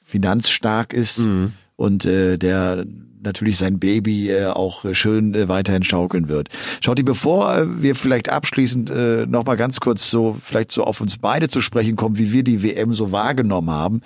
finanzstark 0.03 0.93
ist, 0.93 1.19
mhm 1.19 1.53
und 1.81 2.05
äh, 2.05 2.37
der 2.37 2.85
natürlich 3.23 3.57
sein 3.57 3.79
Baby 3.79 4.29
äh, 4.29 4.45
auch 4.47 4.85
schön 4.93 5.33
äh, 5.33 5.47
weiterhin 5.47 5.83
schaukeln 5.83 6.27
wird. 6.27 6.49
Schaut 6.79 6.97
die, 6.97 7.03
bevor 7.03 7.55
äh, 7.55 7.81
wir 7.81 7.95
vielleicht 7.95 8.29
abschließend 8.29 8.89
äh, 8.89 9.25
noch 9.27 9.45
mal 9.45 9.57
ganz 9.57 9.79
kurz 9.79 10.09
so 10.09 10.35
vielleicht 10.39 10.71
so 10.71 10.83
auf 10.83 11.01
uns 11.01 11.17
beide 11.17 11.47
zu 11.47 11.59
sprechen 11.61 11.95
kommen, 11.95 12.17
wie 12.17 12.31
wir 12.31 12.43
die 12.43 12.63
WM 12.63 12.93
so 12.93 13.11
wahrgenommen 13.11 13.69
haben, 13.69 14.01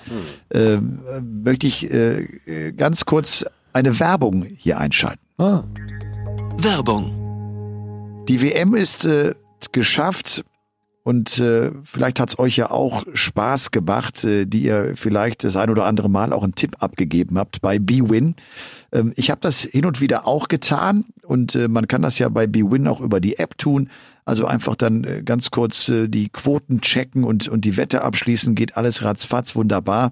hm. 0.49 0.99
äh, 1.13 1.21
möchte 1.21 1.67
ich 1.67 1.91
äh, 1.91 2.73
ganz 2.75 3.05
kurz 3.05 3.45
eine 3.73 3.99
Werbung 3.99 4.43
hier 4.43 4.79
einschalten. 4.79 5.21
Ah. 5.37 5.63
Werbung. 6.57 8.23
Die 8.29 8.41
WM 8.41 8.73
ist 8.73 9.05
äh, 9.05 9.35
geschafft 9.71 10.45
und 11.05 11.37
äh, 11.37 11.69
vielleicht 11.83 12.19
hat's 12.19 12.39
euch 12.39 12.57
ja 12.57 12.71
auch 12.71 13.03
Spaß 13.13 13.69
gemacht, 13.69 14.23
äh, 14.23 14.47
die 14.47 14.63
ihr 14.63 14.93
vielleicht 14.95 15.43
das 15.43 15.55
ein 15.55 15.69
oder 15.69 15.85
andere 15.85 16.09
Mal 16.09 16.33
auch 16.33 16.41
einen 16.41 16.55
Tipp 16.55 16.77
abgegeben 16.79 17.37
habt 17.37 17.61
bei 17.61 17.77
BWin. 17.77 18.33
Ähm, 18.91 19.13
ich 19.15 19.29
habe 19.29 19.39
das 19.39 19.61
hin 19.61 19.85
und 19.85 20.01
wieder 20.01 20.25
auch 20.25 20.47
getan 20.47 21.05
und 21.21 21.53
äh, 21.53 21.67
man 21.67 21.87
kann 21.87 22.01
das 22.01 22.17
ja 22.17 22.27
bei 22.29 22.47
BWin 22.47 22.87
auch 22.87 23.01
über 23.01 23.19
die 23.19 23.37
App 23.37 23.59
tun. 23.59 23.91
Also 24.25 24.47
einfach 24.47 24.75
dann 24.75 25.03
äh, 25.03 25.21
ganz 25.23 25.51
kurz 25.51 25.89
äh, 25.89 26.07
die 26.07 26.29
Quoten 26.29 26.81
checken 26.81 27.23
und, 27.23 27.47
und 27.49 27.65
die 27.65 27.77
Wette 27.77 28.01
abschließen, 28.01 28.55
geht 28.55 28.75
alles 28.75 29.03
ratzfatz, 29.03 29.55
wunderbar. 29.55 30.11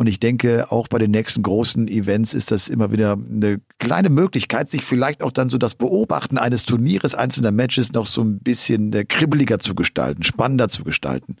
Und 0.00 0.06
ich 0.06 0.18
denke, 0.18 0.72
auch 0.72 0.88
bei 0.88 0.96
den 0.96 1.10
nächsten 1.10 1.42
großen 1.42 1.86
Events 1.86 2.32
ist 2.32 2.52
das 2.52 2.68
immer 2.68 2.90
wieder 2.90 3.18
eine 3.18 3.60
kleine 3.78 4.08
Möglichkeit, 4.08 4.70
sich 4.70 4.82
vielleicht 4.82 5.22
auch 5.22 5.30
dann 5.30 5.50
so 5.50 5.58
das 5.58 5.74
Beobachten 5.74 6.38
eines 6.38 6.64
Turnieres, 6.64 7.14
einzelner 7.14 7.50
Matches 7.50 7.92
noch 7.92 8.06
so 8.06 8.22
ein 8.22 8.38
bisschen 8.38 8.94
äh, 8.94 9.04
kribbeliger 9.04 9.58
zu 9.58 9.74
gestalten, 9.74 10.22
spannender 10.22 10.70
zu 10.70 10.84
gestalten. 10.84 11.36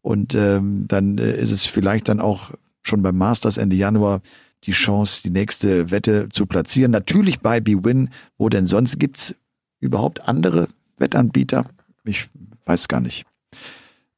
Und 0.00 0.34
ähm, 0.34 0.86
dann 0.88 1.16
äh, 1.16 1.30
ist 1.36 1.52
es 1.52 1.64
vielleicht 1.66 2.08
dann 2.08 2.18
auch 2.18 2.50
schon 2.82 3.02
beim 3.02 3.16
Masters 3.16 3.56
Ende 3.56 3.76
Januar 3.76 4.20
die 4.64 4.72
Chance, 4.72 5.22
die 5.22 5.30
nächste 5.30 5.92
Wette 5.92 6.28
zu 6.28 6.46
platzieren. 6.46 6.90
Natürlich 6.90 7.38
bei 7.38 7.60
BWin. 7.60 8.10
Wo 8.36 8.48
denn 8.48 8.66
sonst 8.66 8.98
gibt's 8.98 9.32
überhaupt 9.78 10.26
andere 10.26 10.66
Wettanbieter? 10.98 11.66
Ich 12.02 12.28
weiß 12.66 12.88
gar 12.88 13.00
nicht. 13.00 13.26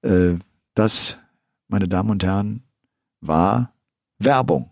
Äh, 0.00 0.36
das, 0.74 1.18
meine 1.68 1.86
Damen 1.86 2.08
und 2.08 2.24
Herren, 2.24 2.62
war 3.20 3.73
Werbung. 4.24 4.70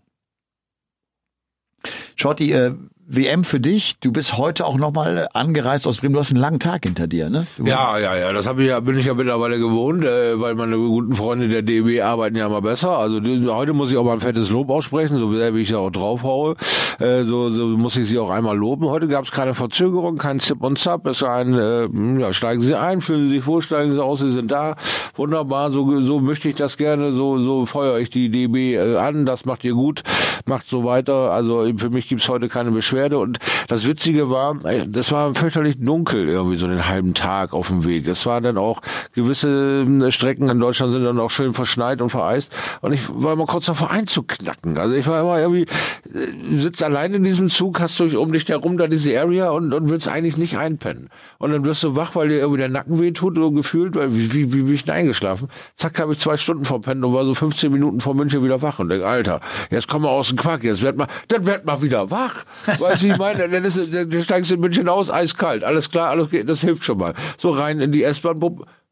Schotti, 2.15 2.51
äh, 2.51 2.73
WM 3.05 3.43
für 3.43 3.59
dich. 3.59 3.99
Du 3.99 4.13
bist 4.13 4.37
heute 4.37 4.65
auch 4.65 4.77
nochmal 4.77 5.27
angereist 5.33 5.87
aus 5.87 5.97
Bremen. 5.97 6.13
Du 6.13 6.19
hast 6.19 6.31
einen 6.31 6.39
langen 6.39 6.59
Tag 6.59 6.83
hinter 6.83 7.05
dir, 7.05 7.29
ne? 7.29 7.45
Du 7.57 7.65
ja, 7.65 7.97
ja, 7.97 8.15
ja. 8.15 8.31
Das 8.31 8.47
hab 8.47 8.59
ich 8.59 8.67
ja, 8.67 8.79
bin 8.79 8.97
ich 8.97 9.05
ja 9.05 9.13
mittlerweile 9.13 9.59
gewohnt, 9.59 10.05
äh, 10.05 10.39
weil 10.39 10.55
meine 10.55 10.77
guten 10.77 11.13
Freunde 11.13 11.49
der 11.49 11.63
DB 11.63 12.01
arbeiten 12.01 12.37
ja 12.37 12.45
immer 12.45 12.61
besser. 12.61 12.97
Also 12.97 13.19
die, 13.19 13.45
heute 13.47 13.73
muss 13.73 13.91
ich 13.91 13.97
auch 13.97 14.05
mal 14.05 14.13
ein 14.13 14.21
fettes 14.21 14.49
Lob 14.49 14.69
aussprechen, 14.69 15.17
so 15.17 15.33
sehr 15.33 15.53
wie 15.53 15.61
ich 15.61 15.71
ja 15.71 15.79
auch 15.79 15.89
draufhaue. 15.89 16.55
Äh, 16.99 17.23
so, 17.23 17.49
so 17.49 17.67
muss 17.67 17.97
ich 17.97 18.07
sie 18.07 18.17
auch 18.19 18.29
einmal 18.29 18.55
loben. 18.55 18.85
Heute 18.85 19.09
gab 19.09 19.25
es 19.25 19.31
keine 19.31 19.53
Verzögerung, 19.53 20.17
kein 20.17 20.39
Zip 20.39 20.63
und 20.63 20.79
Zap. 20.79 21.05
Es 21.05 21.21
war 21.23 21.35
ein, 21.35 21.55
äh, 21.55 22.21
ja, 22.21 22.31
steigen 22.31 22.61
Sie 22.61 22.79
ein, 22.79 23.01
fühlen 23.01 23.27
Sie 23.27 23.35
sich 23.35 23.43
vor, 23.43 23.61
steigen 23.61 23.91
Sie 23.91 24.01
aus, 24.01 24.21
Sie 24.21 24.31
sind 24.31 24.49
da. 24.49 24.77
Wunderbar, 25.15 25.71
so, 25.71 26.01
so 26.01 26.21
möchte 26.21 26.47
ich 26.47 26.55
das 26.55 26.77
gerne. 26.77 27.11
So, 27.11 27.37
so 27.39 27.65
feuere 27.65 27.99
ich 27.99 28.09
die 28.11 28.29
DB 28.29 28.75
äh, 28.75 28.95
an. 28.95 29.25
Das 29.25 29.43
macht 29.43 29.65
ihr 29.65 29.73
gut, 29.73 30.03
macht 30.45 30.67
so 30.67 30.85
weiter. 30.85 31.31
Also 31.31 31.69
für 31.77 31.89
mich 31.89 32.07
gibt's 32.07 32.29
heute 32.29 32.47
keine 32.47 32.71
Beschwerden. 32.71 32.92
Beschwerde. 32.93 33.17
Und 33.17 33.39
das 33.67 33.87
Witzige 33.87 34.29
war, 34.29 34.55
das 34.87 35.11
war 35.11 35.33
fürchterlich 35.35 35.75
dunkel 35.79 36.27
irgendwie 36.27 36.57
so 36.57 36.67
den 36.67 36.87
halben 36.87 37.13
Tag 37.13 37.53
auf 37.53 37.67
dem 37.67 37.85
Weg. 37.85 38.07
Es 38.07 38.25
war 38.25 38.41
dann 38.41 38.57
auch 38.57 38.81
gewisse 39.13 39.83
äh, 39.83 40.11
Strecken 40.11 40.49
in 40.49 40.59
Deutschland 40.59 40.93
sind 40.93 41.03
dann 41.03 41.19
auch 41.19 41.29
schön 41.29 41.53
verschneit 41.53 42.01
und 42.01 42.09
vereist. 42.09 42.55
Und 42.81 42.93
ich 42.93 43.01
war 43.09 43.33
immer 43.33 43.45
kurz 43.45 43.65
davor 43.65 43.89
einzuknacken. 43.89 44.77
Also 44.77 44.93
ich 44.95 45.07
war 45.07 45.21
immer 45.21 45.39
irgendwie, 45.39 45.63
äh, 45.63 46.59
sitzt 46.59 46.83
allein 46.83 47.13
in 47.13 47.23
diesem 47.23 47.49
Zug, 47.49 47.79
hast 47.79 47.99
du 47.99 48.19
um 48.19 48.31
dich 48.31 48.47
herum 48.47 48.77
da 48.77 48.87
diese 48.87 49.19
Area 49.19 49.49
und, 49.49 49.73
und 49.73 49.89
willst 49.89 50.07
eigentlich 50.07 50.37
nicht 50.37 50.57
einpennen. 50.57 51.09
Und 51.39 51.51
dann 51.51 51.65
wirst 51.65 51.83
du 51.83 51.95
wach, 51.95 52.15
weil 52.15 52.27
dir 52.27 52.39
irgendwie 52.39 52.59
der 52.59 52.69
Nacken 52.69 52.99
weh 52.99 53.11
tut, 53.11 53.35
so 53.35 53.51
gefühlt, 53.51 53.95
weil 53.95 54.15
wie, 54.15 54.33
wie, 54.33 54.53
wie 54.53 54.63
bin 54.63 54.73
ich 54.73 54.85
denn 54.85 54.95
eingeschlafen? 54.95 55.47
Zack, 55.75 55.99
habe 55.99 56.13
ich 56.13 56.19
zwei 56.19 56.37
Stunden 56.37 56.65
verpennt 56.65 57.03
und 57.03 57.13
war 57.13 57.25
so 57.25 57.33
15 57.33 57.71
Minuten 57.71 57.99
vor 57.99 58.13
München 58.13 58.43
wieder 58.43 58.61
wach 58.61 58.79
und 58.79 58.89
denk, 58.89 59.03
Alter, 59.03 59.39
jetzt 59.71 59.87
kommen 59.87 60.05
wir 60.05 60.11
aus 60.11 60.29
dem 60.29 60.37
Quark, 60.37 60.63
jetzt 60.63 60.81
werd 60.81 60.97
mal, 60.97 61.07
dann 61.27 61.45
werd 61.45 61.65
mal 61.65 61.81
wieder 61.81 62.11
wach. 62.11 62.45
Weißt 62.83 63.01
du, 63.01 63.07
wie 63.07 63.11
ich 63.11 63.17
meine? 63.17 63.49
Dann, 63.49 63.65
ist, 63.65 63.93
dann 63.93 64.23
steigst 64.23 64.51
du 64.51 64.55
in 64.55 64.61
München 64.61 64.89
aus, 64.89 65.09
eiskalt. 65.09 65.63
Alles 65.63 65.89
klar, 65.89 66.09
alles 66.09 66.29
geht, 66.29 66.47
das 66.47 66.61
hilft 66.61 66.85
schon 66.85 66.97
mal. 66.97 67.13
So 67.37 67.51
rein 67.51 67.79
in 67.79 67.91
die 67.91 68.03
S-Bahn, 68.03 68.39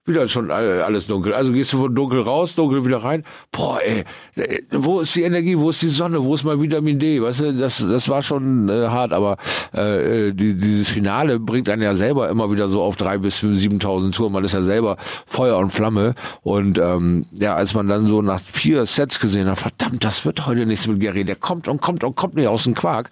wieder 0.06 0.28
schon 0.28 0.50
alles 0.50 1.06
dunkel. 1.06 1.34
Also 1.34 1.52
gehst 1.52 1.74
du 1.74 1.78
von 1.78 1.94
dunkel 1.94 2.22
raus, 2.22 2.56
dunkel 2.56 2.84
wieder 2.86 3.04
rein. 3.04 3.24
Boah, 3.52 3.80
ey, 3.84 4.04
äh, 4.36 4.62
wo 4.72 5.02
ist 5.02 5.16
die 5.16 5.22
Energie, 5.22 5.56
wo 5.56 5.70
ist 5.70 5.82
die 5.84 5.90
Sonne, 5.90 6.24
wo 6.24 6.34
ist 6.34 6.44
mein 6.44 6.60
Vitamin 6.60 6.98
D? 6.98 7.22
Weißt 7.22 7.42
du, 7.42 7.54
das, 7.54 7.78
das 7.78 8.10
war 8.10 8.24
schon 8.24 8.68
äh, 8.68 8.88
hart, 8.88 9.14
aber 9.14 9.38
äh, 9.76 10.30
äh 10.30 10.34
die, 10.34 10.58
dieses 10.58 10.90
Finale 10.90 11.40
bringt 11.40 11.70
einen 11.70 11.84
ja 11.84 11.94
selber 11.94 12.30
immer 12.30 12.52
wieder 12.52 12.68
so 12.68 12.82
auf 12.82 12.96
drei 12.96 13.20
bis 13.20 13.44
7.000 13.44 14.12
Touren. 14.12 14.34
Man 14.34 14.44
ist 14.44 14.54
ja 14.54 14.64
selber 14.64 14.98
Feuer 15.28 15.60
und 15.60 15.72
Flamme. 15.72 16.16
Und 16.42 16.80
ähm, 16.80 17.28
ja, 17.32 17.54
als 17.54 17.76
man 17.76 17.88
dann 17.88 18.08
so 18.08 18.24
nach 18.24 18.40
vier 18.40 18.88
Sets 18.88 19.20
gesehen 19.20 19.48
hat, 19.48 19.60
verdammt, 19.60 20.04
das 20.04 20.26
wird 20.26 20.48
heute 20.48 20.66
nichts 20.66 20.88
mit 20.88 21.00
Gary. 21.00 21.26
Der 21.26 21.36
kommt 21.36 21.68
und 21.68 21.80
kommt 21.80 22.04
und 22.04 22.16
kommt 22.16 22.36
nicht 22.36 22.48
aus 22.48 22.64
dem 22.64 22.74
Quark. 22.74 23.12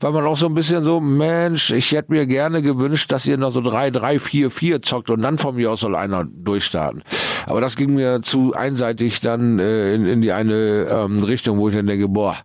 Weil 0.00 0.12
man 0.12 0.24
auch 0.24 0.38
so 0.38 0.46
ein 0.46 0.54
bisschen 0.54 0.84
so, 0.84 1.00
Mensch, 1.00 1.70
ich 1.70 1.92
hätte 1.92 2.12
mir 2.12 2.26
gerne 2.26 2.62
gewünscht, 2.62 3.12
dass 3.12 3.26
ihr 3.26 3.36
noch 3.36 3.50
so 3.50 3.60
drei, 3.60 3.90
drei, 3.90 4.18
vier, 4.18 4.50
vier 4.50 4.80
zockt 4.80 5.10
und 5.10 5.20
dann 5.20 5.36
von 5.36 5.56
mir 5.56 5.70
aus 5.70 5.80
soll 5.80 5.96
einer 5.96 6.29
durchstarten. 6.32 7.02
Aber 7.46 7.60
das 7.60 7.76
ging 7.76 7.94
mir 7.94 8.20
zu 8.22 8.54
einseitig 8.54 9.20
dann 9.20 9.58
äh, 9.58 9.94
in, 9.94 10.06
in 10.06 10.20
die 10.20 10.32
eine 10.32 10.86
ähm, 10.90 11.22
Richtung, 11.22 11.58
wo 11.58 11.68
ich 11.68 11.74
dann 11.74 11.86
denke, 11.86 12.08
boah, 12.08 12.36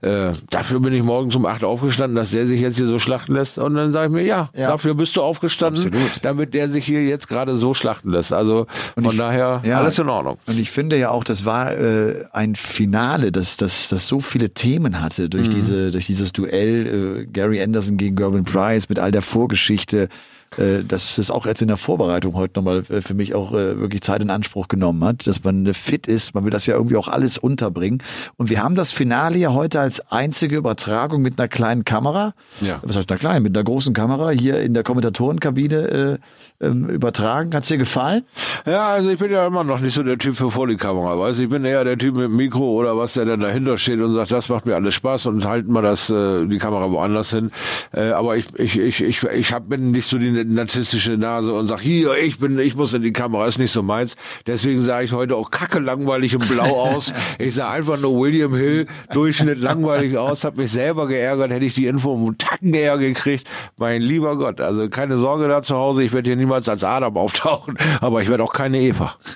äh, 0.00 0.32
dafür 0.50 0.80
bin 0.80 0.92
ich 0.92 1.02
morgens 1.02 1.34
um 1.34 1.44
acht 1.44 1.64
aufgestanden, 1.64 2.14
dass 2.14 2.30
der 2.30 2.46
sich 2.46 2.60
jetzt 2.60 2.76
hier 2.76 2.86
so 2.86 2.98
schlachten 2.98 3.34
lässt. 3.34 3.58
Und 3.58 3.74
dann 3.74 3.92
sage 3.92 4.06
ich 4.06 4.12
mir, 4.12 4.22
ja, 4.24 4.50
ja, 4.54 4.68
dafür 4.68 4.94
bist 4.94 5.16
du 5.16 5.22
aufgestanden, 5.22 5.86
Absolut. 5.86 6.20
damit 6.22 6.54
der 6.54 6.68
sich 6.68 6.84
hier 6.84 7.04
jetzt 7.04 7.28
gerade 7.28 7.56
so 7.56 7.74
schlachten 7.74 8.10
lässt. 8.10 8.32
Also 8.32 8.66
und 8.94 9.04
von 9.04 9.12
ich, 9.12 9.18
daher 9.18 9.60
ja, 9.64 9.78
alles 9.78 9.98
in 9.98 10.08
Ordnung. 10.08 10.38
Und 10.46 10.58
ich 10.58 10.70
finde 10.70 10.96
ja 10.96 11.10
auch, 11.10 11.24
das 11.24 11.44
war 11.44 11.76
äh, 11.76 12.24
ein 12.32 12.54
Finale, 12.54 13.32
das, 13.32 13.56
das, 13.56 13.88
das 13.88 14.06
so 14.06 14.20
viele 14.20 14.50
Themen 14.50 15.00
hatte 15.00 15.28
durch 15.28 15.48
mhm. 15.48 15.52
diese, 15.52 15.90
durch 15.90 16.06
dieses 16.06 16.32
Duell 16.32 17.24
äh, 17.24 17.26
Gary 17.26 17.62
Anderson 17.62 17.96
gegen 17.96 18.16
Gervin 18.16 18.44
Price 18.44 18.88
mit 18.88 18.98
all 18.98 19.10
der 19.10 19.22
Vorgeschichte 19.22 20.08
äh, 20.56 20.82
dass 20.84 21.18
es 21.18 21.30
auch 21.30 21.46
jetzt 21.46 21.62
in 21.62 21.68
der 21.68 21.76
Vorbereitung 21.76 22.34
heute 22.34 22.58
nochmal 22.58 22.84
äh, 22.88 23.00
für 23.00 23.14
mich 23.14 23.34
auch 23.34 23.52
äh, 23.52 23.78
wirklich 23.78 24.02
Zeit 24.02 24.22
in 24.22 24.30
Anspruch 24.30 24.68
genommen 24.68 25.04
hat, 25.04 25.26
dass 25.26 25.44
man 25.44 25.72
fit 25.74 26.06
ist. 26.06 26.34
Man 26.34 26.44
will 26.44 26.50
das 26.50 26.66
ja 26.66 26.74
irgendwie 26.74 26.96
auch 26.96 27.08
alles 27.08 27.38
unterbringen. 27.38 28.02
Und 28.36 28.50
wir 28.50 28.62
haben 28.62 28.74
das 28.74 28.92
Finale 28.92 29.36
ja 29.36 29.52
heute 29.52 29.80
als 29.80 30.00
einzige 30.10 30.56
Übertragung 30.56 31.22
mit 31.22 31.38
einer 31.38 31.48
kleinen 31.48 31.84
Kamera. 31.84 32.34
Ja. 32.60 32.80
Was 32.82 32.96
heißt 32.96 33.10
einer 33.10 33.18
kleinen? 33.18 33.42
Mit 33.42 33.56
einer 33.56 33.64
großen 33.64 33.92
Kamera 33.92 34.30
hier 34.30 34.60
in 34.60 34.74
der 34.74 34.82
Kommentatorenkabine 34.84 36.18
äh, 36.57 36.57
ähm, 36.60 36.88
übertragen. 36.88 37.54
Hat's 37.54 37.68
dir 37.68 37.78
gefallen? 37.78 38.24
Ja, 38.66 38.88
also 38.88 39.10
ich 39.10 39.18
bin 39.18 39.30
ja 39.30 39.46
immer 39.46 39.64
noch 39.64 39.80
nicht 39.80 39.94
so 39.94 40.02
der 40.02 40.18
Typ 40.18 40.36
für 40.36 40.50
vor 40.50 40.66
die 40.66 40.76
Kamera. 40.76 41.18
Weißt 41.18 41.38
ich 41.38 41.48
bin 41.48 41.64
eher 41.64 41.84
der 41.84 41.96
Typ 41.96 42.16
mit 42.16 42.24
dem 42.24 42.36
Mikro 42.36 42.72
oder 42.72 42.96
was, 42.96 43.12
der 43.12 43.24
dann 43.24 43.40
dahinter 43.40 43.78
steht 43.78 44.00
und 44.00 44.14
sagt, 44.14 44.32
das 44.32 44.48
macht 44.48 44.66
mir 44.66 44.74
alles 44.74 44.94
Spaß 44.94 45.26
und 45.26 45.44
halten 45.44 45.72
wir 45.72 45.82
das, 45.82 46.10
äh, 46.10 46.46
die 46.46 46.58
Kamera 46.58 46.90
woanders 46.90 47.30
hin. 47.30 47.52
Äh, 47.94 48.10
aber 48.10 48.36
ich, 48.36 48.46
ich, 48.56 48.78
ich, 48.78 49.02
ich, 49.02 49.22
ich 49.22 49.52
hab, 49.52 49.68
bin 49.68 49.92
nicht 49.92 50.08
so 50.08 50.18
die 50.18 50.30
narzisstische 50.30 51.16
Nase 51.16 51.52
und 51.52 51.68
sag, 51.68 51.80
hier, 51.80 52.16
ich 52.18 52.38
bin, 52.38 52.58
ich 52.58 52.74
muss 52.74 52.92
in 52.92 53.02
die 53.02 53.12
Kamera, 53.12 53.46
ist 53.46 53.58
nicht 53.58 53.72
so 53.72 53.82
meins. 53.82 54.16
Deswegen 54.46 54.82
sah 54.82 55.00
ich 55.00 55.12
heute 55.12 55.36
auch 55.36 55.50
kacke 55.50 55.78
langweilig 55.78 56.34
und 56.34 56.48
blau 56.48 56.64
aus. 56.94 57.12
Ich 57.38 57.54
sah 57.54 57.70
einfach 57.70 58.00
nur 58.00 58.18
William 58.18 58.54
Hill, 58.54 58.86
Durchschnitt 59.12 59.58
langweilig 59.58 60.18
aus, 60.18 60.44
hab 60.44 60.56
mich 60.56 60.72
selber 60.72 61.06
geärgert, 61.06 61.52
hätte 61.52 61.64
ich 61.64 61.74
die 61.74 61.86
Info 61.86 62.12
um 62.12 62.36
Tacken 62.36 62.74
eher 62.74 62.98
gekriegt. 62.98 63.46
Mein 63.76 64.02
lieber 64.02 64.36
Gott, 64.36 64.60
also 64.60 64.88
keine 64.88 65.16
Sorge 65.16 65.46
da 65.46 65.62
zu 65.62 65.76
Hause, 65.76 66.02
ich 66.02 66.12
werde 66.12 66.30
hier 66.30 66.47
niemals 66.48 66.68
als 66.68 66.82
Adam 66.82 67.16
auftauchen, 67.16 67.76
aber 68.00 68.22
ich 68.22 68.30
werde 68.30 68.42
auch 68.42 68.52
keine 68.52 68.80
Eva. 68.80 69.16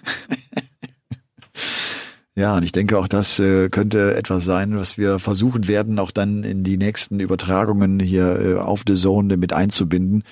Ja, 2.35 2.57
und 2.57 2.63
ich 2.63 2.73
denke 2.73 2.99
auch, 2.99 3.09
das 3.09 3.39
äh, 3.41 3.69
könnte 3.69 4.15
etwas 4.17 4.47
sein, 4.47 4.75
was 4.75 4.97
wir 4.97 5.19
versuchen 5.19 5.69
werden, 5.69 5.99
auch 5.99 6.11
dann 6.11 6.45
in 6.45 6.65
die 6.65 6.79
nächsten 6.79 7.21
Übertragungen 7.21 8.01
hier 8.01 8.41
äh, 8.41 8.59
auf 8.59 8.85
The 8.87 8.95
Zone 8.95 9.37
mit 9.37 9.53
einzubinden. 9.53 10.25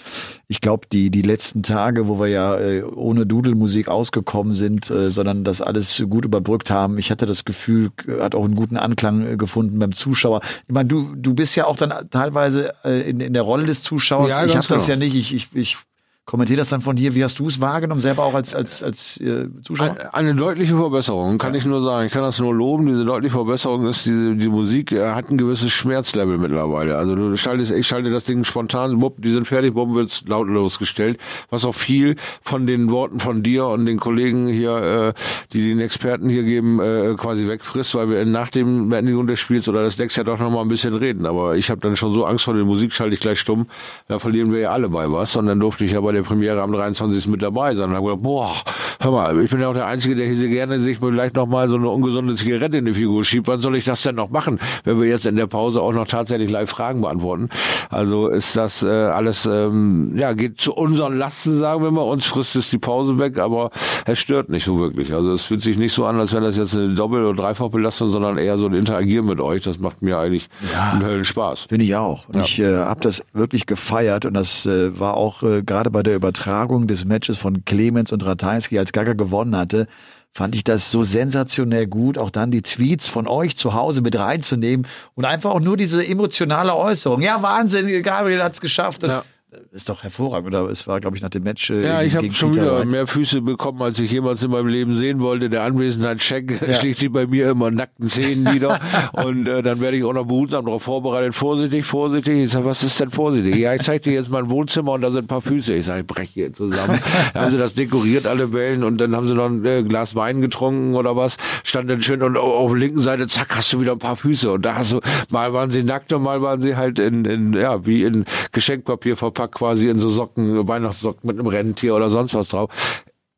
Ich 0.49 0.63
glaube, 0.63 0.87
die, 0.91 1.11
die 1.11 1.21
letzten 1.21 1.63
Tage, 1.63 2.09
wo 2.09 2.19
wir 2.19 2.29
ja 2.29 2.59
äh, 2.59 2.83
ohne 2.85 3.27
Dudelmusik 3.27 3.89
ausgekommen 3.89 4.55
sind, 4.55 4.91
äh, 4.91 5.11
sondern 5.11 5.45
das 5.45 5.61
alles 5.61 6.03
gut 6.09 6.25
überbrückt 6.25 6.71
haben, 6.71 6.97
ich 6.97 7.11
hatte 7.11 7.27
das 7.27 7.45
Gefühl, 7.45 7.91
hat 8.19 8.35
auch 8.35 8.47
einen 8.47 8.55
guten 8.55 8.79
Anklang 8.79 9.35
äh, 9.35 9.37
gefunden 9.37 9.79
beim 9.79 9.93
Zuschauer. 9.93 10.41
Ich 10.67 10.73
meine, 10.73 10.89
du, 10.89 11.15
du 11.15 11.35
bist 11.35 11.55
ja 11.55 11.67
auch 11.67 11.77
dann 11.77 12.09
teilweise 12.09 12.73
äh, 12.83 13.11
in, 13.11 13.21
in 13.21 13.35
der 13.35 13.43
Rolle 13.43 13.67
des 13.67 13.83
Zuschauers. 13.83 14.31
Ja, 14.31 14.47
ich 14.47 14.57
habe 14.57 14.67
das 14.67 14.87
genau. 14.87 14.89
ja 14.89 14.97
nicht. 14.97 15.17
Ich, 15.17 15.35
ich, 15.35 15.49
ich 15.53 15.77
Kommentier 16.27 16.57
das 16.57 16.69
dann 16.69 16.81
von 16.81 16.97
hier. 16.97 17.15
Wie 17.17 17.25
hast 17.25 17.41
du 17.41 17.49
es 17.49 17.61
wahrgenommen, 17.61 18.01
selber 18.01 18.23
auch 18.23 18.35
als, 18.35 18.55
als, 18.55 18.85
als 18.85 19.17
äh, 19.21 19.49
Zuschauer? 19.63 19.91
Eine, 19.91 20.15
eine 20.15 20.35
deutliche 20.37 20.77
Verbesserung, 20.77 21.39
kann 21.39 21.55
ja. 21.55 21.59
ich 21.59 21.67
nur 21.67 21.83
sagen. 21.83 22.07
Ich 22.07 22.13
kann 22.13 22.23
das 22.23 22.39
nur 22.39 22.55
loben. 22.55 22.87
Diese 22.87 23.05
deutliche 23.05 23.33
Verbesserung 23.33 23.87
ist, 23.89 24.07
diese, 24.07 24.37
die 24.37 24.49
Musik 24.49 24.93
äh, 24.93 25.11
hat 25.11 25.29
ein 25.29 25.39
gewisses 25.39 25.73
Schmerzlevel 25.73 26.39
mittlerweile. 26.39 26.97
Also 26.97 27.17
du 27.17 27.37
schaltest, 27.37 27.73
ich 27.73 27.87
schalte 27.87 28.11
das 28.11 28.27
Ding 28.27 28.45
spontan, 28.45 29.01
bupp, 29.01 29.21
die 29.21 29.33
sind 29.33 29.49
fertig, 29.49 29.75
bupp, 29.75 29.93
wird's 29.93 30.23
lautlos 30.27 30.79
gestellt. 30.79 31.19
Was 31.49 31.65
auch 31.65 31.75
viel 31.75 32.15
von 32.43 32.65
den 32.67 32.91
Worten 32.91 33.19
von 33.19 33.43
dir 33.43 33.67
und 33.67 33.87
den 33.87 33.99
Kollegen 33.99 34.47
hier, 34.47 35.15
äh, 35.17 35.21
die 35.53 35.69
den 35.69 35.81
Experten 35.81 36.29
hier 36.29 36.45
geben, 36.45 36.79
äh, 36.81 37.15
quasi 37.17 37.49
wegfrisst, 37.49 37.97
weil 37.97 38.09
wir 38.09 38.25
nach 38.25 38.51
dem 38.51 38.89
Beendigung 38.89 39.27
des 39.27 39.41
Spiels 39.41 39.69
oder 39.69 39.83
des 39.83 39.97
Decks 39.97 40.15
ja 40.15 40.23
doch 40.23 40.39
noch 40.39 40.51
mal 40.51 40.61
ein 40.61 40.69
bisschen 40.69 40.95
reden. 40.95 41.27
Aber 41.27 41.57
ich 41.57 41.71
habe 41.71 41.81
dann 41.81 41.97
schon 41.97 42.13
so 42.13 42.25
Angst 42.25 42.45
vor 42.45 42.55
der 42.55 42.65
Musik, 42.65 42.93
schalte 42.93 43.15
ich 43.15 43.21
gleich 43.21 43.41
stumm. 43.41 43.67
Da 44.07 44.21
verlieren 44.21 44.53
wir 44.53 44.61
ja 44.61 44.71
alle 44.71 44.91
bei 44.91 45.11
was. 45.11 45.35
Und 45.35 45.47
dann 45.47 45.59
durfte 45.59 45.85
ich 45.85 45.93
ja 45.93 46.01
bei 46.11 46.17
der 46.17 46.23
Premiere 46.25 46.61
am 46.61 46.73
23. 46.73 47.29
mit 47.29 47.41
dabei 47.41 47.77
sein. 47.77 47.91
Und 47.91 47.95
habe 47.95 48.07
gedacht, 48.07 48.23
boah, 48.25 48.53
hör 48.99 49.13
mal, 49.13 49.41
ich 49.45 49.51
bin 49.51 49.61
ja 49.61 49.69
auch 49.69 49.75
der 49.75 49.87
Einzige, 49.87 50.17
der 50.17 50.27
hier 50.27 50.49
gerne 50.49 50.81
sich 50.81 50.99
vielleicht 50.99 51.37
noch 51.37 51.47
mal 51.47 51.69
so 51.69 51.77
eine 51.77 51.89
ungesunde 51.89 52.35
Zigarette 52.35 52.79
in 52.79 52.87
die 52.87 52.95
Figur 52.95 53.23
schiebt. 53.23 53.47
Wann 53.47 53.61
soll 53.61 53.77
ich 53.77 53.85
das 53.85 54.03
denn 54.03 54.17
noch 54.17 54.31
machen, 54.31 54.59
wenn 54.83 55.01
wir 55.01 55.09
jetzt 55.09 55.25
in 55.25 55.37
der 55.37 55.47
Pause 55.47 55.81
auch 55.81 55.93
noch 55.93 56.09
tatsächlich 56.09 56.51
live 56.51 56.69
Fragen 56.69 57.01
beantworten? 57.03 57.49
Also 57.91 58.27
ist 58.27 58.57
das 58.57 58.83
äh, 58.83 58.89
alles, 58.89 59.47
ähm, 59.47 60.17
ja, 60.17 60.33
geht 60.33 60.61
zu 60.61 60.75
unseren 60.75 61.17
Lasten, 61.17 61.61
sagen 61.61 61.85
wir 61.85 61.93
mal. 61.93 62.03
Uns 62.03 62.27
frisst 62.27 62.57
es 62.57 62.71
die 62.71 62.79
Pause 62.79 63.17
weg, 63.21 63.39
aber 63.39 63.71
es 64.07 64.19
stört 64.19 64.49
nicht 64.49 64.65
so 64.65 64.81
wirklich. 64.81 65.13
Also 65.15 65.33
es 65.33 65.45
fühlt 65.45 65.63
sich 65.63 65.79
nicht 65.79 65.93
so 65.93 66.07
an, 66.07 66.19
als 66.19 66.33
wäre 66.33 66.43
das 66.43 66.57
jetzt 66.57 66.77
eine 66.77 66.95
Doppel- 66.95 67.25
oder 67.25 67.41
Dreifachbelastung, 67.41 68.11
sondern 68.11 68.37
eher 68.37 68.59
so 68.59 68.67
ein 68.67 68.75
Interagieren 68.75 69.27
mit 69.27 69.41
euch. 69.41 69.63
Das 69.63 69.79
macht 69.79 70.03
mir 70.03 70.19
eigentlich 70.19 70.49
ja, 70.73 70.91
einen 70.91 71.05
Höllen 71.05 71.25
Spaß. 71.25 71.67
Finde 71.69 71.85
ich 71.85 71.95
auch. 71.95 72.27
Und 72.29 72.37
ja. 72.37 72.43
ich 72.43 72.59
äh, 72.59 72.79
habe 72.79 73.01
das 73.01 73.25
wirklich 73.33 73.67
gefeiert 73.67 74.25
und 74.25 74.35
das 74.35 74.67
äh, 74.67 74.99
war 74.99 75.17
auch 75.17 75.43
äh, 75.43 75.63
gerade 75.63 75.91
bei 75.91 76.00
der 76.03 76.15
Übertragung 76.15 76.87
des 76.87 77.05
Matches 77.05 77.39
von 77.39 77.65
Clemens 77.65 78.13
und 78.13 78.25
Ratajski, 78.25 78.79
als 78.79 78.93
Gaga 78.93 79.15
gewonnen 79.15 79.57
hatte, 79.57 79.87
fand 80.33 80.55
ich 80.55 80.65
das 80.65 80.91
so 80.91 81.03
sensationell 81.03 81.87
gut, 81.87 82.17
auch 82.17 82.31
dann 82.31 82.51
die 82.51 82.63
Tweets 82.63 83.09
von 83.09 83.27
euch 83.27 83.57
zu 83.57 83.75
Hause 83.75 84.01
mit 84.01 84.17
reinzunehmen 84.19 84.87
und 85.15 85.25
einfach 85.25 85.51
auch 85.51 85.61
nur 85.61 85.77
diese 85.77 86.07
emotionale 86.07 86.75
Äußerung. 86.77 87.21
Ja, 87.21 87.43
Wahnsinn, 87.43 88.03
Gabriel 88.03 88.43
hat's 88.43 88.61
geschafft. 88.61 89.03
Ja. 89.03 89.25
Ist 89.73 89.89
doch 89.89 90.03
hervorragend. 90.03 90.49
Oder 90.49 90.65
es 90.71 90.87
war, 90.87 91.01
glaube 91.01 91.17
ich, 91.17 91.23
nach 91.23 91.29
dem 91.31 91.43
Match. 91.43 91.71
Äh, 91.71 91.85
Ja, 91.85 92.03
ich 92.03 92.15
habe 92.17 92.31
schon 92.33 92.53
Peter 92.53 92.63
wieder 92.63 92.79
Wright. 92.79 92.89
mehr 92.89 93.07
Füße 93.07 93.43
bekommen, 93.43 93.83
als 93.83 93.99
ich 93.99 94.11
jemals 94.11 94.43
in 94.43 94.51
meinem 94.51 94.69
Leben 94.69 94.97
sehen 94.97 95.21
wollte. 95.21 95.51
Der 95.51 95.63
Anwesenheitscheck 95.65 96.61
Ja. 96.67 96.73
schlägt 96.79 96.99
sich 96.99 97.11
bei 97.13 97.27
mir 97.27 97.51
immer 97.51 97.71
nackten 97.71 98.09
Zähnen 98.09 98.45
nieder. 98.53 98.79
und 99.13 99.49
äh, 99.49 99.63
dann 99.63 99.81
werde 99.81 99.97
ich 99.97 100.05
auch 100.05 100.13
noch 100.13 100.27
behutsam 100.27 100.65
darauf 100.67 100.83
vorbereitet. 100.83 101.35
Vorsichtig, 101.35 101.85
vorsichtig. 101.85 102.45
Ich 102.45 102.51
sage, 102.51 102.65
was 102.65 102.83
ist 102.83 103.01
denn 103.01 103.11
vorsichtig? 103.11 103.57
Ja, 103.57 103.75
ich 103.75 103.83
zeige 103.83 104.05
dir 104.05 104.13
jetzt 104.15 104.31
mein 104.31 104.51
Wohnzimmer 104.51 104.93
und 104.93 105.01
da 105.03 105.11
sind 105.11 105.25
ein 105.25 105.27
paar 105.29 105.41
Füße. 105.41 105.75
Ich 105.75 105.85
sage, 105.87 106.01
ich 106.03 106.07
breche 106.07 106.31
hier 106.33 106.53
zusammen. 106.53 107.01
Dann 107.35 107.43
haben 107.45 107.51
sie 107.51 107.59
das 107.59 107.75
dekoriert, 107.75 108.27
alle 108.27 108.53
Wellen. 108.53 108.85
Und 108.85 108.99
dann 108.99 109.15
haben 109.17 109.27
sie 109.29 109.35
noch 109.35 109.47
ein 109.47 109.65
äh, 109.65 109.83
Glas 109.83 110.15
Wein 110.15 110.41
getrunken 110.41 110.95
oder 110.95 111.17
was. 111.17 111.37
Stand 111.65 111.91
dann 111.91 112.01
schön 112.03 112.23
und 112.23 112.37
au- 112.37 112.55
auf 112.55 112.71
der 112.71 112.81
linken 112.81 113.01
Seite, 113.01 113.27
zack, 113.27 113.57
hast 113.57 113.73
du 113.73 113.81
wieder 113.81 113.93
ein 113.93 113.99
paar 113.99 114.17
Füße. 114.17 114.53
Und 114.53 114.65
da 114.65 114.77
hast 114.77 114.93
du, 114.93 115.01
mal 115.29 115.53
waren 115.53 115.71
sie 115.71 115.83
nackt 115.83 116.13
und 116.13 116.23
mal 116.23 116.41
waren 116.43 116.61
sie 116.61 116.77
halt 116.77 116.99
in, 116.99 117.25
in 117.25 117.53
ja, 117.55 117.85
wie 117.85 118.05
in 118.05 118.25
Geschenkpapier 118.53 119.17
verpackt, 119.17 119.40
quasi 119.49 119.89
in 119.89 119.99
so 119.99 120.09
Socken, 120.09 120.67
Weihnachtssocken 120.67 121.27
mit 121.27 121.39
einem 121.39 121.47
Rentier 121.47 121.95
oder 121.95 122.11
sonst 122.11 122.35
was 122.35 122.49
drauf. 122.49 122.71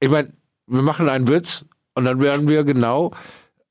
Ich 0.01 0.09
meine, 0.11 0.33
wir 0.67 0.83
machen 0.83 1.09
einen 1.09 1.29
Witz 1.29 1.65
und 1.95 2.05
dann 2.05 2.21
werden 2.21 2.49
wir 2.49 2.65
genau, 2.65 3.13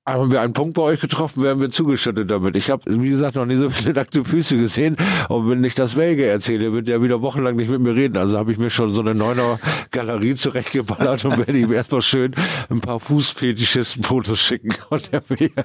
haben 0.07 0.31
wir 0.31 0.41
einen 0.41 0.53
Punkt 0.53 0.73
bei 0.73 0.81
euch 0.81 0.99
getroffen, 0.99 1.43
werden 1.43 1.61
wir 1.61 1.69
zugeschüttet 1.69 2.29
damit. 2.31 2.55
Ich 2.55 2.71
habe, 2.71 2.81
wie 2.87 3.09
gesagt, 3.09 3.35
noch 3.35 3.45
nie 3.45 3.55
so 3.55 3.69
viele 3.69 3.93
nackte 3.95 4.25
Füße 4.25 4.57
gesehen. 4.57 4.97
Und 5.29 5.49
wenn 5.49 5.63
ich 5.63 5.75
das 5.75 5.95
Welge 5.95 6.25
erzähle, 6.25 6.73
wird 6.73 6.89
er 6.89 7.01
wieder 7.03 7.21
wochenlang 7.21 7.55
nicht 7.55 7.69
mit 7.69 7.79
mir 7.81 7.93
reden. 7.95 8.17
Also 8.17 8.37
habe 8.37 8.51
ich 8.51 8.57
mir 8.57 8.69
schon 8.71 8.91
so 8.93 8.99
eine 9.01 9.13
neuner 9.13 9.59
Galerie 9.91 10.33
zurechtgeballert 10.35 11.23
und 11.25 11.37
werde 11.37 11.57
ihm 11.57 11.71
erstmal 11.71 12.01
schön 12.01 12.33
ein 12.69 12.81
paar 12.81 12.99
Fußfetischisten-Fotos 12.99 14.39
schicken 14.39 14.71
von 14.89 15.01
der 15.11 15.21
WM. 15.29 15.51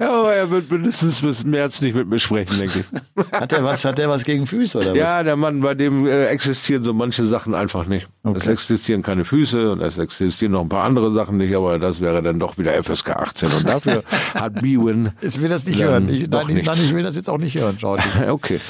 ja, 0.00 0.10
aber 0.12 0.32
er 0.34 0.50
wird 0.50 0.70
mindestens 0.70 1.20
bis 1.20 1.44
März 1.44 1.80
nicht 1.80 1.94
mit 1.94 2.08
mir 2.08 2.18
sprechen, 2.18 2.58
denke 2.58 2.80
ich. 2.80 3.32
Hat 3.32 3.50
der 3.52 3.64
was, 3.64 3.84
hat 3.84 3.98
der 3.98 4.08
was 4.08 4.24
gegen 4.24 4.46
Füße 4.46 4.78
oder 4.78 4.90
was? 4.90 4.96
Ja, 4.96 5.22
der 5.22 5.36
Mann, 5.36 5.60
bei 5.60 5.74
dem 5.74 6.06
äh, 6.06 6.26
existieren 6.26 6.84
so 6.84 6.92
manche 6.92 7.24
Sachen 7.24 7.54
einfach 7.54 7.86
nicht. 7.86 8.08
Es 8.22 8.30
Okay. 8.30 8.52
existieren 8.52 9.02
keine 9.02 9.24
Füße 9.24 9.72
und 9.72 9.80
es 9.80 9.98
existieren 9.98 10.52
noch 10.52 10.62
ein 10.62 10.68
paar 10.68 10.84
andere 10.84 11.12
Sachen 11.12 11.36
nicht, 11.36 11.54
aber 11.54 11.78
das 11.78 12.00
wäre 12.00 12.11
dann 12.20 12.38
doch 12.38 12.58
wieder 12.58 12.82
FSK 12.82 13.10
18 13.10 13.48
und 13.52 13.66
dafür 13.66 14.02
hat 14.34 14.54
Bwin. 14.54 15.12
Ich 15.20 15.40
will 15.40 15.48
das 15.48 15.64
nicht 15.64 15.80
hören. 15.80 16.08
Ich, 16.08 16.28
nein, 16.28 16.56
ich, 16.56 16.66
nein, 16.66 16.76
ich 16.76 16.94
will 16.94 17.02
das 17.02 17.16
jetzt 17.16 17.30
auch 17.30 17.38
nicht 17.38 17.56
hören, 17.56 17.78
Jordi. 17.78 18.02
Okay. 18.28 18.60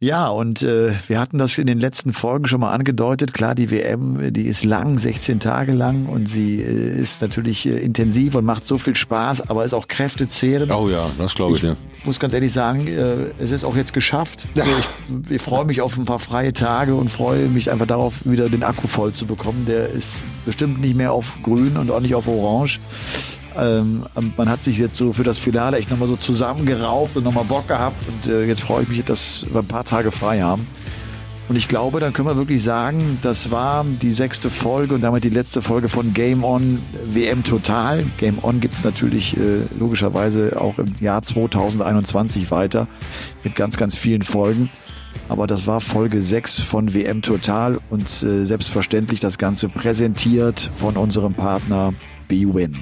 Ja, 0.00 0.28
und 0.28 0.62
äh, 0.62 0.92
wir 1.08 1.18
hatten 1.18 1.38
das 1.38 1.58
in 1.58 1.66
den 1.66 1.80
letzten 1.80 2.12
Folgen 2.12 2.46
schon 2.46 2.60
mal 2.60 2.70
angedeutet. 2.70 3.34
Klar, 3.34 3.56
die 3.56 3.68
WM, 3.72 4.32
die 4.32 4.46
ist 4.46 4.64
lang, 4.64 4.96
16 4.96 5.40
Tage 5.40 5.72
lang 5.72 6.06
und 6.06 6.28
sie 6.28 6.60
äh, 6.60 7.00
ist 7.00 7.20
natürlich 7.20 7.66
äh, 7.66 7.78
intensiv 7.78 8.36
und 8.36 8.44
macht 8.44 8.64
so 8.64 8.78
viel 8.78 8.94
Spaß, 8.94 9.50
aber 9.50 9.64
ist 9.64 9.74
auch 9.74 9.88
kräftezehrend. 9.88 10.70
Oh 10.70 10.88
ja, 10.88 11.10
das 11.18 11.34
glaube 11.34 11.56
ich, 11.56 11.64
ja. 11.64 11.74
Ich 11.98 12.04
muss 12.04 12.20
ganz 12.20 12.32
ehrlich 12.32 12.52
sagen, 12.52 12.86
äh, 12.86 13.32
es 13.40 13.50
ist 13.50 13.64
auch 13.64 13.74
jetzt 13.74 13.92
geschafft. 13.92 14.46
Also 14.58 14.70
ich, 14.70 15.30
ich 15.32 15.42
freue 15.42 15.64
mich 15.64 15.80
auf 15.80 15.96
ein 15.96 16.04
paar 16.04 16.18
freie 16.20 16.52
Tage 16.52 16.94
und 16.94 17.08
freue 17.08 17.48
mich 17.48 17.70
einfach 17.70 17.86
darauf, 17.86 18.24
wieder 18.24 18.48
den 18.48 18.62
Akku 18.62 18.86
voll 18.86 19.14
zu 19.14 19.26
bekommen. 19.26 19.64
Der 19.66 19.88
ist 19.88 20.22
bestimmt 20.44 20.80
nicht 20.80 20.94
mehr 20.94 21.12
auf 21.12 21.38
grün 21.42 21.76
und 21.76 21.90
auch 21.90 22.00
nicht 22.00 22.14
auf 22.14 22.28
orange. 22.28 22.78
Ähm, 23.58 24.04
man 24.36 24.48
hat 24.48 24.62
sich 24.62 24.78
jetzt 24.78 24.96
so 24.96 25.12
für 25.12 25.24
das 25.24 25.38
Finale 25.38 25.78
echt 25.78 25.90
nochmal 25.90 26.08
so 26.08 26.16
zusammengerauft 26.16 27.16
und 27.16 27.24
nochmal 27.24 27.44
Bock 27.44 27.68
gehabt. 27.68 28.06
Und 28.06 28.32
äh, 28.32 28.44
jetzt 28.44 28.62
freue 28.62 28.82
ich 28.84 28.88
mich, 28.88 29.04
dass 29.04 29.46
wir 29.50 29.60
ein 29.60 29.66
paar 29.66 29.84
Tage 29.84 30.12
frei 30.12 30.40
haben. 30.40 30.66
Und 31.48 31.56
ich 31.56 31.66
glaube, 31.66 31.98
dann 31.98 32.12
können 32.12 32.28
wir 32.28 32.36
wirklich 32.36 32.62
sagen, 32.62 33.18
das 33.22 33.50
war 33.50 33.82
die 33.84 34.10
sechste 34.10 34.50
Folge 34.50 34.94
und 34.94 35.00
damit 35.00 35.24
die 35.24 35.30
letzte 35.30 35.62
Folge 35.62 35.88
von 35.88 36.12
Game 36.12 36.44
On 36.44 36.78
WM 37.06 37.42
Total. 37.42 38.04
Game 38.18 38.38
On 38.42 38.60
gibt 38.60 38.76
es 38.76 38.84
natürlich 38.84 39.34
äh, 39.38 39.60
logischerweise 39.78 40.60
auch 40.60 40.78
im 40.78 40.92
Jahr 41.00 41.22
2021 41.22 42.50
weiter 42.50 42.86
mit 43.44 43.56
ganz, 43.56 43.78
ganz 43.78 43.96
vielen 43.96 44.22
Folgen. 44.22 44.68
Aber 45.30 45.46
das 45.46 45.66
war 45.66 45.80
Folge 45.80 46.22
6 46.22 46.60
von 46.60 46.92
WM 46.92 47.22
Total 47.22 47.78
und 47.88 48.08
äh, 48.22 48.44
selbstverständlich 48.44 49.20
das 49.20 49.38
Ganze 49.38 49.70
präsentiert 49.70 50.70
von 50.76 50.98
unserem 50.98 51.32
Partner 51.32 51.94
BWin. 52.28 52.76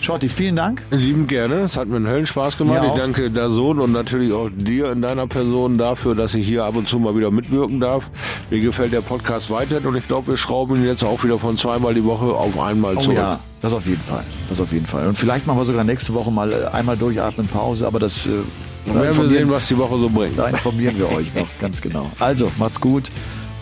Shorty, 0.00 0.28
vielen 0.28 0.56
Dank. 0.56 0.82
Lieben 0.90 1.26
gerne. 1.26 1.56
Es 1.60 1.76
hat 1.76 1.88
mir 1.88 1.96
einen 1.96 2.06
Höllenspaß 2.06 2.58
gemacht. 2.58 2.82
Ich 2.86 2.92
danke 2.92 3.30
der 3.30 3.48
Sohn 3.48 3.80
und 3.80 3.92
natürlich 3.92 4.32
auch 4.32 4.48
dir 4.54 4.92
in 4.92 5.02
deiner 5.02 5.26
Person 5.26 5.78
dafür, 5.78 6.14
dass 6.14 6.34
ich 6.34 6.46
hier 6.46 6.64
ab 6.64 6.76
und 6.76 6.86
zu 6.86 6.98
mal 6.98 7.16
wieder 7.16 7.30
mitwirken 7.30 7.80
darf. 7.80 8.04
Mir 8.50 8.60
gefällt 8.60 8.92
der 8.92 9.00
Podcast 9.00 9.50
weiterhin 9.50 9.86
und 9.86 9.96
ich 9.96 10.06
glaube, 10.06 10.28
wir 10.28 10.36
schrauben 10.36 10.76
ihn 10.76 10.84
jetzt 10.86 11.02
auch 11.04 11.24
wieder 11.24 11.38
von 11.38 11.56
zweimal 11.56 11.94
die 11.94 12.04
Woche 12.04 12.26
auf 12.26 12.58
einmal 12.60 12.96
Oh 12.96 13.00
zurück. 13.00 13.16
ja, 13.16 13.40
das 13.62 13.72
auf 13.72 13.86
jeden 13.86 14.02
Fall. 14.02 14.22
Das 14.48 14.60
auf 14.60 14.70
jeden 14.72 14.86
Fall. 14.86 15.08
Und 15.08 15.18
vielleicht 15.18 15.46
machen 15.46 15.58
wir 15.58 15.64
sogar 15.64 15.82
nächste 15.82 16.14
Woche 16.14 16.30
mal 16.30 16.52
äh, 16.52 16.66
einmal 16.72 16.96
durchatmen 16.96 17.48
Pause, 17.48 17.86
aber 17.86 17.98
das 17.98 18.26
äh, 18.26 18.94
werden 18.94 19.16
wir 19.16 19.28
sehen, 19.28 19.50
was 19.50 19.66
die 19.66 19.76
Woche 19.78 19.98
so 19.98 20.08
bringt. 20.08 20.38
Da 20.38 20.46
informieren 20.48 20.96
wir 20.98 21.10
euch 21.10 21.34
noch 21.34 21.48
ganz 21.60 21.80
genau. 21.80 22.10
Also, 22.20 22.52
macht's 22.58 22.80
gut 22.80 23.10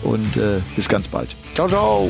und 0.03 0.37
äh, 0.37 0.59
bis 0.75 0.87
ganz 0.87 1.07
bald. 1.07 1.29
Ciao, 1.55 1.67
ciao. 1.67 2.09